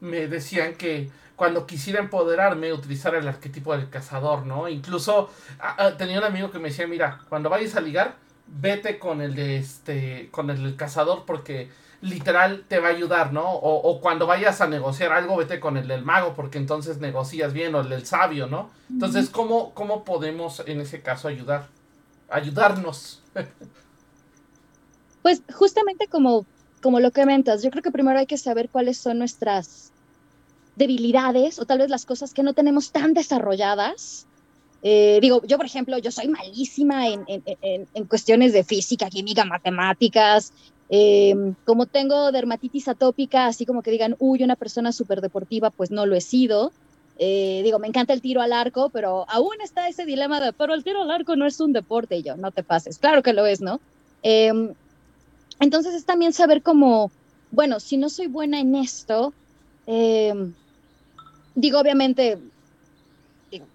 me 0.00 0.26
decían 0.26 0.74
que 0.74 1.10
cuando 1.36 1.66
quisiera 1.66 2.00
empoderarme, 2.00 2.72
utilizar 2.72 3.14
el 3.14 3.28
arquetipo 3.28 3.76
del 3.76 3.88
cazador, 3.90 4.44
¿no? 4.44 4.68
Incluso 4.68 5.30
tenía 5.96 6.18
un 6.18 6.24
amigo 6.24 6.50
que 6.50 6.58
me 6.58 6.68
decía, 6.70 6.86
mira, 6.86 7.20
cuando 7.28 7.48
vayas 7.48 7.76
a 7.76 7.80
ligar, 7.80 8.16
vete 8.48 8.98
con 8.98 9.20
el 9.20 9.34
de 9.34 9.58
este, 9.58 10.28
con 10.32 10.50
el 10.50 10.62
del 10.62 10.76
cazador 10.76 11.24
porque 11.26 11.70
literal 12.00 12.64
te 12.68 12.78
va 12.78 12.88
a 12.88 12.90
ayudar, 12.92 13.32
¿no? 13.32 13.50
O, 13.50 13.90
o 13.90 14.00
cuando 14.00 14.26
vayas 14.26 14.60
a 14.60 14.68
negociar 14.68 15.12
algo, 15.12 15.36
vete 15.36 15.58
con 15.60 15.76
el 15.76 15.88
del 15.88 16.04
mago 16.04 16.34
porque 16.34 16.58
entonces 16.58 16.98
negocias 16.98 17.52
bien, 17.52 17.74
o 17.74 17.80
el 17.80 17.88
del 17.88 18.06
sabio, 18.06 18.46
¿no? 18.46 18.70
Entonces, 18.90 19.28
¿cómo, 19.30 19.72
cómo 19.74 20.04
podemos 20.04 20.62
en 20.66 20.80
ese 20.80 21.02
caso 21.02 21.28
ayudar? 21.28 21.66
Ayudarnos. 22.30 23.20
Pues 25.22 25.42
justamente 25.52 26.06
como, 26.06 26.46
como 26.80 27.00
lo 27.00 27.10
que 27.10 27.20
comentas, 27.22 27.62
yo 27.62 27.70
creo 27.70 27.82
que 27.82 27.90
primero 27.90 28.18
hay 28.18 28.26
que 28.26 28.38
saber 28.38 28.70
cuáles 28.70 28.98
son 28.98 29.18
nuestras 29.18 29.92
debilidades 30.76 31.58
o 31.58 31.66
tal 31.66 31.78
vez 31.78 31.90
las 31.90 32.06
cosas 32.06 32.32
que 32.32 32.42
no 32.42 32.54
tenemos 32.54 32.92
tan 32.92 33.14
desarrolladas. 33.14 34.26
Eh, 34.82 35.18
digo, 35.20 35.42
yo 35.44 35.56
por 35.56 35.66
ejemplo, 35.66 35.98
yo 35.98 36.12
soy 36.12 36.28
malísima 36.28 37.08
en, 37.08 37.24
en- 37.26 37.42
en- 37.60 37.88
en 37.92 38.04
cuestiones 38.06 38.52
de 38.52 38.62
física, 38.64 39.10
química, 39.10 39.44
matemáticas. 39.44 40.52
Eh, 40.90 41.34
como 41.64 41.86
tengo 41.86 42.32
dermatitis 42.32 42.88
atópica, 42.88 43.46
así 43.46 43.66
como 43.66 43.82
que 43.82 43.90
digan, 43.90 44.16
uy, 44.18 44.42
una 44.42 44.56
persona 44.56 44.92
súper 44.92 45.20
deportiva, 45.20 45.70
pues 45.70 45.90
no 45.90 46.06
lo 46.06 46.16
he 46.16 46.20
sido. 46.20 46.72
Eh, 47.18 47.62
digo, 47.64 47.78
me 47.78 47.88
encanta 47.88 48.12
el 48.12 48.22
tiro 48.22 48.40
al 48.40 48.52
arco, 48.52 48.90
pero 48.90 49.28
aún 49.28 49.60
está 49.62 49.88
ese 49.88 50.06
dilema 50.06 50.40
de, 50.40 50.52
pero 50.52 50.72
el 50.74 50.84
tiro 50.84 51.02
al 51.02 51.10
arco 51.10 51.36
no 51.36 51.46
es 51.46 51.58
un 51.60 51.72
deporte, 51.72 52.16
y 52.16 52.22
yo, 52.22 52.36
no 52.36 52.52
te 52.52 52.62
pases. 52.62 52.98
Claro 52.98 53.22
que 53.22 53.32
lo 53.32 53.44
es, 53.44 53.60
¿no? 53.60 53.80
Em, 54.22 54.72
entonces 55.60 55.94
es 55.94 56.04
también 56.04 56.32
saber 56.32 56.62
cómo, 56.62 57.10
bueno, 57.50 57.80
si 57.80 57.96
no 57.96 58.08
soy 58.08 58.28
buena 58.28 58.60
en 58.60 58.76
esto, 58.76 59.34
em, 59.86 60.54
digo, 61.56 61.80
obviamente, 61.80 62.38
digo, 63.50 63.66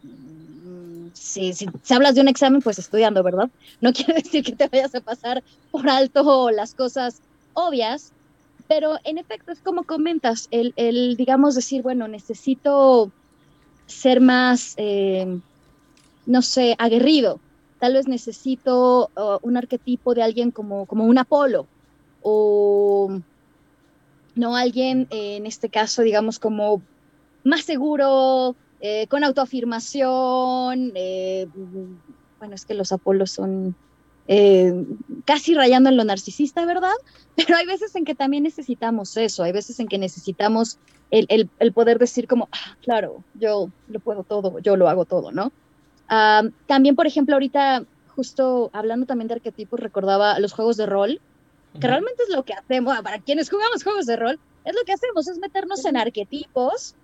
si, 1.14 1.54
si, 1.54 1.68
hablas 1.94 2.16
de 2.16 2.22
un 2.22 2.28
examen, 2.28 2.62
pues 2.62 2.80
estudiando, 2.80 3.24
¿verdad? 3.24 3.50
No 3.82 3.94
quiere 3.94 4.16
decir 4.16 4.44
que 4.44 4.56
te 4.56 4.68
vayas 4.68 4.94
a 4.96 5.02
pasar 5.02 5.44
por 5.72 5.90
alto 5.90 6.52
las 6.52 6.74
cosas 6.74 7.22
obvias, 7.54 8.12
pero 8.68 8.98
en 9.04 9.18
efecto 9.18 9.52
es 9.52 9.60
como 9.60 9.84
comentas, 9.84 10.48
el, 10.52 10.74
el 10.76 11.16
digamos, 11.16 11.56
decir, 11.56 11.82
bueno, 11.82 12.08
necesito 12.08 13.12
ser 13.86 14.22
más, 14.22 14.74
eh, 14.78 15.40
no 16.26 16.42
sé, 16.42 16.76
aguerrido. 16.78 17.40
Tal 17.80 17.94
vez 17.94 18.08
necesito 18.08 19.12
un 19.42 19.58
arquetipo 19.58 20.14
de 20.14 20.24
alguien 20.24 20.52
como, 20.52 20.86
como 20.86 21.04
un 21.06 21.18
Apolo 21.18 21.68
o 22.22 23.20
no 24.36 24.56
alguien, 24.56 25.08
eh, 25.12 25.36
en 25.36 25.46
este 25.46 25.70
caso, 25.70 26.02
digamos, 26.02 26.40
como 26.40 26.82
más 27.44 27.66
seguro, 27.66 28.56
eh, 28.86 29.08
con 29.08 29.24
autoafirmación. 29.24 30.92
eh, 30.94 31.48
bueno, 32.38 32.54
es 32.54 32.66
que 32.66 32.74
los 32.74 32.92
Apolos 32.92 33.32
son 33.32 33.78
eh, 34.28 34.74
casi 35.24 35.54
rayando 35.54 35.90
en 35.90 35.96
lo 35.96 36.04
narcisista, 36.04 36.66
¿verdad? 36.66 36.92
Pero 37.38 37.56
hay 37.56 37.66
veces 37.66 37.96
en 37.96 38.04
que 38.04 38.14
también 38.14 38.44
necesitamos 38.44 39.16
eso, 39.16 39.44
hay 39.44 39.54
veces 39.54 39.80
en 39.80 39.88
que 39.88 39.98
necesitamos 39.98 40.80
el, 41.12 41.26
el, 41.30 41.50
el 41.60 41.72
poder 41.72 41.98
decir 41.98 42.28
como, 42.28 42.50
ah, 42.52 42.76
claro, 42.82 43.24
yo 43.36 43.70
lo 43.88 44.02
puedo 44.02 44.24
todo, 44.24 44.60
yo 44.60 44.76
lo 44.76 44.90
hago 44.90 45.06
todo, 45.06 45.32
¿no? 45.32 45.54
También, 46.68 46.98
por 46.98 47.08
ejemplo, 47.08 47.36
ahorita, 47.36 47.86
justo 48.16 48.70
hablando 48.74 49.06
también 49.06 49.30
de 49.30 49.36
arquetipos, 49.36 49.80
recordaba 49.80 50.38
los 50.40 50.52
juegos 50.52 50.76
de 50.76 50.86
rol, 50.88 51.22
que 51.80 51.88
realmente 51.88 52.22
es 52.28 52.36
lo 52.36 52.44
que 52.44 52.54
hacemos, 52.54 53.00
para 53.02 53.20
quienes 53.20 53.50
jugamos 53.50 53.82
juegos 53.82 54.06
de 54.08 54.18
rol, 54.18 54.40
es 54.66 54.76
lo 54.76 54.84
que 54.86 54.92
hacemos, 54.92 55.30
es 55.30 55.40
meternos 55.40 55.86
en 55.86 55.96
arquetipos, 55.96 56.96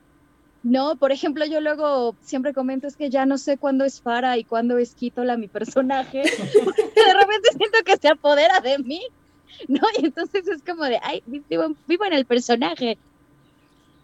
¿no? 0.63 0.95
Por 0.95 1.11
ejemplo, 1.11 1.45
yo 1.45 1.61
luego 1.61 2.15
siempre 2.21 2.53
comento 2.53 2.87
es 2.87 2.95
que 2.95 3.09
ya 3.09 3.25
no 3.25 3.37
sé 3.37 3.57
cuándo 3.57 3.85
es 3.85 4.01
Fara 4.01 4.37
y 4.37 4.43
cuándo 4.43 4.77
es 4.77 4.93
Kitola 4.93 5.37
mi 5.37 5.47
personaje, 5.47 6.23
porque 6.63 6.81
de 6.81 7.13
repente 7.13 7.49
siento 7.57 7.77
que 7.85 7.97
se 7.97 8.09
apodera 8.09 8.59
de 8.59 8.77
mí, 8.79 9.01
¿no? 9.67 9.81
Y 9.97 10.05
entonces 10.05 10.47
es 10.47 10.61
como 10.63 10.83
de, 10.85 10.99
ay, 11.01 11.23
vivo, 11.25 11.75
vivo 11.87 12.05
en 12.05 12.13
el 12.13 12.25
personaje. 12.25 12.97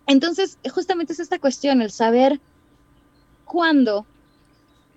Entonces, 0.07 0.57
justamente 0.71 1.13
es 1.13 1.19
esta 1.19 1.39
cuestión, 1.39 1.81
el 1.81 1.91
saber 1.91 2.39
cuándo 3.45 4.05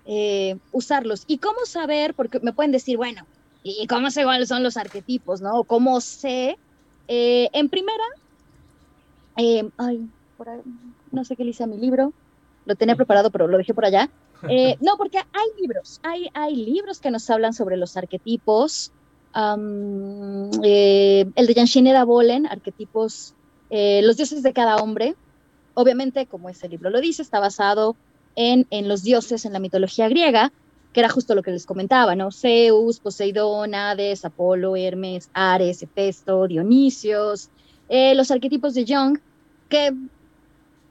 eh, 0.05 0.57
usarlos 0.71 1.23
y 1.27 1.39
cómo 1.39 1.65
saber, 1.65 2.13
porque 2.13 2.39
me 2.39 2.53
pueden 2.53 2.71
decir, 2.71 2.97
bueno, 2.97 3.25
¿y 3.63 3.85
cómo 3.87 4.11
sé 4.11 4.23
cuáles 4.23 4.49
son 4.49 4.63
los 4.63 4.77
arquetipos, 4.77 5.41
no? 5.41 5.63
¿Cómo 5.63 5.99
sé? 6.01 6.57
Eh, 7.07 7.49
en 7.53 7.69
primera, 7.69 8.03
eh, 9.37 9.69
ay, 9.77 10.07
por 10.37 10.49
ahí, 10.49 10.61
no 11.11 11.23
sé 11.23 11.35
qué 11.35 11.43
le 11.43 11.51
hice 11.51 11.63
a 11.63 11.67
mi 11.67 11.77
libro, 11.77 12.13
lo 12.65 12.75
tenía 12.75 12.95
preparado, 12.95 13.31
pero 13.31 13.47
lo 13.47 13.57
dejé 13.57 13.73
por 13.73 13.85
allá. 13.85 14.09
Eh, 14.47 14.77
no, 14.81 14.97
porque 14.97 15.17
hay 15.17 15.61
libros, 15.61 15.99
hay, 16.03 16.29
hay 16.33 16.55
libros 16.55 16.99
que 16.99 17.11
nos 17.11 17.29
hablan 17.29 17.53
sobre 17.53 17.77
los 17.77 17.97
arquetipos. 17.97 18.91
Um, 19.35 20.49
eh, 20.63 21.25
el 21.35 21.47
de 21.47 21.53
Yanshineda 21.53 22.03
Bolen, 22.03 22.47
arquetipos, 22.47 23.33
eh, 23.69 24.01
los 24.03 24.17
dioses 24.17 24.43
de 24.43 24.53
cada 24.53 24.77
hombre. 24.77 25.15
Obviamente, 25.73 26.25
como 26.25 26.49
ese 26.49 26.67
libro 26.67 26.89
lo 26.89 26.99
dice, 26.99 27.21
está 27.21 27.39
basado 27.39 27.95
en, 28.35 28.67
en 28.69 28.87
los 28.87 29.03
dioses 29.03 29.45
en 29.45 29.53
la 29.53 29.59
mitología 29.59 30.09
griega, 30.09 30.51
que 30.93 30.99
era 30.99 31.09
justo 31.09 31.35
lo 31.35 31.43
que 31.43 31.51
les 31.51 31.65
comentaba, 31.65 32.15
¿no? 32.15 32.31
Zeus, 32.31 32.99
Poseidón, 32.99 33.75
Hades, 33.75 34.25
Apolo, 34.25 34.75
Hermes, 34.75 35.29
Ares, 35.33 35.83
Hefesto, 35.83 36.47
Dionisios, 36.47 37.49
los 37.89 38.31
arquetipos 38.31 38.73
de 38.73 38.85
Jung, 38.87 39.19
que 39.69 39.93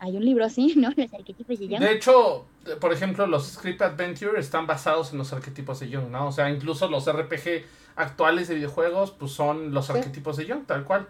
hay 0.00 0.16
un 0.16 0.24
libro 0.24 0.44
así, 0.44 0.74
¿no? 0.76 0.90
Los 0.96 1.12
arquetipos 1.14 1.58
de 1.58 1.68
Jung. 1.68 1.80
De 1.80 1.92
hecho, 1.92 2.44
por 2.80 2.92
ejemplo, 2.92 3.26
los 3.26 3.46
Script 3.52 3.82
Adventure 3.82 4.38
están 4.38 4.66
basados 4.66 5.12
en 5.12 5.18
los 5.18 5.32
arquetipos 5.32 5.80
de 5.80 5.94
Jung, 5.94 6.10
¿no? 6.10 6.28
O 6.28 6.32
sea, 6.32 6.50
incluso 6.50 6.88
los 6.88 7.10
RPG 7.10 7.64
actuales 7.96 8.48
de 8.48 8.54
videojuegos, 8.56 9.10
pues 9.12 9.32
son 9.32 9.72
los 9.72 9.86
Sí. 9.86 9.92
arquetipos 9.92 10.36
de 10.36 10.46
Jung, 10.48 10.64
tal 10.66 10.84
cual. 10.84 11.08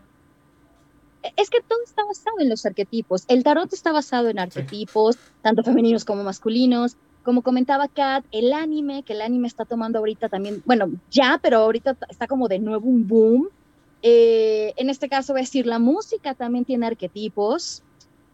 Es 1.37 1.51
que 1.51 1.61
todo 1.61 1.81
está 1.85 2.05
basado 2.05 2.37
en 2.41 2.49
los 2.49 2.65
arquetipos. 2.65 3.25
El 3.29 3.43
tarot 3.43 3.73
está 3.73 3.93
basado 3.93 4.29
en 4.29 4.39
arquetipos, 4.39 5.17
tanto 5.43 5.63
femeninos 5.65 6.05
como 6.05 6.23
masculinos. 6.25 6.97
Como 7.25 7.43
comentaba 7.43 7.89
Kat, 7.89 8.25
el 8.31 8.53
anime, 8.53 9.03
que 9.03 9.13
el 9.13 9.21
anime 9.21 9.49
está 9.49 9.65
tomando 9.67 9.99
ahorita 9.99 10.29
también, 10.31 10.63
bueno, 10.65 10.89
ya, 11.11 11.39
pero 11.43 11.59
ahorita 11.59 11.97
está 12.09 12.27
como 12.27 12.49
de 12.49 12.59
nuevo 12.61 12.89
un 12.89 13.07
boom. 13.07 13.49
Eh, 14.03 14.73
en 14.77 14.89
este 14.89 15.09
caso, 15.09 15.33
voy 15.33 15.41
a 15.41 15.43
decir, 15.43 15.67
la 15.67 15.79
música 15.81 16.35
también 16.35 16.65
tiene 16.65 16.87
arquetipos. 16.87 17.83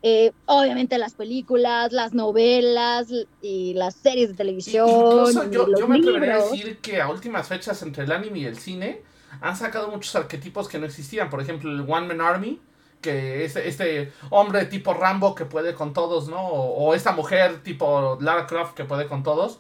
Eh, 0.07 0.33
obviamente 0.45 0.99
las 0.99 1.15
películas, 1.15 1.91
las 1.91 2.13
novelas 2.13 3.07
y 3.41 3.73
las 3.73 3.95
series 3.95 4.29
de 4.29 4.35
televisión. 4.35 4.87
Incluso 4.87 5.51
yo, 5.51 5.89
me 5.89 5.97
atrevería 5.97 6.35
a 6.35 6.43
decir 6.43 6.79
que 6.81 7.01
a 7.01 7.09
últimas 7.09 7.49
fechas 7.49 7.81
entre 7.81 8.05
el 8.05 8.13
anime 8.13 8.41
y 8.41 8.45
el 8.45 8.59
cine 8.59 9.01
han 9.41 9.57
sacado 9.57 9.89
muchos 9.89 10.15
arquetipos 10.15 10.69
que 10.69 10.79
no 10.79 10.85
existían. 10.85 11.31
Por 11.31 11.41
ejemplo, 11.41 11.71
el 11.71 11.81
One 11.91 12.07
Man 12.09 12.21
Army, 12.21 12.61
que 13.01 13.47
es 13.47 13.57
este 13.57 14.13
hombre 14.29 14.67
tipo 14.67 14.93
Rambo 14.93 15.35
que 15.35 15.47
puede 15.47 15.73
con 15.73 15.95
todos, 15.95 16.29
¿no? 16.29 16.49
O, 16.49 16.91
o 16.91 16.95
esta 16.95 17.13
mujer 17.13 17.63
tipo 17.63 18.19
Lara 18.21 18.47
Croft 18.47 18.75
que 18.75 18.85
puede 18.85 19.07
con 19.07 19.23
todos. 19.23 19.59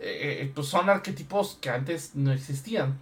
eh, 0.00 0.42
eh, 0.42 0.52
pues 0.52 0.66
son 0.66 0.90
arquetipos 0.90 1.56
que 1.60 1.70
antes 1.70 2.16
no 2.16 2.32
existían. 2.32 2.98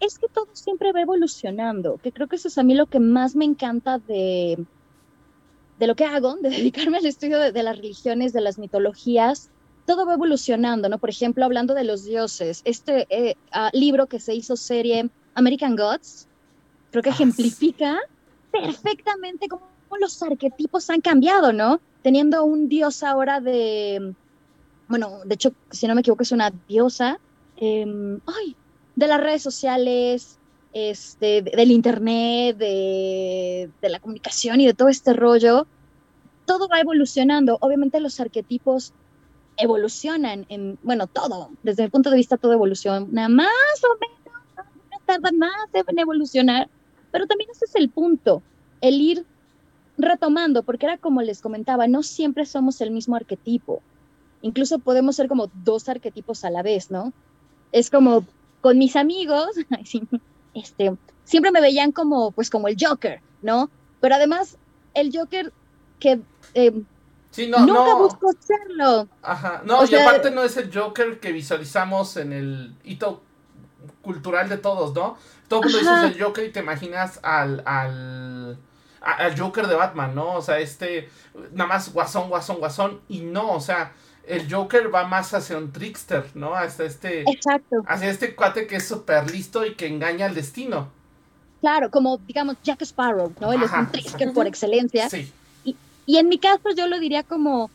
es 0.00 0.18
que 0.18 0.28
todo 0.28 0.48
siempre 0.52 0.92
va 0.92 1.00
evolucionando, 1.00 1.98
que 1.98 2.12
creo 2.12 2.28
que 2.28 2.36
eso 2.36 2.48
es 2.48 2.58
a 2.58 2.62
mí 2.62 2.74
lo 2.74 2.86
que 2.86 3.00
más 3.00 3.34
me 3.36 3.44
encanta 3.44 3.98
de, 3.98 4.66
de 5.78 5.86
lo 5.86 5.94
que 5.96 6.04
hago, 6.04 6.36
de 6.36 6.50
dedicarme 6.50 6.98
al 6.98 7.06
estudio 7.06 7.38
de, 7.38 7.52
de 7.52 7.62
las 7.62 7.76
religiones, 7.76 8.32
de 8.32 8.40
las 8.40 8.58
mitologías, 8.58 9.50
todo 9.88 10.04
va 10.04 10.14
evolucionando, 10.14 10.90
¿no? 10.90 10.98
Por 10.98 11.08
ejemplo, 11.08 11.46
hablando 11.46 11.72
de 11.72 11.82
los 11.82 12.04
dioses, 12.04 12.60
este 12.66 13.06
eh, 13.08 13.36
ah, 13.52 13.70
libro 13.72 14.06
que 14.06 14.20
se 14.20 14.34
hizo 14.34 14.54
serie 14.54 15.08
American 15.34 15.76
Gods, 15.76 16.28
creo 16.90 17.02
que 17.02 17.08
Ah, 17.08 17.14
ejemplifica 17.14 17.98
perfectamente 18.52 19.48
cómo 19.48 19.66
los 19.98 20.22
arquetipos 20.22 20.90
han 20.90 21.00
cambiado, 21.00 21.54
¿no? 21.54 21.80
Teniendo 22.02 22.44
un 22.44 22.68
dios 22.68 23.02
ahora 23.02 23.40
de, 23.40 24.14
bueno, 24.88 25.20
de 25.24 25.34
hecho, 25.34 25.52
si 25.70 25.86
no 25.86 25.94
me 25.94 26.02
equivoco, 26.02 26.22
es 26.22 26.32
una 26.32 26.52
diosa, 26.68 27.18
em, 27.56 28.20
ay, 28.26 28.56
de 28.94 29.06
las 29.06 29.20
redes 29.20 29.42
sociales, 29.42 30.37
este, 30.72 31.42
del 31.42 31.70
internet, 31.70 32.56
de, 32.56 33.70
la 33.82 34.00
comunicación 34.00 34.60
y 34.60 34.66
de 34.66 34.74
todo 34.74 34.88
este 34.88 35.12
rollo, 35.12 35.66
todo 36.46 36.68
va 36.68 36.80
evolucionando. 36.80 37.58
Obviamente 37.60 38.00
los 38.00 38.20
arquetipos 38.20 38.92
evolucionan 39.56 40.46
en, 40.48 40.78
bueno, 40.82 41.06
todo, 41.06 41.50
desde 41.62 41.84
el 41.84 41.90
punto 41.90 42.10
de 42.10 42.16
vista 42.16 42.36
todo 42.36 42.52
evoluciona 42.52 43.28
más 43.28 43.48
o 43.82 43.98
menos, 44.00 44.68
tardan 45.04 45.38
más, 45.38 45.72
deben 45.72 45.98
evolucionar, 45.98 46.68
pero 47.10 47.26
también 47.26 47.50
ese 47.50 47.64
es 47.64 47.74
el 47.74 47.88
punto, 47.88 48.42
el 48.80 49.00
ir 49.00 49.26
retomando, 49.96 50.62
porque 50.62 50.86
era 50.86 50.98
como 50.98 51.22
les 51.22 51.40
comentaba, 51.40 51.88
no 51.88 52.04
siempre 52.04 52.46
somos 52.46 52.80
el 52.80 52.92
mismo 52.92 53.16
arquetipo, 53.16 53.82
incluso 54.42 54.78
podemos 54.78 55.16
ser 55.16 55.26
como 55.26 55.50
dos 55.64 55.88
arquetipos 55.88 56.44
a 56.44 56.50
la 56.50 56.62
vez, 56.62 56.90
¿no? 56.90 57.12
Es 57.72 57.90
como 57.90 58.24
con 58.60 58.78
mis 58.78 58.94
amigos, 58.96 59.48
este, 60.60 60.94
siempre 61.24 61.50
me 61.52 61.60
veían 61.60 61.92
como, 61.92 62.30
pues 62.32 62.50
como 62.50 62.68
el 62.68 62.76
Joker, 62.78 63.20
¿no? 63.42 63.70
Pero 64.00 64.14
además, 64.14 64.56
el 64.94 65.10
Joker 65.16 65.52
que 65.98 66.20
eh, 66.54 66.70
no, 67.48 67.58
nunca 67.60 67.72
no. 67.90 67.98
buscó 67.98 68.32
serlo. 68.40 69.08
Ajá, 69.22 69.62
no, 69.64 69.80
O 69.80 69.84
y 69.84 69.88
sea- 69.88 70.02
aparte 70.08 70.30
no 70.30 70.42
es 70.42 70.56
el 70.56 70.72
Joker 70.76 71.20
que 71.20 71.32
visualizamos 71.32 72.16
en 72.16 72.32
el 72.32 72.74
hito 72.84 73.22
cultural 74.02 74.48
de 74.48 74.58
todos, 74.58 74.94
¿no? 74.94 75.16
Todo 75.48 75.60
el 75.62 75.66
mundo 75.72 75.78
dices 75.78 76.16
el 76.16 76.22
Joker 76.22 76.44
y 76.44 76.52
te 76.52 76.60
imaginas 76.60 77.20
al, 77.22 77.62
al, 77.64 78.58
al 79.00 79.38
Joker 79.38 79.66
de 79.66 79.74
Batman, 79.74 80.14
¿no? 80.14 80.34
O 80.34 80.42
sea, 80.42 80.58
este, 80.58 81.08
nada 81.52 81.68
más 81.68 81.92
guasón, 81.92 82.28
guasón, 82.28 82.58
guasón, 82.58 83.00
y 83.08 83.20
no, 83.20 83.52
o 83.52 83.60
sea, 83.60 83.92
el 84.28 84.52
Joker 84.52 84.94
va 84.94 85.06
más 85.06 85.34
hacia 85.34 85.56
un 85.58 85.72
trickster, 85.72 86.24
¿no? 86.34 86.54
Hasta 86.54 86.84
este, 86.84 87.22
Exacto, 87.30 87.82
hacia 87.86 88.10
este 88.10 88.34
cuate 88.34 88.66
que 88.66 88.76
es 88.76 88.86
súper 88.86 89.30
listo 89.30 89.64
y 89.64 89.74
que 89.74 89.86
engaña 89.86 90.26
al 90.26 90.34
destino. 90.34 90.90
claro, 91.60 91.90
como 91.90 92.18
digamos 92.18 92.56
Jack 92.62 92.82
Sparrow, 92.82 93.32
¿no? 93.40 93.52
Él 93.52 93.62
es 93.62 93.72
un 93.72 93.90
trickster 93.90 94.32
por 94.32 94.46
excelencia. 94.46 95.08
Sí, 95.08 95.32
Y 96.06 96.18
en 96.18 96.28
mi 96.28 96.38
caso 96.38 96.70
yo 96.76 96.86
lo 96.86 96.98
diría 96.98 97.22
como, 97.22 97.70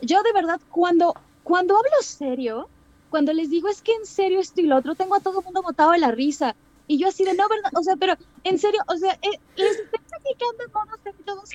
yo 0.00 0.22
de 0.22 0.32
verdad 0.32 0.60
cuando, 0.70 1.14
cuando 1.42 1.76
hablo 1.76 2.02
serio, 2.02 2.68
cuando 3.10 3.32
les 3.32 3.50
digo 3.50 3.68
es 3.68 3.82
que 3.82 3.92
en 3.94 4.06
serio 4.06 4.40
esto 4.40 4.60
y 4.60 4.64
lo 4.66 4.76
otro, 4.76 4.94
tengo 4.94 5.14
a 5.14 5.20
todo 5.20 5.40
el 5.40 5.44
mundo 5.44 5.62
botado 5.62 5.92
de 5.92 5.98
la 5.98 6.10
risa. 6.10 6.54
Y 6.88 6.98
yo 6.98 7.08
así 7.08 7.24
de, 7.24 7.34
no, 7.34 7.48
¿verdad? 7.48 7.70
O 7.74 7.82
sea, 7.82 7.96
pero 7.96 8.14
en 8.44 8.58
serio, 8.58 8.80
o 8.86 8.96
sea, 8.96 9.12
eh, 9.14 9.40
les 9.56 9.70
estoy 9.72 10.00
platicando 10.08 10.64
en 10.64 10.72
modo 10.72 10.98
serio, 11.02 11.20
todos, 11.24 11.50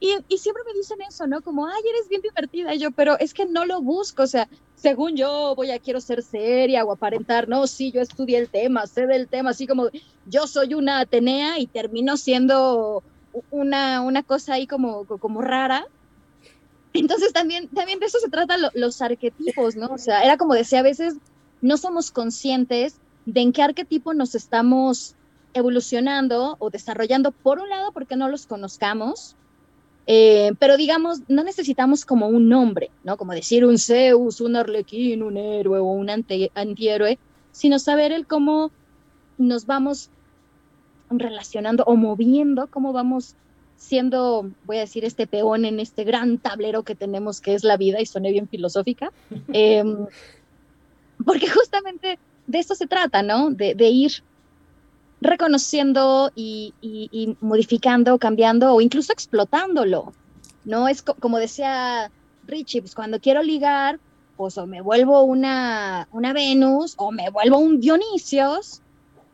y, 0.00 0.14
y 0.28 0.38
siempre 0.38 0.62
me 0.66 0.74
dicen 0.78 0.98
eso, 1.08 1.26
¿no? 1.26 1.42
Como, 1.42 1.66
ay, 1.66 1.82
eres 1.90 2.08
bien 2.08 2.22
divertida. 2.22 2.74
Y 2.74 2.78
yo, 2.78 2.92
pero 2.92 3.18
es 3.18 3.34
que 3.34 3.46
no 3.46 3.64
lo 3.66 3.82
busco, 3.82 4.22
o 4.24 4.26
sea, 4.26 4.48
según 4.74 5.16
yo 5.16 5.54
voy 5.56 5.70
a 5.72 5.80
quiero 5.80 6.00
ser 6.00 6.22
seria 6.22 6.84
o 6.84 6.92
aparentar, 6.92 7.48
no, 7.48 7.66
sí, 7.66 7.92
yo 7.92 8.00
estudié 8.00 8.38
el 8.38 8.50
tema, 8.50 8.86
sé 8.86 9.06
del 9.06 9.28
tema, 9.28 9.50
así 9.50 9.66
como 9.66 9.88
yo 10.24 10.46
soy 10.46 10.74
una 10.74 11.00
Atenea 11.00 11.58
y 11.58 11.68
termino 11.68 12.16
siendo 12.16 13.04
una, 13.50 14.00
una 14.02 14.22
cosa 14.22 14.54
ahí 14.54 14.66
como, 14.66 15.04
como 15.06 15.42
rara. 15.42 15.84
Entonces 16.92 17.32
también, 17.32 17.68
también 17.70 17.98
de 18.00 18.06
eso 18.06 18.18
se 18.18 18.30
trata 18.30 18.56
lo- 18.58 18.70
los 18.74 19.00
arquetipos, 19.00 19.76
¿no? 19.76 19.88
O 19.88 19.98
sea, 19.98 20.22
era 20.24 20.36
como 20.36 20.54
decía, 20.54 20.80
a 20.80 20.82
veces 20.82 21.18
no 21.60 21.76
somos 21.76 22.10
conscientes 22.10 23.00
de 23.24 23.40
en 23.42 23.52
qué 23.52 23.62
arquetipo 23.62 24.14
nos 24.14 24.34
estamos 24.34 25.16
evolucionando 25.52 26.56
o 26.60 26.70
desarrollando, 26.70 27.32
por 27.32 27.58
un 27.60 27.68
lado, 27.68 27.92
porque 27.92 28.16
no 28.16 28.28
los 28.28 28.46
conozcamos, 28.46 29.36
eh, 30.10 30.52
pero 30.58 30.78
digamos, 30.78 31.20
no 31.28 31.44
necesitamos 31.44 32.06
como 32.06 32.28
un 32.28 32.48
nombre, 32.48 32.90
¿no? 33.04 33.18
Como 33.18 33.34
decir 33.34 33.66
un 33.66 33.76
Zeus, 33.78 34.40
un 34.40 34.56
Arlequín, 34.56 35.22
un 35.22 35.36
héroe 35.36 35.80
o 35.80 35.84
un 35.84 36.08
anti- 36.08 36.50
antihéroe, 36.54 37.18
sino 37.52 37.78
saber 37.78 38.12
el 38.12 38.26
cómo 38.26 38.72
nos 39.36 39.66
vamos 39.66 40.10
relacionando 41.10 41.84
o 41.84 41.94
moviendo, 41.96 42.68
cómo 42.68 42.94
vamos 42.94 43.36
siendo, 43.76 44.50
voy 44.64 44.78
a 44.78 44.80
decir, 44.80 45.04
este 45.04 45.26
peón 45.26 45.66
en 45.66 45.78
este 45.78 46.04
gran 46.04 46.38
tablero 46.38 46.82
que 46.84 46.94
tenemos 46.96 47.40
que 47.42 47.52
es 47.54 47.62
la 47.62 47.76
vida 47.76 48.00
y 48.00 48.06
soné 48.06 48.30
bien 48.32 48.48
filosófica, 48.48 49.10
Em, 49.52 50.06
porque 51.24 51.48
justamente 51.48 52.18
de 52.46 52.58
esto 52.58 52.74
se 52.74 52.86
trata, 52.86 53.22
¿no? 53.22 53.50
De, 53.50 53.74
de 53.74 53.88
ir 53.88 54.12
reconociendo 55.20 56.30
y, 56.34 56.74
modificando, 57.40 58.18
cambiando 58.18 58.74
o 58.74 58.80
incluso 58.80 59.12
explotándolo, 59.12 60.16
¿no? 60.64 60.88
Es 60.88 61.02
co- 61.02 61.16
como 61.20 61.38
decía 61.38 62.12
Richie, 62.42 62.80
pues 62.82 62.94
cuando 62.94 63.20
quiero 63.20 63.42
ligar, 63.42 64.00
pues 64.36 64.56
o 64.58 64.66
me 64.66 64.80
vuelvo 64.82 65.22
una, 65.24 66.06
una 66.10 66.32
Venus 66.32 66.94
o 66.98 67.12
me 67.12 67.30
vuelvo 67.30 67.58
un 67.58 67.80
Dionisios 67.80 68.82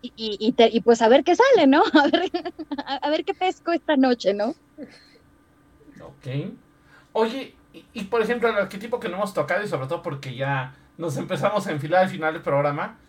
y, 0.03 0.53
te- 0.55 0.81
pues 0.83 1.03
a 1.03 1.09
ver 1.09 1.25
qué 1.25 1.35
sale, 1.37 1.67
¿no? 1.67 1.83
A 1.95 2.09
ver, 2.09 2.31
a, 2.87 2.97
a 2.97 3.11
ver 3.11 3.25
qué 3.25 3.35
pesco 3.35 3.73
esta 3.73 3.97
noche, 3.97 4.35
¿no? 4.35 4.55
ok. 6.01 6.27
Oye, 7.13 7.61
y, 7.73 7.89
y 7.93 8.05
por 8.05 8.23
ejemplo, 8.23 8.49
el 8.49 8.57
arquetipo 8.57 9.01
que 9.01 9.09
no 9.09 9.17
hemos 9.17 9.35
tocado 9.35 9.63
y 9.65 9.69
sobre 9.69 9.87
todo 9.89 10.03
porque 10.03 10.35
ya 10.37 10.77
nos 10.97 11.17
empezamos 11.17 11.67
a 11.67 11.73
enfilar 11.73 12.05
al 12.05 12.11
final 12.11 12.35
del 12.35 12.43
programa, 12.43 13.01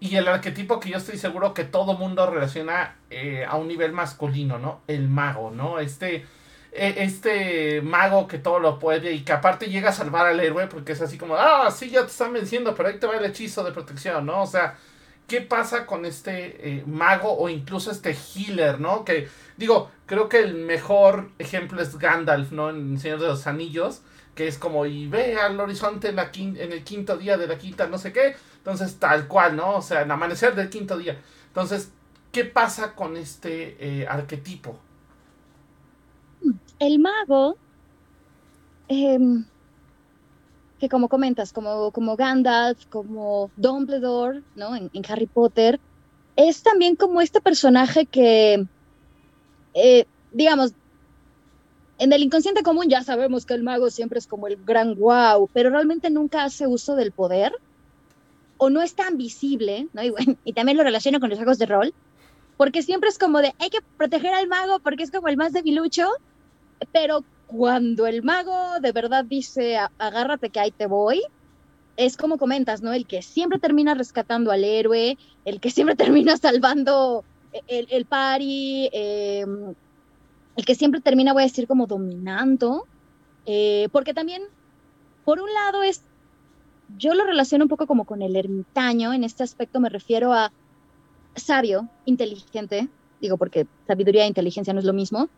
y 0.00 0.16
el 0.16 0.28
arquetipo 0.28 0.78
que 0.78 0.90
yo 0.90 0.98
estoy 0.98 1.18
seguro 1.18 1.54
que 1.54 1.64
todo 1.64 1.94
mundo 1.94 2.28
relaciona 2.30 2.96
eh, 3.10 3.44
a 3.48 3.56
un 3.56 3.66
nivel 3.66 3.92
masculino, 3.92 4.58
¿no? 4.58 4.80
El 4.86 5.08
mago, 5.08 5.50
¿no? 5.50 5.80
Este, 5.80 6.24
eh, 6.72 6.94
este 6.98 7.80
mago 7.82 8.28
que 8.28 8.38
todo 8.38 8.60
lo 8.60 8.78
puede 8.78 9.12
y 9.12 9.22
que 9.22 9.32
aparte 9.32 9.66
llega 9.66 9.88
a 9.88 9.92
salvar 9.92 10.26
al 10.26 10.38
héroe 10.38 10.68
porque 10.68 10.92
es 10.92 11.00
así 11.00 11.18
como, 11.18 11.34
ah, 11.36 11.70
sí, 11.70 11.90
ya 11.90 12.02
te 12.02 12.08
están 12.08 12.32
venciendo, 12.32 12.74
pero 12.74 12.88
ahí 12.88 12.98
te 12.98 13.06
va 13.06 13.16
el 13.16 13.24
hechizo 13.24 13.64
de 13.64 13.72
protección, 13.72 14.26
¿no? 14.26 14.42
O 14.42 14.46
sea, 14.46 14.76
¿qué 15.26 15.40
pasa 15.40 15.84
con 15.84 16.04
este 16.04 16.68
eh, 16.68 16.84
mago 16.86 17.36
o 17.36 17.48
incluso 17.48 17.90
este 17.90 18.14
healer, 18.14 18.80
¿no? 18.80 19.04
Que 19.04 19.28
digo, 19.56 19.90
creo 20.06 20.28
que 20.28 20.38
el 20.38 20.54
mejor 20.54 21.30
ejemplo 21.38 21.82
es 21.82 21.98
Gandalf, 21.98 22.52
¿no? 22.52 22.70
En 22.70 23.00
Señor 23.00 23.18
de 23.18 23.26
los 23.26 23.48
Anillos, 23.48 24.02
que 24.36 24.46
es 24.46 24.58
como, 24.58 24.86
y 24.86 25.08
ve 25.08 25.36
al 25.36 25.58
horizonte 25.58 26.10
en, 26.10 26.16
la 26.16 26.30
en 26.32 26.72
el 26.72 26.84
quinto 26.84 27.16
día 27.16 27.36
de 27.36 27.48
la 27.48 27.58
quinta, 27.58 27.88
no 27.88 27.98
sé 27.98 28.12
qué. 28.12 28.36
Entonces, 28.58 28.96
tal 28.96 29.26
cual, 29.28 29.56
¿no? 29.56 29.76
O 29.76 29.82
sea, 29.82 30.02
el 30.02 30.10
amanecer 30.10 30.54
del 30.54 30.68
quinto 30.68 30.98
día. 30.98 31.18
Entonces, 31.46 31.90
¿qué 32.32 32.44
pasa 32.44 32.94
con 32.94 33.16
este 33.16 33.76
eh, 33.80 34.06
arquetipo? 34.06 34.78
El 36.78 36.98
mago, 36.98 37.56
em, 38.88 39.44
que 40.78 40.88
como 40.88 41.08
comentas, 41.08 41.52
como, 41.52 41.90
como 41.90 42.16
Gandalf, 42.16 42.86
como 42.86 43.50
Dumbledore, 43.56 44.42
¿no? 44.54 44.76
En, 44.76 44.90
Harry 45.08 45.26
Potter, 45.26 45.80
es 46.36 46.62
también 46.62 46.94
como 46.94 47.20
este 47.20 47.40
personaje 47.40 48.06
que, 48.06 48.66
eh, 49.74 50.06
digamos, 50.30 50.72
en 51.98 52.12
el 52.12 52.22
inconsciente 52.22 52.62
común 52.62 52.88
ya 52.88 53.02
sabemos 53.02 53.44
que 53.44 53.54
el 53.54 53.64
mago 53.64 53.90
siempre 53.90 54.20
es 54.20 54.28
como 54.28 54.46
el 54.46 54.56
gran 54.64 54.94
wow, 54.94 55.48
pero 55.52 55.70
realmente 55.70 56.10
nunca 56.10 56.44
hace 56.44 56.66
uso 56.68 56.94
del 56.94 57.10
poder 57.10 57.52
o 58.58 58.70
no 58.70 58.82
es 58.82 58.96
tan 58.96 59.18
visible, 59.18 59.88
¿no? 59.94 60.04
Y, 60.04 60.10
bueno, 60.10 60.36
y 60.44 60.54
también 60.54 60.78
lo 60.78 60.84
relaciono 60.84 61.20
con 61.20 61.30
los 61.30 61.38
juegos 61.38 61.58
de 61.58 61.66
rol, 61.66 61.94
porque 62.56 62.82
siempre 62.82 63.10
es 63.10 63.18
como 63.18 63.40
de 63.40 63.54
hay 63.58 63.70
que 63.70 63.80
proteger 63.96 64.34
al 64.34 64.48
mago 64.48 64.80
porque 64.82 65.04
es 65.04 65.10
como 65.12 65.28
el 65.28 65.36
más 65.38 65.52
debilucho, 65.52 66.08
pero 66.92 67.26
cuando 67.46 68.06
el 68.06 68.22
mago 68.22 68.80
de 68.80 68.92
verdad 68.92 69.24
dice 69.24 69.76
"A- 69.78 69.92
agárrate 69.98 70.50
que 70.50 70.60
ahí 70.60 70.72
te 70.72 70.86
voy, 70.86 71.22
es 71.96 72.16
como 72.16 72.38
comentas, 72.38 72.82
¿no? 72.82 72.92
El 72.94 73.06
que 73.06 73.22
siempre 73.22 73.58
termina 73.60 73.94
rescatando 73.94 74.50
al 74.52 74.64
héroe, 74.64 75.18
el 75.44 75.60
que 75.60 75.70
siempre 75.70 75.96
termina 76.26 76.36
salvando 76.38 77.26
el, 77.68 77.86
el 77.90 78.06
party, 78.06 78.90
eh, 78.92 79.44
el 80.56 80.64
que 80.64 80.74
siempre 80.74 81.00
termina, 81.00 81.32
voy 81.32 81.42
a 81.42 81.46
decir, 81.46 81.66
como 81.66 81.86
dominando, 81.86 82.88
eh, 83.46 83.88
porque 83.92 84.14
también, 84.14 84.42
por 85.24 85.40
un 85.40 85.52
lado, 85.54 85.84
es, 85.84 86.07
yo 86.96 87.14
lo 87.14 87.24
relaciono 87.24 87.64
un 87.64 87.68
poco 87.68 87.86
como 87.86 88.04
con 88.04 88.22
el 88.22 88.36
ermitaño, 88.36 89.12
en 89.12 89.24
este 89.24 89.42
aspecto 89.42 89.80
me 89.80 89.88
refiero 89.88 90.32
a 90.32 90.52
sabio, 91.36 91.88
inteligente, 92.04 92.88
digo 93.20 93.36
porque 93.36 93.66
sabiduría 93.86 94.24
e 94.24 94.28
inteligencia 94.28 94.72
no 94.72 94.80
es 94.80 94.86
lo 94.86 94.92
mismo, 94.92 95.28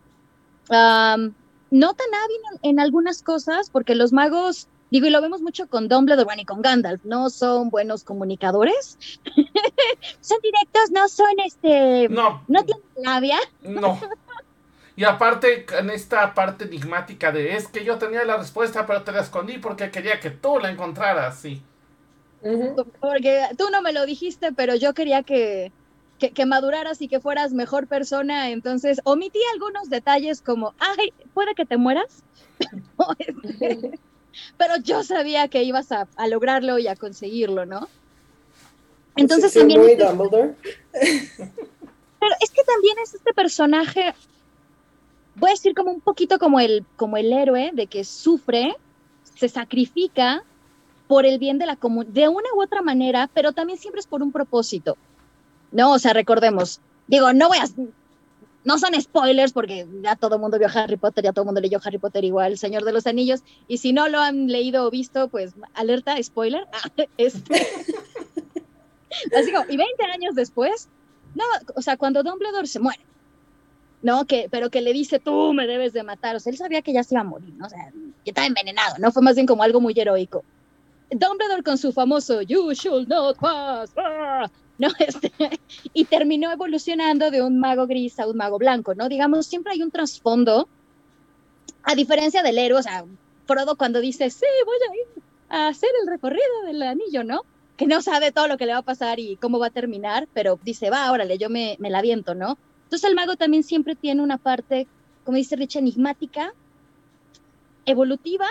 no 0.70 1.94
tan 1.94 2.14
hábil 2.14 2.40
en, 2.62 2.70
en 2.70 2.80
algunas 2.80 3.22
cosas, 3.22 3.70
porque 3.70 3.94
los 3.94 4.12
magos, 4.12 4.68
digo, 4.90 5.06
y 5.06 5.10
lo 5.10 5.20
vemos 5.20 5.40
mucho 5.42 5.68
con 5.68 5.88
Dumbledore 5.88 6.40
y 6.40 6.44
con 6.44 6.62
Gandalf, 6.62 7.04
no 7.04 7.30
son 7.30 7.70
buenos 7.70 8.04
comunicadores, 8.04 8.98
son 10.20 10.38
directos, 10.42 10.90
no 10.92 11.08
son 11.08 11.40
este, 11.44 12.08
No, 12.08 12.42
no 12.48 12.64
tienen 12.64 12.84
labia, 13.02 13.38
no. 13.62 13.98
Y 15.00 15.04
aparte, 15.04 15.64
en 15.78 15.88
esta 15.88 16.34
parte 16.34 16.66
enigmática 16.66 17.32
de 17.32 17.56
es 17.56 17.68
que 17.68 17.86
yo 17.86 17.96
tenía 17.96 18.22
la 18.26 18.36
respuesta, 18.36 18.86
pero 18.86 19.02
te 19.02 19.12
la 19.12 19.22
escondí 19.22 19.56
porque 19.56 19.90
quería 19.90 20.20
que 20.20 20.28
tú 20.28 20.58
la 20.58 20.70
encontraras, 20.70 21.40
sí. 21.40 21.62
Porque 23.00 23.46
tú 23.56 23.70
no 23.72 23.80
me 23.80 23.94
lo 23.94 24.04
dijiste, 24.04 24.52
pero 24.52 24.74
yo 24.74 24.92
quería 24.92 25.22
que, 25.22 25.72
que, 26.18 26.32
que 26.32 26.44
maduraras 26.44 27.00
y 27.00 27.08
que 27.08 27.18
fueras 27.18 27.54
mejor 27.54 27.86
persona, 27.86 28.50
entonces 28.50 29.00
omití 29.04 29.38
algunos 29.54 29.88
detalles 29.88 30.42
como, 30.42 30.74
ay, 30.78 31.14
puede 31.32 31.54
que 31.54 31.64
te 31.64 31.78
mueras, 31.78 32.22
pero 34.58 34.74
yo 34.84 35.02
sabía 35.02 35.48
que 35.48 35.62
ibas 35.62 35.92
a, 35.92 36.08
a 36.14 36.28
lograrlo 36.28 36.78
y 36.78 36.88
a 36.88 36.94
conseguirlo, 36.94 37.64
¿no? 37.64 37.88
Entonces 39.16 39.54
también... 39.54 39.80
muy 39.80 39.92
este- 39.92 40.04
Dumbledore. 40.04 40.56
Pero 40.92 42.34
es 42.42 42.50
que 42.50 42.62
también 42.64 42.98
es 43.02 43.14
este 43.14 43.32
personaje, 43.32 44.14
voy 45.36 45.50
a 45.50 45.52
decir 45.52 45.74
como 45.74 45.90
un 45.90 46.00
poquito 46.00 46.38
como 46.38 46.60
el, 46.60 46.84
como 46.96 47.16
el 47.16 47.32
héroe 47.32 47.70
de 47.72 47.86
que 47.86 48.04
sufre, 48.04 48.76
se 49.36 49.48
sacrifica 49.48 50.42
por 51.08 51.26
el 51.26 51.38
bien 51.38 51.58
de 51.58 51.66
la 51.66 51.76
comunidad, 51.76 52.12
de 52.12 52.28
una 52.28 52.48
u 52.54 52.62
otra 52.62 52.82
manera, 52.82 53.28
pero 53.34 53.52
también 53.52 53.78
siempre 53.78 54.00
es 54.00 54.06
por 54.06 54.22
un 54.22 54.32
propósito. 54.32 54.96
No, 55.72 55.92
o 55.92 55.98
sea, 55.98 56.12
recordemos, 56.12 56.80
digo, 57.06 57.32
no 57.32 57.48
voy 57.48 57.58
a, 57.58 57.64
no 58.64 58.78
son 58.78 59.00
spoilers 59.00 59.52
porque 59.52 59.86
ya 60.02 60.16
todo 60.16 60.36
el 60.36 60.40
mundo 60.40 60.58
vio 60.58 60.68
Harry 60.72 60.96
Potter, 60.96 61.24
ya 61.24 61.32
todo 61.32 61.42
el 61.42 61.46
mundo 61.46 61.60
leyó 61.60 61.80
Harry 61.82 61.98
Potter 61.98 62.24
igual, 62.24 62.58
Señor 62.58 62.84
de 62.84 62.92
los 62.92 63.06
Anillos, 63.06 63.42
y 63.68 63.78
si 63.78 63.92
no 63.92 64.08
lo 64.08 64.20
han 64.20 64.48
leído 64.48 64.86
o 64.86 64.90
visto, 64.90 65.28
pues 65.28 65.54
alerta, 65.74 66.20
spoiler. 66.22 66.66
Este, 67.16 67.54
así 69.36 69.52
como, 69.52 69.64
y 69.68 69.76
20 69.76 70.04
años 70.04 70.34
después, 70.34 70.88
no, 71.34 71.44
o 71.74 71.82
sea, 71.82 71.96
cuando 71.96 72.22
Dumbledore 72.22 72.66
se 72.66 72.80
muere, 72.80 73.00
¿no? 74.02 74.24
Que, 74.26 74.48
pero 74.50 74.70
que 74.70 74.80
le 74.80 74.92
dice, 74.92 75.18
tú 75.18 75.52
me 75.52 75.66
debes 75.66 75.92
de 75.92 76.02
matar, 76.02 76.36
o 76.36 76.40
sea, 76.40 76.50
él 76.50 76.56
sabía 76.56 76.82
que 76.82 76.92
ya 76.92 77.04
se 77.04 77.14
iba 77.14 77.20
a 77.20 77.24
morir, 77.24 77.52
¿no? 77.54 77.66
O 77.66 77.68
sea, 77.68 77.90
que 78.24 78.30
estaba 78.30 78.46
envenenado, 78.46 78.96
¿no? 78.98 79.12
Fue 79.12 79.22
más 79.22 79.34
bien 79.34 79.46
como 79.46 79.62
algo 79.62 79.80
muy 79.80 79.94
heroico. 79.96 80.44
Dumbledore 81.10 81.62
con 81.62 81.76
su 81.76 81.92
famoso 81.92 82.40
You 82.42 82.72
should 82.72 83.08
not 83.08 83.36
pass, 83.38 83.90
ah", 83.96 84.48
¿no? 84.78 84.88
Este, 84.98 85.32
y 85.92 86.04
terminó 86.04 86.50
evolucionando 86.52 87.30
de 87.30 87.42
un 87.42 87.58
mago 87.58 87.86
gris 87.86 88.18
a 88.20 88.26
un 88.26 88.36
mago 88.36 88.58
blanco, 88.58 88.94
¿no? 88.94 89.08
Digamos, 89.08 89.46
siempre 89.46 89.72
hay 89.72 89.82
un 89.82 89.90
trasfondo, 89.90 90.68
a 91.82 91.94
diferencia 91.94 92.42
del 92.42 92.58
héroe, 92.58 92.80
o 92.80 92.82
sea, 92.82 93.04
Frodo 93.46 93.76
cuando 93.76 94.00
dice, 94.00 94.30
sí, 94.30 94.46
voy 94.64 94.76
a 94.76 94.94
ir 94.94 95.22
a 95.48 95.68
hacer 95.68 95.90
el 96.00 96.08
recorrido 96.08 96.62
del 96.66 96.82
anillo, 96.82 97.24
¿no? 97.24 97.42
Que 97.76 97.86
no 97.86 98.00
sabe 98.02 98.30
todo 98.30 98.46
lo 98.46 98.56
que 98.56 98.66
le 98.66 98.72
va 98.72 98.78
a 98.78 98.82
pasar 98.82 99.18
y 99.18 99.36
cómo 99.36 99.58
va 99.58 99.68
a 99.68 99.70
terminar, 99.70 100.28
pero 100.32 100.58
dice, 100.62 100.90
va, 100.90 101.10
órale, 101.10 101.36
yo 101.38 101.50
me, 101.50 101.76
me 101.80 101.90
la 101.90 102.02
viento, 102.02 102.34
¿no? 102.34 102.58
Entonces 102.90 103.08
el 103.08 103.14
mago 103.14 103.36
también 103.36 103.62
siempre 103.62 103.94
tiene 103.94 104.20
una 104.20 104.36
parte, 104.36 104.88
como 105.22 105.36
dice 105.36 105.54
Rich, 105.54 105.76
enigmática, 105.76 106.52
evolutiva, 107.86 108.48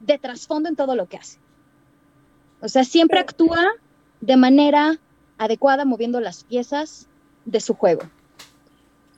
de 0.00 0.16
trasfondo 0.16 0.70
en 0.70 0.76
todo 0.76 0.96
lo 0.96 1.10
que 1.10 1.18
hace. 1.18 1.38
O 2.62 2.68
sea, 2.70 2.84
siempre 2.84 3.20
actúa 3.20 3.72
de 4.22 4.38
manera 4.38 4.98
adecuada, 5.36 5.84
moviendo 5.84 6.20
las 6.20 6.44
piezas 6.44 7.06
de 7.44 7.60
su 7.60 7.74
juego. 7.74 8.04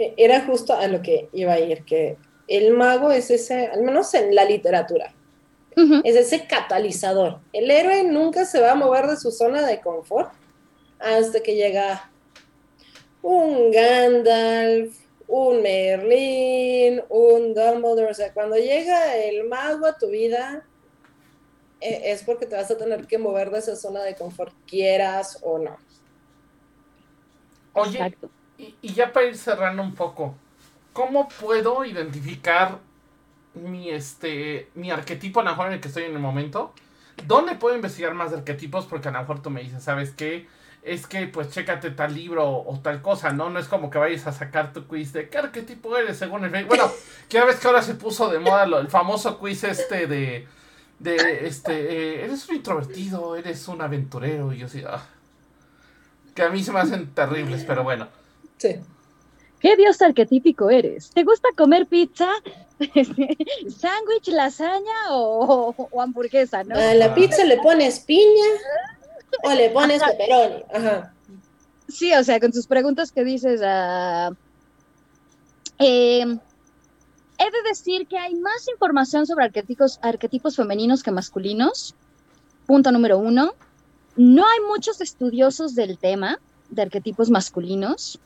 Eh, 0.00 0.12
Era 0.16 0.44
justo 0.44 0.74
a 0.74 0.88
lo 0.88 1.02
que 1.02 1.28
iba 1.32 1.52
a 1.52 1.60
ir, 1.60 1.84
que 1.84 2.18
el 2.48 2.72
mago 2.74 3.12
es 3.12 3.30
ese, 3.30 3.68
al 3.68 3.82
menos 3.82 4.12
en 4.14 4.34
la 4.34 4.44
literatura, 4.44 5.14
es 6.02 6.16
ese 6.16 6.48
catalizador. 6.48 7.38
El 7.52 7.70
héroe 7.70 8.02
nunca 8.02 8.44
se 8.44 8.60
va 8.60 8.72
a 8.72 8.74
mover 8.74 9.06
de 9.06 9.16
su 9.16 9.30
zona 9.30 9.64
de 9.64 9.80
confort 9.80 10.32
hasta 10.98 11.40
que 11.40 11.54
llega 11.54 12.09
un 13.22 13.70
Gandalf, 13.70 14.96
un 15.26 15.62
Merlin, 15.62 17.02
un 17.08 17.54
Dumbledore. 17.54 18.10
O 18.10 18.14
sea, 18.14 18.32
cuando 18.32 18.56
llega 18.56 19.16
el 19.16 19.48
mago 19.48 19.86
a 19.86 19.98
tu 19.98 20.08
vida, 20.10 20.66
eh, 21.80 22.12
es 22.12 22.24
porque 22.24 22.46
te 22.46 22.56
vas 22.56 22.70
a 22.70 22.78
tener 22.78 23.06
que 23.06 23.18
mover 23.18 23.50
de 23.50 23.58
esa 23.58 23.76
zona 23.76 24.02
de 24.02 24.16
confort, 24.16 24.54
quieras 24.66 25.38
o 25.42 25.58
no. 25.58 25.76
Oye, 27.72 27.98
Exacto. 27.98 28.30
y, 28.58 28.78
y 28.82 28.92
ya 28.94 29.12
para 29.12 29.26
ir 29.26 29.36
cerrando 29.36 29.82
un 29.82 29.94
poco, 29.94 30.40
¿cómo 30.92 31.28
puedo 31.28 31.84
identificar 31.84 32.80
mi 33.54 33.90
este 33.90 34.70
mi 34.74 34.90
arquetipo 34.90 35.40
a 35.40 35.44
lo 35.44 35.50
mejor 35.50 35.66
en 35.68 35.72
el 35.74 35.80
que 35.80 35.88
estoy 35.88 36.04
en 36.04 36.12
el 36.12 36.18
momento? 36.18 36.74
¿Dónde 37.26 37.54
puedo 37.56 37.76
investigar 37.76 38.14
más 38.14 38.30
de 38.30 38.38
arquetipos? 38.38 38.86
Porque 38.86 39.08
a 39.08 39.12
lo 39.12 39.20
mejor 39.20 39.42
tú 39.42 39.50
me 39.50 39.62
dices, 39.62 39.82
¿sabes 39.84 40.12
qué? 40.14 40.48
Es 40.82 41.06
que 41.06 41.26
pues 41.26 41.50
chécate 41.50 41.90
tal 41.90 42.14
libro 42.14 42.48
o, 42.48 42.72
o 42.74 42.78
tal 42.80 43.02
cosa, 43.02 43.32
¿no? 43.32 43.50
No 43.50 43.58
es 43.58 43.68
como 43.68 43.90
que 43.90 43.98
vayas 43.98 44.26
a 44.26 44.32
sacar 44.32 44.72
tu 44.72 44.86
quiz 44.86 45.12
de 45.12 45.28
qué 45.28 45.38
arquetipo 45.38 45.94
eres 45.96 46.16
según 46.16 46.44
el... 46.44 46.64
Bueno, 46.64 46.90
que 47.28 47.36
ya 47.36 47.44
ves 47.44 47.56
que 47.56 47.66
ahora 47.66 47.82
se 47.82 47.94
puso 47.94 48.30
de 48.30 48.38
moda 48.38 48.64
lo- 48.66 48.78
el 48.80 48.88
famoso 48.88 49.38
quiz 49.38 49.64
este 49.64 50.06
de... 50.06 50.46
De 50.98 51.46
este, 51.46 51.72
eh, 51.72 52.24
eres 52.24 52.46
un 52.50 52.56
introvertido, 52.56 53.34
eres 53.34 53.66
un 53.68 53.80
aventurero, 53.80 54.52
y 54.52 54.58
yo 54.58 54.66
así, 54.66 54.82
ah, 54.86 55.02
que 56.34 56.42
a 56.42 56.50
mí 56.50 56.62
se 56.62 56.72
me 56.72 56.80
hacen 56.80 57.14
terribles, 57.14 57.64
pero 57.66 57.82
bueno. 57.84 58.06
Sí. 58.58 58.76
¿Qué 59.60 59.76
dios 59.76 60.02
arquetípico 60.02 60.68
eres? 60.68 61.08
¿Te 61.10 61.24
gusta 61.24 61.48
comer 61.56 61.86
pizza? 61.86 62.28
¿Sándwich, 62.80 64.28
lasaña 64.28 65.10
o, 65.12 65.74
o 65.90 66.02
hamburguesa, 66.02 66.64
no? 66.64 66.78
A 66.78 66.94
la 66.94 67.14
pizza 67.14 67.44
le 67.44 67.56
pones 67.58 68.00
piña 68.00 68.44
o 69.42 69.52
le 69.52 69.70
pones 69.70 70.02
pepperoni. 70.02 70.62
Ajá. 70.72 71.14
Sí, 71.88 72.12
o 72.14 72.22
sea, 72.22 72.38
con 72.40 72.52
tus 72.52 72.66
preguntas 72.66 73.10
que 73.12 73.24
dices, 73.24 73.60
ah, 73.64 74.30
eh, 75.78 76.20
he 76.22 77.50
de 77.50 77.62
decir 77.68 78.06
que 78.06 78.18
hay 78.18 78.34
más 78.34 78.68
información 78.68 79.26
sobre 79.26 79.46
arquetipos, 79.46 79.98
arquetipos 80.02 80.56
femeninos 80.56 81.02
que 81.02 81.10
masculinos. 81.10 81.94
Punto 82.66 82.92
número 82.92 83.18
uno. 83.18 83.54
No 84.16 84.46
hay 84.46 84.60
muchos 84.68 85.00
estudiosos 85.00 85.74
del 85.74 85.98
tema 85.98 86.38
de 86.68 86.82
arquetipos 86.82 87.30
masculinos. 87.30 88.20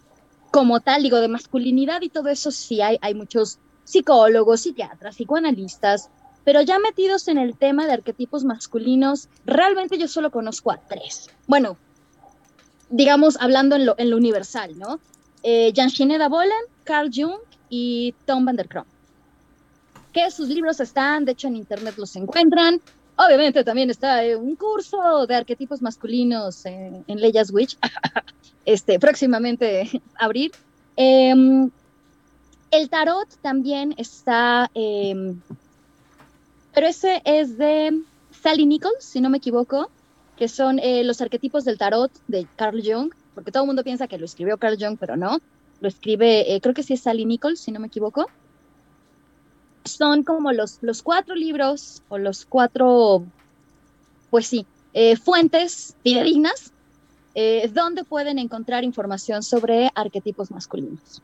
Como 0.50 0.80
tal, 0.80 1.02
digo, 1.02 1.20
de 1.20 1.28
masculinidad 1.28 2.02
y 2.02 2.08
todo 2.08 2.28
eso 2.28 2.50
sí 2.50 2.80
hay, 2.82 2.98
hay 3.00 3.14
muchos 3.14 3.58
psicólogos, 3.84 4.62
psiquiatras, 4.62 5.16
psicoanalistas, 5.16 6.10
pero 6.44 6.60
ya 6.62 6.78
metidos 6.78 7.28
en 7.28 7.38
el 7.38 7.56
tema 7.56 7.86
de 7.86 7.94
arquetipos 7.94 8.44
masculinos, 8.44 9.28
realmente 9.44 9.98
yo 9.98 10.08
solo 10.08 10.30
conozco 10.30 10.70
a 10.70 10.76
tres. 10.76 11.30
Bueno, 11.46 11.76
digamos, 12.90 13.36
hablando 13.40 13.76
en 13.76 13.86
lo, 13.86 13.94
en 13.98 14.10
lo 14.10 14.16
universal, 14.16 14.78
¿no? 14.78 15.00
Eh, 15.42 15.72
Jan 15.74 15.88
Shineda 15.88 16.28
Bolen, 16.28 16.52
Carl 16.84 17.10
Jung 17.12 17.40
y 17.68 18.14
Tom 18.24 18.44
van 18.44 18.56
der 18.56 18.68
Krom. 18.68 18.84
Que 20.12 20.30
sus 20.30 20.48
libros 20.48 20.80
están, 20.80 21.24
de 21.24 21.32
hecho 21.32 21.48
en 21.48 21.56
internet 21.56 21.94
los 21.96 22.14
encuentran. 22.16 22.80
Obviamente 23.16 23.62
también 23.62 23.90
está 23.90 24.24
eh, 24.24 24.36
un 24.36 24.56
curso 24.56 25.26
de 25.26 25.34
arquetipos 25.34 25.82
masculinos 25.82 26.64
en, 26.66 27.04
Leyas 27.06 27.52
Witch, 27.52 27.76
este, 28.64 28.98
próximamente 28.98 29.90
abrir. 30.18 30.52
Em, 30.96 31.70
el 32.70 32.88
tarot 32.88 33.28
también 33.40 33.94
está, 33.98 34.70
em, 34.74 35.40
pero 36.74 36.86
ese 36.86 37.22
es 37.24 37.56
de 37.56 38.02
Sally 38.42 38.66
Nichols, 38.66 39.04
si 39.04 39.20
no 39.20 39.30
me 39.30 39.38
equivoco, 39.38 39.90
que 40.36 40.48
son 40.48 40.78
eh, 40.78 41.04
los 41.04 41.20
arquetipos 41.20 41.64
del 41.64 41.78
tarot 41.78 42.10
de 42.26 42.46
Carl 42.56 42.82
Jung, 42.84 43.12
porque 43.34 43.52
todo 43.52 43.62
el 43.62 43.68
mundo 43.68 43.84
piensa 43.84 44.08
que 44.08 44.18
lo 44.18 44.24
escribió 44.24 44.58
Carl 44.58 44.76
Jung, 44.78 44.98
pero 44.98 45.16
no, 45.16 45.38
lo 45.80 45.88
escribe, 45.88 46.54
eh, 46.54 46.60
creo 46.60 46.74
que 46.74 46.82
sí 46.82 46.94
es 46.94 47.02
Sally 47.02 47.24
Nichols, 47.24 47.60
si 47.60 47.72
no 47.72 47.80
me 47.80 47.86
equivoco. 47.86 48.26
Son 49.84 50.24
como 50.24 50.52
los, 50.52 50.78
los 50.82 51.02
cuatro 51.02 51.34
libros 51.34 52.02
o 52.08 52.18
los 52.18 52.46
cuatro, 52.46 53.24
pues 54.30 54.46
sí, 54.46 54.66
eh, 54.94 55.16
fuentes 55.16 55.96
fidedignas 56.02 56.72
eh, 57.34 57.68
donde 57.72 58.04
pueden 58.04 58.38
encontrar 58.38 58.84
información 58.84 59.42
sobre 59.42 59.90
arquetipos 59.94 60.50
masculinos. 60.50 61.20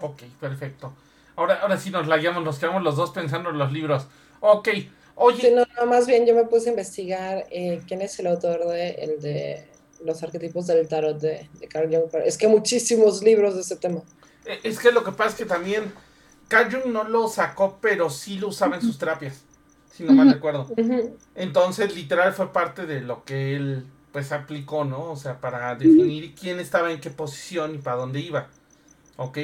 Ok, 0.00 0.22
perfecto. 0.40 0.92
Ahora, 1.36 1.60
ahora 1.62 1.78
sí 1.78 1.90
nos 1.90 2.06
la 2.06 2.16
llamamos, 2.18 2.44
nos 2.44 2.58
quedamos 2.58 2.82
los 2.82 2.96
dos 2.96 3.10
pensando 3.10 3.50
en 3.50 3.58
los 3.58 3.72
libros. 3.72 4.06
Ok, 4.40 4.68
oye, 5.14 5.40
Sí, 5.40 5.50
no, 5.50 5.64
no, 5.78 5.86
más 5.86 6.06
bien 6.06 6.26
yo 6.26 6.34
me 6.34 6.44
puse 6.46 6.68
a 6.68 6.70
investigar 6.70 7.46
eh, 7.50 7.82
quién 7.86 8.00
es 8.02 8.18
el 8.18 8.26
autor 8.28 8.66
de, 8.68 8.90
el 8.92 9.20
de 9.20 9.70
los 10.04 10.22
arquetipos 10.22 10.66
del 10.66 10.88
tarot 10.88 11.18
de, 11.20 11.50
de 11.52 11.68
Carl 11.68 11.88
Jung. 11.94 12.08
pero 12.10 12.24
Es 12.24 12.38
que 12.38 12.48
muchísimos 12.48 13.22
libros 13.22 13.54
de 13.54 13.60
ese 13.62 13.76
tema. 13.76 14.02
eh, 14.44 14.60
es 14.62 14.78
que 14.78 14.92
lo 14.92 15.04
que 15.04 15.12
pasa 15.12 15.30
es 15.30 15.36
que 15.36 15.46
también 15.46 15.92
Carl 16.48 16.70
Jung 16.72 16.92
no 16.92 17.04
lo 17.04 17.28
sacó, 17.28 17.78
pero 17.80 18.10
sí 18.10 18.38
lo 18.38 18.48
usaba 18.48 18.76
en 18.76 18.82
sus 18.82 18.98
terapias, 18.98 19.44
si 19.90 20.04
no 20.04 20.14
mal 20.14 20.28
recuerdo. 20.28 20.74
Entonces, 21.34 21.94
literal 21.94 22.32
fue 22.34 22.52
parte 22.52 22.86
de 22.86 23.00
lo 23.02 23.24
que 23.24 23.56
él 23.56 23.86
pues 24.12 24.32
aplicó, 24.32 24.84
¿no? 24.84 25.12
O 25.12 25.16
sea, 25.16 25.40
para 25.40 25.74
definir 25.76 26.34
quién 26.34 26.60
estaba 26.60 26.92
en 26.92 27.00
qué 27.00 27.10
posición 27.10 27.74
y 27.74 27.78
para 27.78 27.96
dónde 27.98 28.20
iba. 28.20 28.50
¿Ok? 29.16 29.38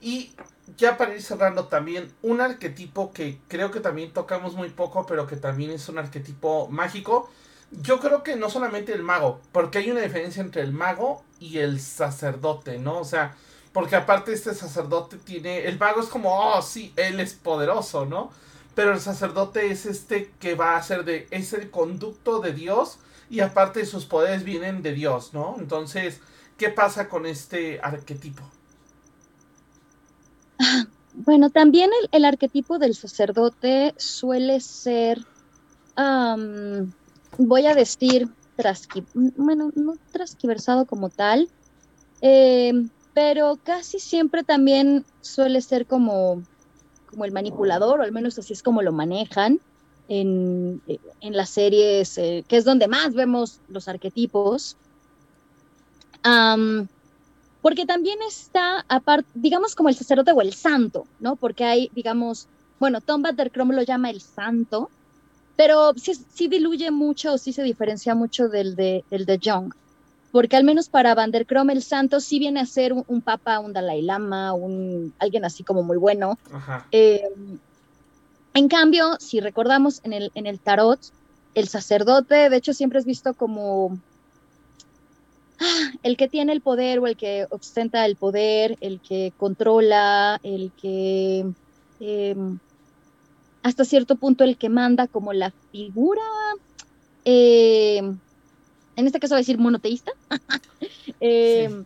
Y 0.00 0.34
ya 0.76 0.96
para 0.96 1.14
ir 1.14 1.22
cerrando 1.22 1.66
también, 1.66 2.12
un 2.22 2.40
arquetipo 2.40 3.12
que 3.12 3.38
creo 3.48 3.70
que 3.70 3.80
también 3.80 4.12
tocamos 4.12 4.54
muy 4.54 4.70
poco, 4.70 5.06
pero 5.06 5.26
que 5.26 5.36
también 5.36 5.70
es 5.70 5.88
un 5.88 5.98
arquetipo 5.98 6.68
mágico. 6.68 7.30
Yo 7.70 8.00
creo 8.00 8.22
que 8.22 8.36
no 8.36 8.50
solamente 8.50 8.92
el 8.92 9.02
mago, 9.02 9.40
porque 9.52 9.78
hay 9.78 9.90
una 9.90 10.00
diferencia 10.00 10.42
entre 10.42 10.62
el 10.62 10.72
mago 10.72 11.24
y 11.40 11.58
el 11.58 11.80
sacerdote, 11.80 12.78
¿no? 12.78 12.98
O 12.98 13.04
sea, 13.04 13.36
porque 13.72 13.96
aparte 13.96 14.32
este 14.32 14.54
sacerdote 14.54 15.18
tiene, 15.18 15.66
el 15.66 15.78
mago 15.78 16.00
es 16.00 16.06
como, 16.06 16.38
oh, 16.38 16.62
sí, 16.62 16.92
él 16.96 17.20
es 17.20 17.34
poderoso, 17.34 18.06
¿no? 18.06 18.30
Pero 18.74 18.92
el 18.92 19.00
sacerdote 19.00 19.70
es 19.70 19.86
este 19.86 20.32
que 20.38 20.54
va 20.54 20.76
a 20.76 20.82
ser 20.82 21.04
de, 21.04 21.26
es 21.30 21.52
el 21.52 21.70
conducto 21.70 22.40
de 22.40 22.52
Dios 22.52 22.98
y 23.30 23.40
aparte 23.40 23.84
sus 23.86 24.04
poderes 24.04 24.44
vienen 24.44 24.82
de 24.82 24.92
Dios, 24.92 25.32
¿no? 25.32 25.56
Entonces, 25.58 26.20
¿qué 26.56 26.70
pasa 26.70 27.08
con 27.08 27.26
este 27.26 27.80
arquetipo? 27.82 28.42
Bueno, 31.18 31.48
también 31.48 31.90
el, 32.12 32.24
arquetipo 32.26 32.78
del 32.78 32.94
sacerdote 32.94 33.94
suele 33.96 34.60
ser 34.60 35.24
voy 37.38 37.66
a 37.66 37.74
decir, 37.74 38.28
bueno, 39.36 39.70
no 39.74 39.94
trasquiversado 40.12 40.86
como 40.86 41.08
tal, 41.08 41.48
eh, 42.20 42.72
pero 43.14 43.58
casi 43.62 43.98
siempre 43.98 44.44
también 44.44 45.04
suele 45.20 45.60
ser 45.60 45.86
como, 45.86 46.42
como 47.10 47.24
el 47.24 47.32
manipulador, 47.32 48.00
o 48.00 48.02
al 48.02 48.12
menos 48.12 48.38
así 48.38 48.52
es 48.52 48.62
como 48.62 48.82
lo 48.82 48.92
manejan 48.92 49.60
en, 50.08 50.82
en 51.20 51.36
las 51.36 51.50
series, 51.50 52.18
eh, 52.18 52.44
que 52.46 52.56
es 52.56 52.64
donde 52.64 52.88
más 52.88 53.14
vemos 53.14 53.60
los 53.68 53.88
arquetipos. 53.88 54.76
Porque 57.66 57.84
también 57.84 58.20
está, 58.22 58.84
aparte, 58.86 59.28
digamos, 59.34 59.74
como 59.74 59.88
el 59.88 59.96
sacerdote 59.96 60.30
o 60.30 60.40
el 60.40 60.54
santo, 60.54 61.04
¿no? 61.18 61.34
Porque 61.34 61.64
hay, 61.64 61.90
digamos, 61.96 62.46
bueno, 62.78 63.00
Tom 63.00 63.22
Buttercrum 63.22 63.72
lo 63.72 63.82
llama 63.82 64.08
el 64.08 64.20
santo, 64.20 64.88
pero 65.56 65.92
sí, 65.96 66.12
sí 66.32 66.46
diluye 66.46 66.92
mucho 66.92 67.32
o 67.32 67.38
sí 67.38 67.52
se 67.52 67.64
diferencia 67.64 68.14
mucho 68.14 68.48
del 68.48 68.76
de, 68.76 69.04
del 69.10 69.26
de 69.26 69.40
Jung 69.42 69.74
porque 70.30 70.54
al 70.54 70.62
menos 70.62 70.88
para 70.88 71.16
Van 71.16 71.32
der 71.32 71.44
Krom 71.44 71.70
el 71.70 71.82
santo 71.82 72.20
sí 72.20 72.38
viene 72.38 72.60
a 72.60 72.66
ser 72.66 72.92
un, 72.92 73.20
papa, 73.20 73.58
un 73.58 73.72
Dalai 73.72 74.00
Lama, 74.00 74.52
un, 74.52 75.12
alguien 75.18 75.44
así 75.44 75.64
como 75.64 75.82
muy 75.82 75.96
bueno. 75.96 76.38
Eh, 76.92 77.28
en 78.54 78.68
cambio, 78.68 79.16
si 79.18 79.40
recordamos 79.40 80.02
en 80.04 80.12
el, 80.12 80.30
en 80.36 80.46
el 80.46 80.60
tarot, 80.60 81.00
el 81.56 81.66
sacerdote, 81.66 82.48
de 82.48 82.56
hecho, 82.56 82.72
siempre 82.72 83.00
es 83.00 83.04
visto 83.04 83.34
como 83.34 83.98
ah, 85.60 85.90
el 86.02 86.16
que 86.16 86.28
tiene 86.28 86.52
el 86.52 86.60
poder 86.60 86.98
o 86.98 87.06
el 87.06 87.16
que 87.16 87.46
ostenta 87.50 88.04
el 88.06 88.16
poder, 88.16 88.76
el 88.80 89.00
que 89.00 89.32
controla, 89.36 90.40
el 90.42 90.72
que 90.80 91.46
em, 92.00 92.58
hasta 93.62 93.84
cierto 93.84 94.16
punto 94.16 94.44
el 94.44 94.56
que 94.56 94.68
manda 94.68 95.06
como 95.08 95.32
la 95.32 95.52
figura. 95.72 96.22
Eh, 97.24 97.98
en 97.98 99.06
este 99.06 99.20
caso 99.20 99.34
va 99.34 99.38
a 99.38 99.40
decir 99.40 99.58
monoteísta, 99.58 100.12
eh, 101.20 101.84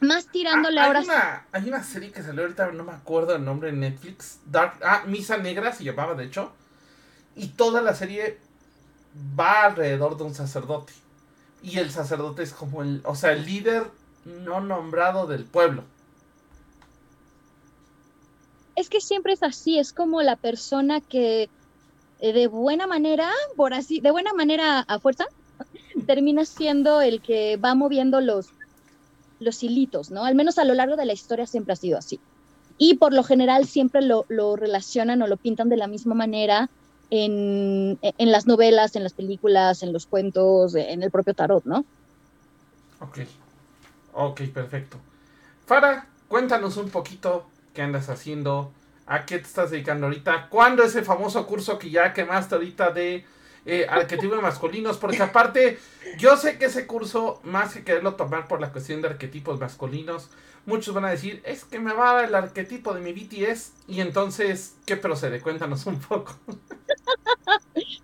más 0.00 0.26
tirándole 0.26 0.80
ah, 0.80 0.86
ahora. 0.86 1.00
Una, 1.00 1.46
hay 1.52 1.68
una 1.68 1.82
serie 1.84 2.10
que 2.10 2.22
salió 2.22 2.42
ahorita, 2.42 2.72
no 2.72 2.84
me 2.84 2.92
acuerdo 2.92 3.36
el 3.36 3.44
nombre 3.44 3.70
en 3.70 3.80
Netflix, 3.80 4.40
Dark, 4.46 4.78
ah, 4.82 5.04
Misa 5.06 5.36
Negra 5.36 5.72
se 5.72 5.84
llamaba 5.84 6.14
de 6.14 6.24
hecho, 6.24 6.52
y 7.36 7.48
toda 7.48 7.80
la 7.80 7.94
serie 7.94 8.38
va 9.38 9.64
alrededor 9.64 10.16
de 10.16 10.24
un 10.24 10.34
sacerdote. 10.34 10.92
Y 11.62 11.78
el 11.78 11.90
sacerdote 11.90 12.42
es 12.42 12.52
como 12.52 12.82
el, 12.82 13.00
o 13.04 13.14
sea, 13.14 13.32
el 13.32 13.44
líder 13.46 13.84
no 14.24 14.60
nombrado 14.60 15.26
del 15.26 15.44
pueblo. 15.44 15.84
Es 18.74 18.88
que 18.88 19.00
siempre 19.00 19.34
es 19.34 19.42
así, 19.42 19.78
es 19.78 19.92
como 19.92 20.22
la 20.22 20.36
persona 20.36 21.00
que 21.00 21.48
eh, 22.20 22.32
de 22.32 22.46
buena 22.46 22.86
manera, 22.86 23.30
por 23.56 23.74
así, 23.74 24.00
de 24.00 24.10
buena 24.10 24.32
manera 24.32 24.80
a 24.80 24.98
fuerza, 24.98 25.26
termina 26.06 26.44
siendo 26.44 27.00
el 27.00 27.20
que 27.20 27.56
va 27.56 27.74
moviendo 27.74 28.20
los, 28.20 28.48
los 29.40 29.62
hilitos, 29.62 30.10
¿no? 30.10 30.24
Al 30.24 30.34
menos 30.34 30.58
a 30.58 30.64
lo 30.64 30.74
largo 30.74 30.96
de 30.96 31.04
la 31.04 31.12
historia 31.12 31.46
siempre 31.46 31.74
ha 31.74 31.76
sido 31.76 31.98
así. 31.98 32.18
Y 32.78 32.94
por 32.94 33.12
lo 33.12 33.22
general 33.22 33.66
siempre 33.66 34.02
lo, 34.02 34.24
lo 34.28 34.56
relacionan 34.56 35.20
o 35.22 35.26
lo 35.26 35.36
pintan 35.36 35.68
de 35.68 35.76
la 35.76 35.86
misma 35.86 36.14
manera 36.14 36.70
en, 37.14 37.98
en, 38.00 38.32
las 38.32 38.46
novelas, 38.46 38.96
en 38.96 39.02
las 39.02 39.12
películas, 39.12 39.82
en 39.82 39.92
los 39.92 40.06
cuentos, 40.06 40.74
en 40.74 41.02
el 41.02 41.10
propio 41.10 41.34
tarot, 41.34 41.62
¿no? 41.66 41.84
Ok, 43.00 43.18
ok, 44.14 44.40
perfecto. 44.44 44.96
Fara, 45.66 46.08
cuéntanos 46.26 46.78
un 46.78 46.88
poquito 46.88 47.46
qué 47.74 47.82
andas 47.82 48.08
haciendo, 48.08 48.72
a 49.06 49.26
qué 49.26 49.36
te 49.36 49.44
estás 49.44 49.70
dedicando 49.70 50.06
ahorita, 50.06 50.48
cuándo 50.48 50.82
ese 50.82 51.02
famoso 51.02 51.46
curso 51.46 51.78
que 51.78 51.90
ya 51.90 52.14
quemaste 52.14 52.54
ahorita 52.54 52.92
de 52.92 53.26
eh, 53.66 53.86
arquetipos 53.90 54.40
masculinos, 54.40 54.96
porque 54.96 55.22
aparte, 55.22 55.78
yo 56.16 56.38
sé 56.38 56.56
que 56.56 56.64
ese 56.64 56.86
curso, 56.86 57.42
más 57.44 57.74
que 57.74 57.84
quererlo 57.84 58.14
tomar 58.14 58.48
por 58.48 58.58
la 58.58 58.72
cuestión 58.72 59.02
de 59.02 59.08
arquetipos 59.08 59.60
masculinos, 59.60 60.30
muchos 60.66 60.94
van 60.94 61.04
a 61.04 61.10
decir, 61.10 61.42
es 61.44 61.64
que 61.64 61.78
me 61.78 61.92
va 61.92 62.24
el 62.24 62.34
arquetipo 62.34 62.94
de 62.94 63.00
mi 63.00 63.12
BTS, 63.12 63.72
y 63.88 64.00
entonces, 64.00 64.76
¿qué 64.86 64.96
procede? 64.96 65.40
Cuéntanos 65.40 65.86
un 65.86 66.00
poco. 66.00 66.36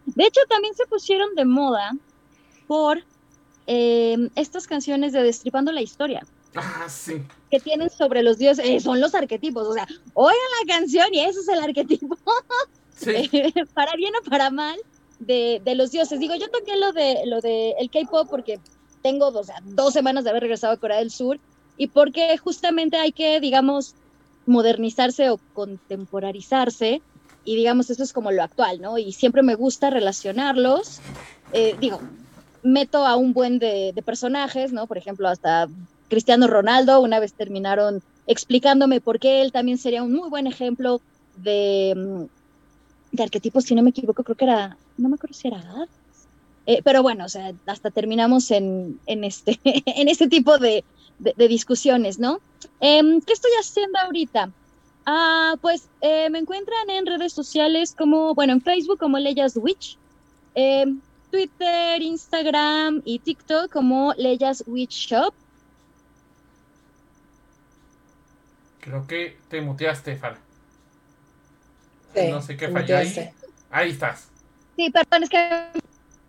De 0.07 0.25
hecho, 0.25 0.41
también 0.49 0.75
se 0.75 0.87
pusieron 0.87 1.35
de 1.35 1.45
moda 1.45 1.93
por 2.67 2.99
em, 3.67 4.31
estas 4.35 4.67
canciones 4.67 5.13
de 5.13 5.23
Destripando 5.23 5.73
la 5.73 5.81
Historia. 5.81 6.27
Ah, 6.55 6.87
sí. 6.89 7.23
Que 7.51 7.61
tienen 7.61 7.91
sobre 7.91 8.23
los 8.23 8.39
dioses, 8.39 8.65
eh, 8.67 8.81
son 8.81 9.01
los 9.01 9.15
arquetipos, 9.15 9.67
o 9.67 9.75
sea, 9.75 9.87
oigan 10.15 10.37
la 10.61 10.75
canción 10.75 11.13
y 11.13 11.21
eso 11.21 11.41
es 11.41 11.49
el 11.49 11.61
arquetipo. 11.61 12.19
Sí. 12.97 13.31
para 13.75 13.95
bien 13.95 14.13
o 14.17 14.29
para 14.29 14.51
mal, 14.51 14.77
de, 15.21 15.61
de, 15.65 15.75
los 15.75 15.91
dioses. 15.91 16.19
Digo, 16.19 16.35
yo 16.35 16.51
toqué 16.51 16.77
lo 16.77 16.93
de, 16.93 17.23
lo 17.27 17.41
de 17.41 17.73
el 17.79 17.91
K-pop 17.91 18.29
porque 18.29 18.59
tengo 19.03 19.31
dos, 19.31 19.49
dos 19.65 19.93
semanas 19.93 20.25
de 20.25 20.31
haber 20.31 20.43
regresado 20.43 20.73
a 20.73 20.77
Corea 20.79 20.99
del 20.99 21.11
Sur 21.11 21.39
y 21.79 21.87
porque 21.87 22.37
justamente 22.37 22.97
hay 22.97 23.13
que, 23.13 23.41
digamos, 23.41 23.95
modernizarse 24.47 25.31
o 25.31 25.39
contemporarizarse 25.55 27.01
y 27.45 27.57
digamos, 27.57 27.89
eso 27.89 28.03
es 28.03 28.13
como 28.13 28.31
lo 28.31 28.43
actual, 28.43 28.81
¿no? 28.81 28.99
Y 28.99 29.13
siempre 29.13 29.43
me 29.43 29.55
gusta 29.55 29.89
relacionarlos. 29.89 31.01
Eh, 31.53 31.77
digo, 31.81 32.01
meto 32.63 33.07
a 33.07 33.17
un 33.17 33.33
buen 33.33 33.59
de, 33.59 33.93
de, 33.95 34.03
personajes, 34.03 34.73
¿no? 34.73 34.87
Por 34.87 34.99
ejemplo, 34.99 35.29
hasta 35.29 35.69
Cristiano 36.09 36.47
Ronaldo, 36.47 37.01
una 37.01 37.21
vez 37.21 37.33
terminaron 37.33 38.03
explicándome 38.27 39.01
por 39.01 39.19
qué 39.19 39.41
él 39.41 39.53
también 39.53 39.79
sería 39.79 40.03
un 40.03 40.13
muy 40.13 40.29
buen 40.29 40.47
ejemplo 40.47 41.01
de, 41.37 41.95
mm, 41.97 43.17
de 43.17 43.23
arquetipos, 43.23 43.65
si 43.65 43.75
no 43.75 43.83
me 43.83 43.91
equivoco, 43.91 44.23
creo 44.23 44.37
que 44.37 44.45
era, 44.45 44.77
no 44.97 45.09
me 45.09 45.15
acuerdo 45.15 45.35
si 45.35 45.49
era 45.49 45.63
eh, 46.67 46.83
pero 46.85 47.03
bueno, 47.03 47.25
o 47.25 47.29
sea, 47.31 47.55
hasta 47.65 47.91
terminamos 47.91 48.51
en, 48.51 49.01
en 49.07 49.25
este, 49.25 49.59
en 49.65 50.09
este 50.09 50.29
tipo 50.29 50.59
de, 50.59 50.85
de, 51.19 51.49
discusiones, 51.49 52.19
¿no? 52.19 52.41
Em, 52.81 53.21
¿Qué 53.21 53.33
estoy 53.33 53.51
haciendo 53.61 53.99
ahorita? 53.99 54.51
Ah, 55.07 55.57
pues 55.61 55.89
eh, 56.01 56.29
me 56.31 56.39
encuentran 56.39 56.91
en 56.91 57.07
redes 57.07 57.33
sociales 57.33 57.95
como, 57.97 58.35
bueno, 58.35 58.53
en 58.53 58.61
Facebook 58.61 58.99
como 58.99 59.19
Leyas 59.19 59.57
Witch, 59.57 59.97
em, 60.55 61.01
Twitter, 61.31 62.03
Instagram 62.03 63.03
y 63.05 63.19
TikTok 63.19 63.71
como 63.71 64.15
Leyas 64.17 64.65
Witch 64.67 65.09
Shop. 65.09 65.35
Creo 68.81 69.07
que 69.07 69.37
te 69.49 69.61
muteaste, 69.61 70.17
Fara 70.17 70.39
no 72.27 72.43
sé 72.43 72.57
qué 72.57 72.69
falló 72.69 72.97
ahí. 72.97 73.31
Ahí 73.71 73.91
estás. 73.91 74.29
Sí, 74.77 74.91
perdón, 74.91 75.25
es 75.25 75.31
que 75.31 75.67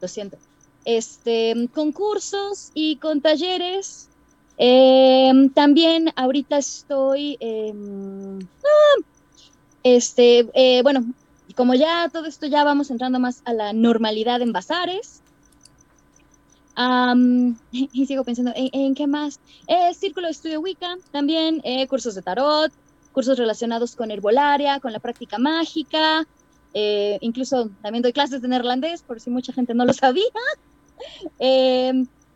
lo 0.01 0.07
siento. 0.07 0.37
Este, 0.85 1.69
concursos 1.73 2.71
y 2.73 2.97
con 2.97 3.21
talleres. 3.21 4.08
Em, 4.61 5.49
también 5.51 6.11
ahorita 6.17 6.57
estoy, 6.57 7.37
em, 7.39 8.39
ah, 8.41 9.03
este, 9.83 10.49
eh, 10.53 10.81
bueno, 10.83 11.05
como 11.55 11.75
ya 11.75 12.09
todo 12.11 12.25
esto 12.25 12.45
ya 12.45 12.65
vamos 12.65 12.91
entrando 12.91 13.19
más 13.19 13.41
a 13.45 13.53
la 13.53 13.71
normalidad 13.71 14.41
en 14.41 14.51
bazares. 14.51 15.21
y 17.71 18.05
sigo 18.05 18.23
pensando, 18.23 18.51
¿en, 18.55 18.95
qué 18.95 19.07
más? 19.07 19.39
Eh, 19.67 19.93
Círculo 19.93 20.27
de 20.27 20.31
Estudio 20.31 20.61
Wicca, 20.61 20.97
también 21.11 21.61
eh, 21.63 21.87
cursos 21.87 22.15
de 22.15 22.21
tarot, 22.21 22.71
cursos 23.11 23.37
relacionados 23.37 23.95
con 23.95 24.11
herbolaria, 24.11 24.79
con 24.79 24.93
la 24.93 24.99
práctica 24.99 25.37
mágica, 25.37 26.25
eh, 26.73 27.17
incluso 27.21 27.69
también 27.81 28.01
doy 28.01 28.13
clases 28.13 28.41
de 28.41 28.47
neerlandés, 28.47 29.01
por 29.03 29.19
si 29.19 29.29
mucha 29.29 29.53
gente 29.53 29.73
no 29.73 29.85
lo 29.85 29.93
sabía. 30.03 30.23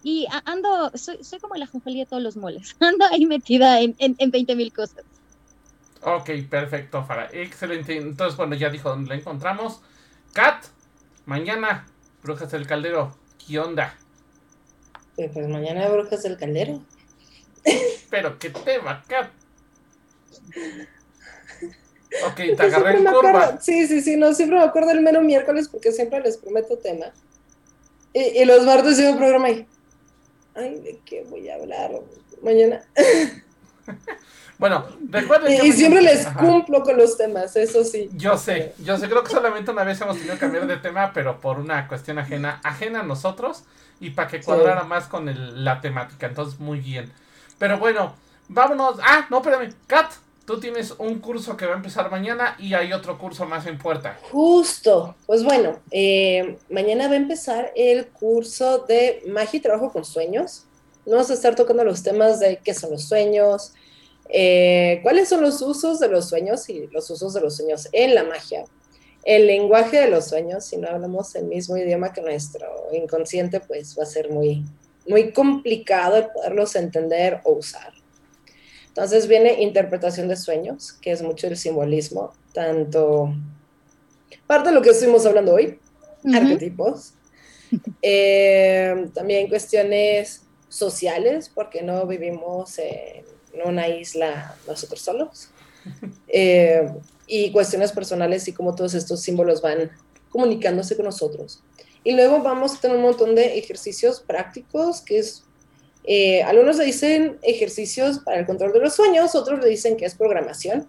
Y 0.03 0.27
ando, 0.45 0.91
soy, 0.95 1.17
como 1.39 1.55
la 1.55 1.65
jonjolía 1.65 2.03
de 2.03 2.09
todos 2.09 2.21
los 2.21 2.35
moles, 2.35 2.75
ando 2.79 3.05
ahí 3.05 3.25
metida 3.25 3.79
en, 3.81 3.95
en, 3.99 4.15
en 4.19 4.31
20 4.31 4.55
mil 4.55 4.73
cosas. 4.73 5.03
Ok, 6.01 6.29
perfecto, 6.49 7.03
Fara. 7.05 7.29
Excelente. 7.31 7.95
Entonces, 7.95 8.35
bueno, 8.35 8.55
ya 8.55 8.69
dijo 8.69 8.89
dónde 8.89 9.09
la 9.09 9.15
encontramos. 9.15 9.79
Kat, 10.33 10.65
mañana, 11.25 11.85
Brujas 12.21 12.51
del 12.51 12.67
Caldero. 12.67 13.15
¿Qué 13.45 13.59
onda? 13.59 13.95
Eh, 15.17 15.29
pues 15.33 15.47
mañana 15.47 15.87
Brujas 15.87 16.23
del 16.23 16.37
Caldero. 16.37 16.81
Pero 18.09 18.37
qué 18.37 18.49
tema, 18.49 19.03
Kat. 19.07 19.31
Ok, 22.27 22.35
te 22.35 22.63
agarré 22.63 22.99
en 22.99 23.05
curva. 23.05 23.59
sí, 23.59 23.87
sí, 23.87 23.99
sí, 23.99 24.17
no, 24.17 24.35
siempre 24.35 24.59
me 24.59 24.63
acuerdo 24.63 24.91
el 24.91 25.01
mero 25.01 25.21
miércoles 25.21 25.67
porque 25.67 25.91
siempre 25.91 26.21
les 26.21 26.37
prometo 26.37 26.77
tema. 26.77 27.07
Y, 28.13 28.45
los 28.45 28.63
martes 28.65 28.99
un 28.99 29.17
programa 29.17 29.47
ahí. 29.47 29.67
Ay, 30.55 30.79
¿de 30.79 30.99
qué 31.05 31.23
voy 31.29 31.49
a 31.49 31.55
hablar 31.55 31.91
mañana? 32.41 32.83
Bueno, 34.59 34.85
recuerden 35.09 35.65
Y, 35.65 35.73
siempre 35.73 36.01
les 36.01 36.25
cumplo 36.27 36.83
con 36.83 36.95
los 36.95 37.17
temas, 37.17 37.53
eso 37.57 37.83
sí. 37.83 38.09
Yo 38.13 38.37
sé, 38.37 38.73
yo 38.79 38.97
sé, 38.97 39.09
creo 39.09 39.21
que 39.21 39.31
solamente 39.31 39.71
una 39.71 39.83
vez 39.83 39.99
hemos 39.99 40.15
tenido 40.15 40.35
que 40.35 40.39
cambiar 40.39 40.67
de 40.67 40.77
tema, 40.77 41.11
pero 41.13 41.41
por 41.41 41.59
una 41.59 41.87
cuestión 41.87 42.17
ajena, 42.19 42.61
ajena 42.63 43.01
a 43.01 43.03
nosotros 43.03 43.63
y 43.99 44.11
para 44.11 44.29
que 44.29 44.41
cuadrara 44.41 44.83
más 44.83 45.07
con 45.07 45.29
la 45.65 45.81
temática, 45.81 46.27
entonces 46.27 46.59
muy 46.61 46.79
bien. 46.79 47.11
Pero 47.57 47.77
bueno, 47.77 48.15
vámonos. 48.47 48.99
Ah, 49.01 49.25
no, 49.29 49.39
espérame, 49.39 49.73
Kat, 49.87 50.11
tú 50.45 50.59
tienes 50.59 50.91
un 50.97 51.19
curso 51.19 51.55
que 51.55 51.65
va 51.65 51.73
a 51.73 51.77
empezar 51.77 52.11
mañana 52.11 52.55
y 52.59 52.73
hay 52.73 52.93
otro 52.93 53.17
curso 53.17 53.45
más 53.45 53.65
en 53.65 53.77
puerta. 53.77 54.19
Justo, 54.31 55.15
pues 55.25 55.43
bueno, 55.43 55.79
eh, 55.91 56.57
mañana 56.69 57.07
va 57.07 57.13
a 57.13 57.17
empezar 57.17 57.71
el 57.75 58.07
curso 58.07 58.79
de 58.79 59.23
magia 59.27 59.57
y 59.57 59.61
trabajo 59.61 59.91
con 59.91 60.03
sueños. 60.03 60.65
Vamos 61.05 61.29
a 61.29 61.33
estar 61.33 61.55
tocando 61.55 61.83
los 61.83 62.03
temas 62.03 62.39
de 62.39 62.59
qué 62.63 62.73
son 62.73 62.91
los 62.91 63.05
sueños, 63.05 63.73
eh, 64.29 64.99
cuáles 65.03 65.29
son 65.29 65.41
los 65.41 65.61
usos 65.61 65.99
de 65.99 66.07
los 66.07 66.29
sueños 66.29 66.69
y 66.69 66.87
los 66.87 67.09
usos 67.09 67.33
de 67.33 67.41
los 67.41 67.57
sueños 67.57 67.89
en 67.91 68.15
la 68.15 68.23
magia, 68.23 68.65
el 69.23 69.47
lenguaje 69.47 69.99
de 69.99 70.09
los 70.09 70.27
sueños, 70.27 70.65
si 70.65 70.77
no 70.77 70.89
hablamos 70.89 71.35
el 71.35 71.45
mismo 71.45 71.77
idioma 71.77 72.11
que 72.11 72.21
nuestro 72.21 72.67
inconsciente, 72.91 73.59
pues 73.61 73.97
va 73.97 74.03
a 74.03 74.05
ser 74.05 74.29
muy, 74.29 74.65
muy 75.07 75.31
complicado 75.31 76.17
el 76.17 76.27
poderlos 76.27 76.75
entender 76.75 77.39
o 77.43 77.53
usar. 77.53 77.93
Entonces 78.93 79.27
viene 79.27 79.63
interpretación 79.63 80.27
de 80.27 80.35
sueños, 80.35 80.93
que 80.93 81.11
es 81.11 81.23
mucho 81.23 81.47
el 81.47 81.57
simbolismo, 81.57 82.31
tanto 82.53 83.33
parte 84.45 84.69
de 84.69 84.75
lo 84.75 84.83
que 84.83 84.91
estuvimos 84.91 85.25
hablando 85.25 85.55
hoy, 85.55 85.79
arquetipos, 86.31 87.13
eh, 88.03 89.07
también 89.15 89.49
cuestiones 89.49 90.43
sociales, 90.69 91.49
porque 91.53 91.81
no 91.81 92.05
vivimos 92.05 92.77
en 92.77 93.25
una 93.65 93.87
isla 93.87 94.55
nosotros 94.67 95.01
solos, 95.01 95.49
eh, 96.27 96.87
y 97.25 97.51
cuestiones 97.51 97.91
personales 97.91 98.47
y 98.47 98.53
cómo 98.53 98.75
todos 98.75 98.93
estos 98.93 99.21
símbolos 99.21 99.59
van 99.59 99.89
comunicándose 100.29 100.95
con 100.95 101.05
nosotros. 101.05 101.63
Y 102.03 102.11
luego 102.11 102.43
vamos 102.43 102.75
a 102.75 102.81
tener 102.81 102.97
un 102.97 103.03
montón 103.03 103.33
de 103.33 103.57
ejercicios 103.57 104.19
prácticos, 104.19 105.01
que 105.01 105.17
es, 105.19 105.45
eh, 106.03 106.43
algunos 106.43 106.77
le 106.77 106.85
dicen 106.85 107.39
ejercicios 107.41 108.19
para 108.19 108.39
el 108.39 108.45
control 108.45 108.73
de 108.73 108.79
los 108.79 108.95
sueños, 108.95 109.35
otros 109.35 109.59
le 109.61 109.69
dicen 109.69 109.95
que 109.95 110.05
es 110.05 110.15
programación. 110.15 110.87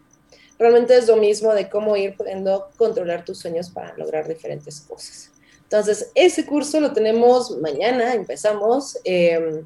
Realmente 0.58 0.96
es 0.96 1.08
lo 1.08 1.16
mismo 1.16 1.52
de 1.52 1.68
cómo 1.68 1.96
ir 1.96 2.16
pudiendo 2.16 2.68
controlar 2.76 3.24
tus 3.24 3.38
sueños 3.38 3.70
para 3.70 3.96
lograr 3.96 4.26
diferentes 4.28 4.80
cosas. 4.80 5.30
Entonces, 5.62 6.10
ese 6.14 6.46
curso 6.46 6.80
lo 6.80 6.92
tenemos 6.92 7.50
mañana, 7.58 8.14
empezamos. 8.14 8.98
Eh, 9.04 9.62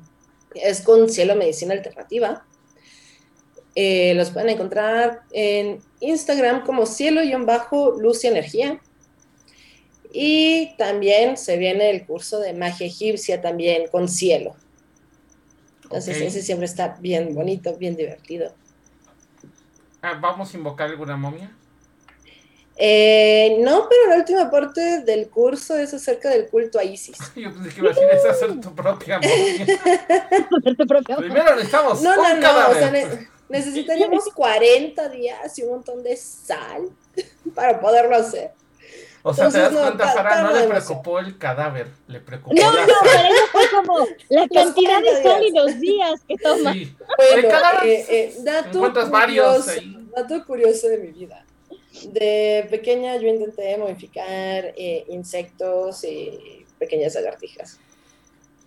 es 0.54 0.80
con 0.80 1.08
Cielo 1.08 1.34
Medicina 1.34 1.74
Alternativa. 1.74 2.46
Eh, 3.74 4.14
los 4.14 4.30
pueden 4.30 4.48
encontrar 4.48 5.20
en 5.30 5.80
Instagram 6.00 6.64
como 6.64 6.86
cielo-luz 6.86 8.24
y 8.24 8.26
energía. 8.26 8.80
Y 10.10 10.74
también 10.78 11.36
se 11.36 11.58
viene 11.58 11.90
el 11.90 12.06
curso 12.06 12.40
de 12.40 12.54
magia 12.54 12.86
egipcia 12.86 13.40
también 13.42 13.88
con 13.88 14.08
cielo. 14.08 14.56
Entonces 15.88 16.20
ese 16.20 16.42
siempre 16.42 16.66
está 16.66 16.98
bien 17.00 17.34
bonito, 17.34 17.74
bien 17.76 17.96
divertido. 17.96 18.52
Ah, 20.02 20.18
¿Vamos 20.20 20.52
a 20.52 20.56
invocar 20.58 20.90
alguna 20.90 21.16
momia? 21.16 21.50
Eh, 22.76 23.56
no, 23.60 23.88
pero 23.88 24.10
la 24.10 24.16
última 24.16 24.50
parte 24.50 25.00
del 25.00 25.30
curso 25.30 25.78
es 25.78 25.94
acerca 25.94 26.28
del 26.28 26.46
culto 26.48 26.78
a 26.78 26.84
Isis. 26.84 27.16
Yo 27.34 27.52
pensé 27.54 27.70
que 27.70 27.80
iba 27.80 27.90
a 27.90 27.94
decir 27.94 28.08
es 28.12 28.24
hacer 28.26 28.60
tu 28.60 28.74
propia 28.74 29.18
momia. 29.18 29.66
Primero 31.16 31.56
necesitamos 31.56 32.02
no, 32.02 32.14
no, 32.14 32.34
no, 32.36 32.68
o 32.68 32.74
sea, 32.74 32.92
necesitaríamos 33.48 34.24
40 34.34 35.08
días 35.08 35.58
y 35.58 35.62
un 35.62 35.70
montón 35.70 36.02
de 36.02 36.16
sal 36.16 36.90
para 37.54 37.80
poderlo 37.80 38.14
hacer. 38.14 38.52
O 39.30 39.34
sea, 39.34 39.48
te 39.48 39.58
das 39.58 39.72
cuenta, 39.72 40.12
Sara, 40.12 40.42
no 40.42 40.52
le 40.52 40.66
preocupó 40.66 41.18
el 41.18 41.38
cadáver, 41.38 41.88
le 42.06 42.20
preocupó 42.20 42.54
No, 42.54 42.70
no, 42.70 42.86
pero 43.02 43.34
eso 43.34 43.46
fue 43.52 43.62
como 43.74 44.06
la 44.28 44.48
cantidad 44.48 45.00
de 45.02 45.22
sal 45.22 45.42
y 45.42 45.52
los 45.52 45.80
días 45.80 46.20
que 46.26 46.36
toma. 46.36 46.72
Sí. 46.72 46.94
Bueno, 47.16 47.48
eh, 47.84 48.06
eh, 48.08 48.34
dato, 48.42 48.80
curioso, 48.80 49.10
varios 49.10 49.66
dato 50.14 50.44
curioso 50.46 50.88
de 50.88 50.98
mi 50.98 51.08
vida 51.08 51.44
de 52.12 52.66
pequeña 52.70 53.16
yo 53.16 53.28
intenté 53.28 53.76
modificar 53.76 54.72
eh, 54.76 55.04
insectos 55.08 56.04
y 56.04 56.64
pequeñas 56.78 57.14
lagartijas. 57.14 57.78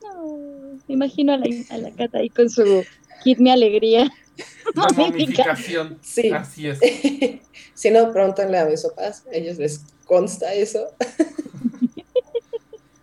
No, 0.01 0.79
me 0.87 0.93
imagino 0.95 1.33
a 1.33 1.37
la, 1.37 1.45
a 1.69 1.77
la 1.77 1.91
Cata 1.91 2.19
ahí 2.19 2.29
con 2.29 2.49
su 2.49 2.83
kit 3.23 3.39
mi 3.39 3.51
alegría. 3.51 4.11
La 4.75 4.87
momificación. 4.95 5.99
Sí. 6.01 6.31
Así 6.31 6.67
es. 6.67 6.79
si 7.73 7.91
no, 7.91 8.11
pregúntenle 8.11 8.57
a 8.57 8.65
mis 8.65 8.81
papás, 8.81 9.23
a 9.31 9.35
ellos 9.35 9.57
les 9.57 9.81
consta 10.11 10.53
eso. 10.53 10.89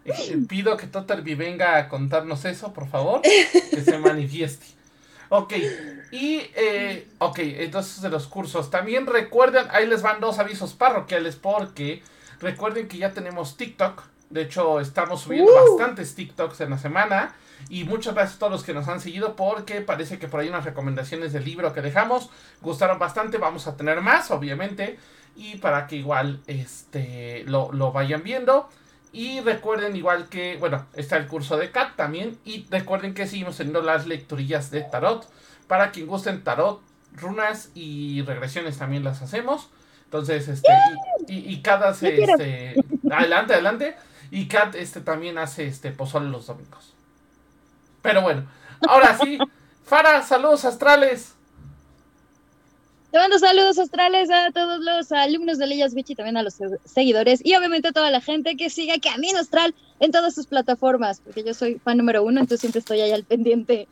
Eh, 0.04 0.38
pido 0.48 0.76
que 0.76 0.86
Toterby 0.86 1.34
venga 1.34 1.76
a 1.76 1.88
contarnos 1.88 2.46
eso, 2.46 2.72
por 2.72 2.88
favor, 2.88 3.20
que 3.22 3.82
se 3.82 3.98
manifieste. 3.98 4.66
Ok, 5.28 5.52
y, 6.10 6.40
eh, 6.54 7.06
ok, 7.18 7.38
entonces 7.40 8.00
de 8.00 8.08
los 8.08 8.26
cursos. 8.26 8.70
También 8.70 9.06
recuerden, 9.06 9.66
ahí 9.70 9.86
les 9.86 10.00
van 10.00 10.20
dos 10.20 10.38
avisos 10.38 10.72
parroquiales 10.72 11.36
porque 11.36 12.02
recuerden 12.40 12.88
que 12.88 12.96
ya 12.96 13.12
tenemos 13.12 13.58
TikTok. 13.58 14.02
De 14.30 14.42
hecho, 14.42 14.80
estamos 14.80 15.20
subiendo 15.20 15.52
uh. 15.52 15.76
bastantes 15.76 16.14
TikToks 16.14 16.60
en 16.62 16.70
la 16.70 16.78
semana. 16.78 17.34
Y 17.68 17.84
muchas 17.84 18.14
gracias 18.14 18.36
a 18.36 18.38
todos 18.38 18.52
los 18.52 18.64
que 18.64 18.72
nos 18.72 18.88
han 18.88 19.00
seguido 19.00 19.34
porque 19.36 19.80
parece 19.80 20.18
que 20.18 20.28
por 20.28 20.40
ahí 20.40 20.48
unas 20.48 20.64
recomendaciones 20.64 21.32
del 21.32 21.44
libro 21.44 21.72
que 21.72 21.82
dejamos 21.82 22.30
gustaron 22.62 22.98
bastante. 22.98 23.36
Vamos 23.36 23.66
a 23.66 23.76
tener 23.76 24.00
más, 24.00 24.30
obviamente. 24.30 24.98
Y 25.38 25.56
para 25.58 25.86
que 25.86 25.94
igual 25.94 26.40
este, 26.48 27.44
lo, 27.46 27.72
lo 27.72 27.92
vayan 27.92 28.24
viendo. 28.24 28.68
Y 29.12 29.40
recuerden 29.40 29.94
igual 29.96 30.28
que, 30.28 30.56
bueno, 30.58 30.84
está 30.94 31.16
el 31.16 31.28
curso 31.28 31.56
de 31.56 31.70
CAT 31.70 31.94
también. 31.94 32.36
Y 32.44 32.66
recuerden 32.70 33.14
que 33.14 33.26
seguimos 33.26 33.56
teniendo 33.56 33.80
las 33.80 34.06
lecturillas 34.08 34.72
de 34.72 34.82
tarot. 34.82 35.30
Para 35.68 35.92
quien 35.92 36.08
gusten 36.08 36.42
tarot, 36.42 36.82
runas 37.14 37.70
y 37.74 38.22
regresiones 38.22 38.78
también 38.78 39.04
las 39.04 39.22
hacemos. 39.22 39.70
Entonces, 40.04 40.48
este, 40.48 40.72
y, 41.28 41.52
y, 41.52 41.62
Kat 41.62 41.82
hace, 41.82 42.20
este, 42.20 42.74
adelante, 43.10 43.54
adelante. 43.54 43.94
Y 44.32 44.48
Kat, 44.48 44.74
este, 44.74 45.00
también 45.02 45.38
hace, 45.38 45.66
este, 45.66 45.92
pozole 45.92 46.30
los 46.30 46.46
domingos. 46.46 46.94
Pero 48.02 48.22
bueno, 48.22 48.46
ahora 48.88 49.16
sí. 49.16 49.38
Fara, 49.84 50.22
saludos 50.22 50.64
astrales. 50.64 51.34
Te 53.10 53.16
mando 53.16 53.38
saludos 53.38 53.78
astrales 53.78 54.30
a 54.30 54.50
todos 54.52 54.80
los 54.80 55.10
alumnos 55.12 55.56
de 55.56 55.66
Leyes 55.66 55.94
Bichi, 55.94 56.14
también 56.14 56.36
a 56.36 56.42
los 56.42 56.56
seguidores 56.84 57.40
y 57.42 57.54
obviamente 57.54 57.88
a 57.88 57.92
toda 57.92 58.10
la 58.10 58.20
gente 58.20 58.54
que 58.54 58.68
siga 58.68 58.96
Camino 58.98 59.38
Astral 59.38 59.74
en 59.98 60.12
todas 60.12 60.34
sus 60.34 60.46
plataformas, 60.46 61.20
porque 61.20 61.42
yo 61.42 61.54
soy 61.54 61.78
fan 61.78 61.96
número 61.96 62.22
uno, 62.22 62.40
entonces 62.40 62.60
siempre 62.60 62.80
estoy 62.80 63.00
ahí 63.00 63.12
al 63.12 63.24
pendiente 63.24 63.88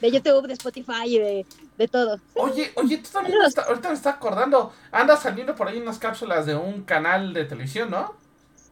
de 0.00 0.10
YouTube, 0.10 0.46
de 0.46 0.52
Spotify 0.52 1.06
y 1.06 1.18
de, 1.18 1.46
de 1.78 1.88
todo. 1.88 2.20
Oye, 2.34 2.70
oye, 2.74 2.98
tú 2.98 3.08
también 3.10 3.38
ahorita 3.40 3.88
me 3.88 3.94
estás 3.94 4.14
acordando, 4.14 4.74
andas 4.92 5.22
saliendo 5.22 5.54
por 5.54 5.68
ahí 5.68 5.78
unas 5.78 5.98
cápsulas 5.98 6.44
de 6.44 6.54
un 6.54 6.82
canal 6.82 7.32
de 7.32 7.46
televisión, 7.46 7.90
¿no? 7.90 8.14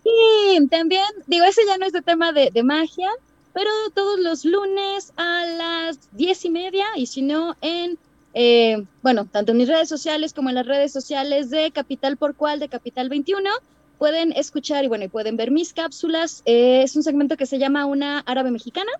Sí, 0.03 0.69
también, 0.71 1.05
digo, 1.27 1.47
ese 1.47 1.63
ya 1.67 1.79
no 1.79 1.87
es 1.87 1.95
de 1.95 2.03
tema 2.03 2.33
de, 2.33 2.51
de 2.53 2.63
magia, 2.63 3.11
pero 3.55 3.71
todos 3.95 4.21
los 4.21 4.45
lunes 4.45 5.15
a 5.17 5.47
las 5.47 5.99
diez 6.13 6.45
y 6.45 6.51
media, 6.51 6.87
y 6.95 7.07
si 7.07 7.23
no, 7.23 7.57
en 7.63 7.99
eh, 8.35 8.85
bueno, 9.03 9.27
tanto 9.27 9.53
en 9.53 9.59
mis 9.59 9.69
redes 9.69 9.89
sociales 9.89 10.33
como 10.33 10.49
en 10.49 10.55
las 10.55 10.67
redes 10.67 10.93
sociales 10.93 11.51
de 11.51 11.71
Capital 11.71 12.17
por 12.17 12.35
Cual, 12.35 12.61
de 12.61 12.69
Capital 12.69 13.09
21, 13.09 13.49
pueden 13.99 14.33
escuchar 14.33 14.85
y 14.85 14.89
bueno, 14.89 15.09
pueden 15.09 15.37
ver 15.37 15.51
mis 15.51 15.73
cápsulas. 15.73 16.43
Eh, 16.45 16.83
es 16.83 16.97
un 16.97 17.03
segmento 17.03 17.37
que 17.37 17.47
se 17.47 17.59
llama 17.59 17.87
Una 17.87 18.21
Árabe 18.21 18.51
Mexicana, 18.51 18.93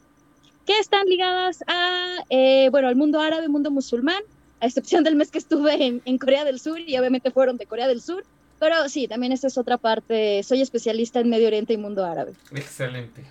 que 0.67 0.79
están 0.79 1.07
ligadas 1.07 1.63
a, 1.67 2.25
eh, 2.31 2.69
bueno, 2.71 2.89
al 2.89 2.97
mundo 2.97 3.21
árabe, 3.21 3.49
mundo 3.49 3.71
musulmán, 3.71 4.23
a 4.61 4.67
excepción 4.67 5.05
del 5.05 5.17
mes 5.17 5.31
que 5.31 5.39
estuve 5.39 5.87
en, 5.87 6.03
en, 6.05 6.19
Corea 6.19 6.45
del 6.45 6.59
Sur 6.59 6.81
y 6.81 6.99
obviamente 6.99 7.31
fueron 7.31 7.57
de 7.57 7.67
Corea 7.67 7.87
del 7.87 8.01
Sur. 8.01 8.25
Pero 8.59 8.89
sí, 8.89 9.07
también 9.07 9.33
esta 9.33 9.47
es 9.47 9.57
otra 9.57 9.79
parte. 9.79 10.43
Soy 10.43 10.63
especialista 10.63 11.21
en 11.21 11.31
Medio 11.31 11.47
Oriente 11.47 11.73
y 11.75 11.77
mundo 11.77 12.05
árabe. 12.05 12.33
Excelente. 12.51 13.25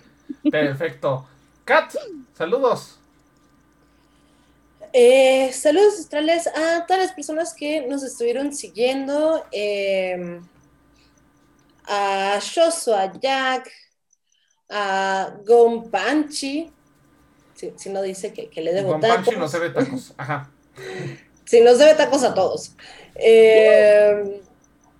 Perfecto. 0.50 1.26
Kat, 1.64 1.94
saludos. 2.34 2.97
Eh, 4.92 5.52
saludos 5.52 5.98
astrales 5.98 6.46
a 6.46 6.86
todas 6.86 7.02
las 7.04 7.12
personas 7.12 7.54
que 7.54 7.86
nos 7.86 8.02
estuvieron 8.02 8.54
siguiendo. 8.54 9.44
Eh, 9.52 10.40
a 11.88 12.38
Shoso, 12.40 12.94
a 12.94 13.12
Jack, 13.18 13.70
a 14.68 15.34
Gompanchi. 15.46 16.70
Si, 17.54 17.72
si, 17.76 17.90
no 17.90 18.02
dice 18.02 18.32
que, 18.32 18.48
que 18.48 18.60
le 18.60 18.72
debo 18.72 18.92
Gompanchi 18.92 19.30
tacos. 19.30 19.38
nos 19.38 19.52
debe 19.52 19.70
tacos. 19.70 20.14
Ajá. 20.16 20.50
sí, 21.44 21.60
nos 21.60 21.78
debe 21.78 21.94
tacos 21.94 22.22
a 22.24 22.34
todos. 22.34 22.72
Eh, 23.14 24.42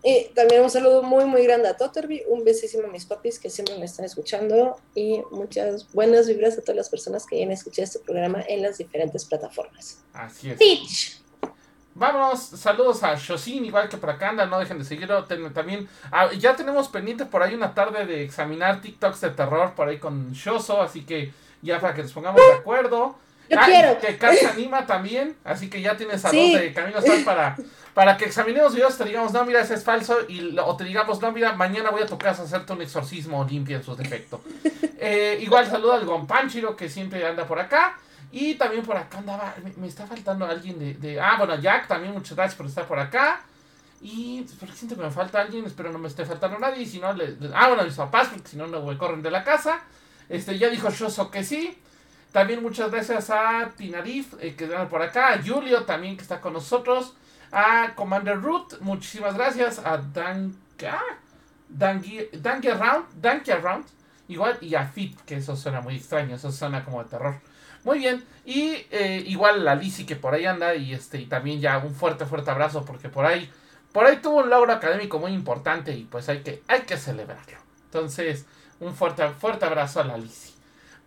y 0.03 0.27
también 0.35 0.63
un 0.63 0.71
saludo 0.71 1.03
muy, 1.03 1.25
muy 1.25 1.43
grande 1.43 1.69
a 1.69 1.77
Totterby, 1.77 2.23
un 2.29 2.45
besísimo 2.45 2.85
a 2.87 2.91
mis 2.91 3.05
papis 3.05 3.39
que 3.39 3.51
siempre 3.51 3.77
me 3.79 3.85
están 3.85 4.05
escuchando 4.05 4.77
y 4.95 5.23
muchas 5.31 5.93
buenas 5.93 6.29
vibras 6.29 6.57
a 6.57 6.61
todas 6.61 6.77
las 6.77 6.89
personas 6.89 7.27
que 7.27 7.37
hayan 7.37 7.51
escuchado 7.51 7.85
este 7.85 7.99
programa 7.99 8.43
en 8.49 8.63
las 8.63 8.79
diferentes 8.79 9.25
plataformas. 9.25 9.99
Así 10.13 10.51
es. 10.51 11.21
Vámonos, 11.95 12.41
saludos 12.41 13.03
a 13.03 13.17
Shosin, 13.17 13.65
igual 13.65 13.89
que 13.89 13.97
por 13.97 14.11
acá 14.11 14.29
anda, 14.29 14.47
no 14.47 14.61
dejen 14.61 14.79
de 14.79 14.85
seguirlo. 14.85 15.25
también, 15.53 15.89
ah, 16.13 16.31
ya 16.33 16.55
tenemos 16.55 16.89
pendiente 16.89 17.27
por 17.27 17.43
ahí 17.43 17.55
una 17.55 17.75
tarde 17.75 18.07
de 18.07 18.23
examinar 18.23 18.81
TikToks 18.81 19.21
de 19.21 19.31
terror 19.31 19.75
por 19.75 19.89
ahí 19.89 19.99
con 19.99 20.33
Shoso, 20.33 20.81
así 20.81 21.05
que 21.05 21.33
ya 21.61 21.81
para 21.81 21.95
que 21.95 22.03
nos 22.03 22.13
pongamos 22.13 22.41
de 22.41 22.53
acuerdo. 22.53 23.17
Yo 23.51 23.59
Ah, 23.59 23.65
quiero. 23.67 23.99
Que 23.99 24.19
Kat 24.19 24.35
se 24.35 24.47
anima 24.47 24.87
también, 24.87 25.37
así 25.45 25.71
que 25.71 25.81
ya 25.81 25.97
tienes 25.97 26.25
a 26.25 26.31
Sí. 26.31 26.53
dos 26.53 26.61
de 26.61 26.73
Camino 26.73 26.99
para, 27.25 27.57
para 27.95 28.17
que 28.17 28.27
examinemos 28.27 28.75
videos, 28.75 28.97
te 28.99 29.05
digamos, 29.05 29.33
no, 29.33 29.45
mira, 29.45 29.61
ese 29.61 29.75
es 29.75 29.85
falso, 29.85 30.19
y, 30.29 30.57
o 30.59 30.77
te 30.77 30.85
digamos, 30.85 31.21
no, 31.23 31.33
mira, 31.33 31.53
mañana 31.55 31.91
voy 31.91 32.03
a 32.03 32.07
tu 32.07 32.19
casa 32.19 32.43
a 32.43 32.45
hacerte 32.45 32.73
un 32.73 32.83
exorcismo 32.83 33.45
limpio 33.45 33.77
en 33.77 33.83
sus 33.85 33.97
defectos. 33.97 34.41
Eh, 35.01 35.39
igual 35.43 35.65
saludo 35.65 35.93
al 35.93 36.05
Gonpanchiro, 36.05 36.75
que 36.75 36.89
siempre 36.89 37.25
anda 37.25 37.47
por 37.47 37.61
acá. 37.61 37.97
Y 38.33 38.57
también 38.57 38.83
por 38.85 38.97
acá 38.97 39.19
andaba, 39.19 39.55
me, 39.63 39.73
me 39.77 39.87
está 39.87 40.05
faltando 40.09 40.45
alguien 40.45 40.77
de, 40.77 40.95
de- 40.95 41.21
Ah, 41.21 41.37
bueno, 41.39 41.55
Jack, 41.61 41.87
también 41.87 42.13
muchas 42.13 42.35
gracias 42.37 42.57
por 42.57 42.67
estar 42.67 42.85
por 42.85 42.99
acá. 42.99 43.41
Y 44.01 44.43
porque 44.59 44.75
siento 44.75 44.97
que 44.97 45.03
me 45.03 45.11
falta 45.13 45.41
alguien, 45.41 45.65
espero 45.65 45.93
no 45.93 46.01
me 46.01 46.09
esté 46.09 46.25
faltando 46.25 46.59
nadie. 46.59 46.85
Si 46.85 46.99
no, 46.99 47.13
le, 47.13 47.29
le- 47.37 47.51
ah, 47.55 47.69
bueno, 47.69 47.85
mis 47.85 47.95
papás, 47.95 48.27
porque 48.29 48.49
si 48.49 48.57
no, 48.57 48.67
no 48.67 48.83
me 48.83 48.99
corren 48.99 49.23
de 49.23 49.31
la 49.31 49.45
casa. 49.45 49.81
Este, 50.29 50.59
ya 50.59 50.69
dijo 50.69 50.91
Shoso 50.91 51.31
que 51.31 51.45
sí. 51.45 51.79
También 52.33 52.63
muchas 52.63 52.91
gracias 52.91 53.31
a 53.31 53.71
Tinarif, 53.77 54.35
eh, 54.41 54.55
que 54.55 54.65
anda 54.65 54.89
por 54.89 55.03
acá. 55.03 55.33
A 55.33 55.43
Julio 55.43 55.85
también, 55.85 56.17
que 56.17 56.23
está 56.23 56.41
con 56.41 56.53
nosotros. 56.53 57.15
A 57.51 57.95
Commander 57.95 58.41
Root, 58.41 58.81
muchísimas 58.81 59.35
gracias. 59.35 59.79
A 59.79 59.97
Dan. 59.99 60.55
Dangi 61.69 62.29
Dangi 62.33 62.69
Around, 62.69 63.21
Danki 63.21 63.51
Around, 63.51 63.85
igual. 64.29 64.57
Y 64.61 64.75
a 64.75 64.87
Fit, 64.87 65.21
que 65.23 65.37
eso 65.37 65.57
suena 65.57 65.81
muy 65.81 65.97
extraño, 65.97 66.37
eso 66.37 66.51
suena 66.53 66.85
como 66.85 67.03
de 67.03 67.11
terror. 67.11 67.41
Muy 67.85 67.99
bien. 67.99 68.25
Y 68.45 68.87
eh, 68.91 69.23
igual 69.27 69.65
la 69.65 69.75
Lizzie 69.75 70.07
que 70.07 70.17
por 70.17 70.35
ahí 70.35 70.47
anda. 70.47 70.75
Y 70.75 70.95
este, 70.95 71.21
y 71.21 71.27
también 71.27 71.61
ya 71.61 71.79
un 71.79 71.95
fuerte, 71.95 72.27
fuerte 72.27 72.51
abrazo. 72.51 72.85
Porque 72.85 73.09
por 73.09 73.25
ahí. 73.25 73.51
Por 73.93 74.05
ahí 74.05 74.19
tuvo 74.19 74.39
un 74.39 74.51
logro 74.51 74.73
académico 74.73 75.19
muy 75.19 75.33
importante. 75.33 75.93
Y 75.93 76.05
pues 76.05 76.29
hay 76.29 76.43
que, 76.43 76.63
hay 76.69 76.83
que 76.83 76.97
celebrarlo. 76.97 77.59
Entonces, 77.85 78.47
un 78.81 78.95
fuerte, 78.95 79.29
fuerte 79.31 79.65
abrazo 79.65 80.01
a 80.01 80.05
la 80.05 80.19
Lizzie. 80.19 80.48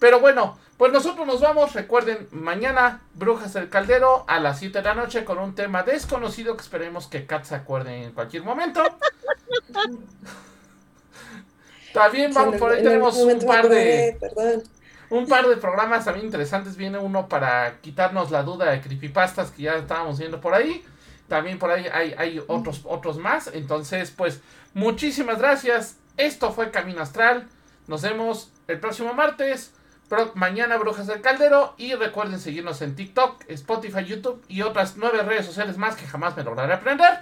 Pero 0.01 0.19
bueno, 0.19 0.57
pues 0.77 0.91
nosotros 0.91 1.27
nos 1.27 1.41
vamos. 1.41 1.73
Recuerden, 1.73 2.27
mañana 2.31 3.01
Brujas 3.13 3.53
del 3.53 3.69
Caldero 3.69 4.25
a 4.27 4.39
las 4.39 4.57
7 4.57 4.79
de 4.79 4.83
la 4.83 4.95
noche 4.95 5.23
con 5.23 5.37
un 5.37 5.53
tema 5.53 5.83
desconocido 5.83 6.57
que 6.57 6.63
esperemos 6.63 7.05
que 7.05 7.27
Kat 7.27 7.43
se 7.43 7.53
acuerde 7.53 8.05
en 8.05 8.11
cualquier 8.11 8.41
momento. 8.41 8.81
También 11.93 12.33
vamos, 12.33 12.55
por 12.55 12.71
ahí 12.71 12.81
tenemos 12.81 13.15
un 13.15 13.45
par 13.45 13.69
de, 13.69 14.17
Perdón. 14.19 14.63
un 15.11 15.27
par 15.27 15.47
de 15.47 15.57
programas 15.57 16.05
también 16.05 16.25
interesantes. 16.25 16.77
Viene 16.77 16.97
uno 16.97 17.29
para 17.29 17.79
quitarnos 17.81 18.31
la 18.31 18.41
duda 18.41 18.71
de 18.71 18.81
creepypastas 18.81 19.51
que 19.51 19.61
ya 19.63 19.75
estábamos 19.75 20.17
viendo 20.17 20.41
por 20.41 20.55
ahí. 20.55 20.83
También 21.27 21.59
por 21.59 21.69
ahí 21.69 21.85
hay, 21.93 22.15
hay 22.17 22.43
otros, 22.47 22.81
otros 22.85 23.19
más. 23.19 23.51
Entonces, 23.53 24.09
pues, 24.09 24.41
muchísimas 24.73 25.37
gracias. 25.37 25.97
Esto 26.17 26.51
fue 26.51 26.71
Camino 26.71 27.01
Astral. 27.01 27.47
Nos 27.85 28.01
vemos 28.01 28.51
el 28.67 28.79
próximo 28.79 29.13
martes. 29.13 29.73
Pro- 30.11 30.33
mañana 30.35 30.75
Brujas 30.75 31.07
del 31.07 31.21
Caldero. 31.21 31.73
Y 31.77 31.95
recuerden 31.95 32.37
seguirnos 32.37 32.81
en 32.81 32.95
TikTok, 32.95 33.45
Spotify, 33.47 34.03
YouTube 34.03 34.43
y 34.49 34.61
otras 34.61 34.97
nueve 34.97 35.23
redes 35.23 35.45
sociales 35.45 35.77
más 35.77 35.95
que 35.95 36.05
jamás 36.05 36.35
me 36.35 36.43
lograré 36.43 36.73
aprender. 36.73 37.19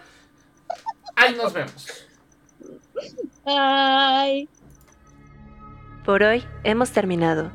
Ahí 1.15 1.35
nos 1.35 1.53
vemos. 1.53 2.07
Ay. 3.45 4.49
Por 6.03 6.23
hoy 6.23 6.43
hemos 6.63 6.91
terminado, 6.91 7.51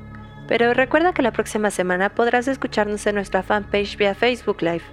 pero 0.46 0.72
recuerda 0.72 1.12
que 1.12 1.22
la 1.22 1.32
próxima 1.32 1.72
semana 1.72 2.14
podrás 2.14 2.46
escucharnos 2.46 3.04
en 3.06 3.16
nuestra 3.16 3.42
fanpage 3.42 3.96
vía 3.96 4.14
Facebook 4.14 4.62
Live. 4.62 4.84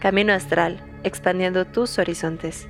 Camino 0.00 0.34
Astral, 0.34 0.84
expandiendo 1.04 1.64
tus 1.66 1.98
horizontes. 1.98 2.68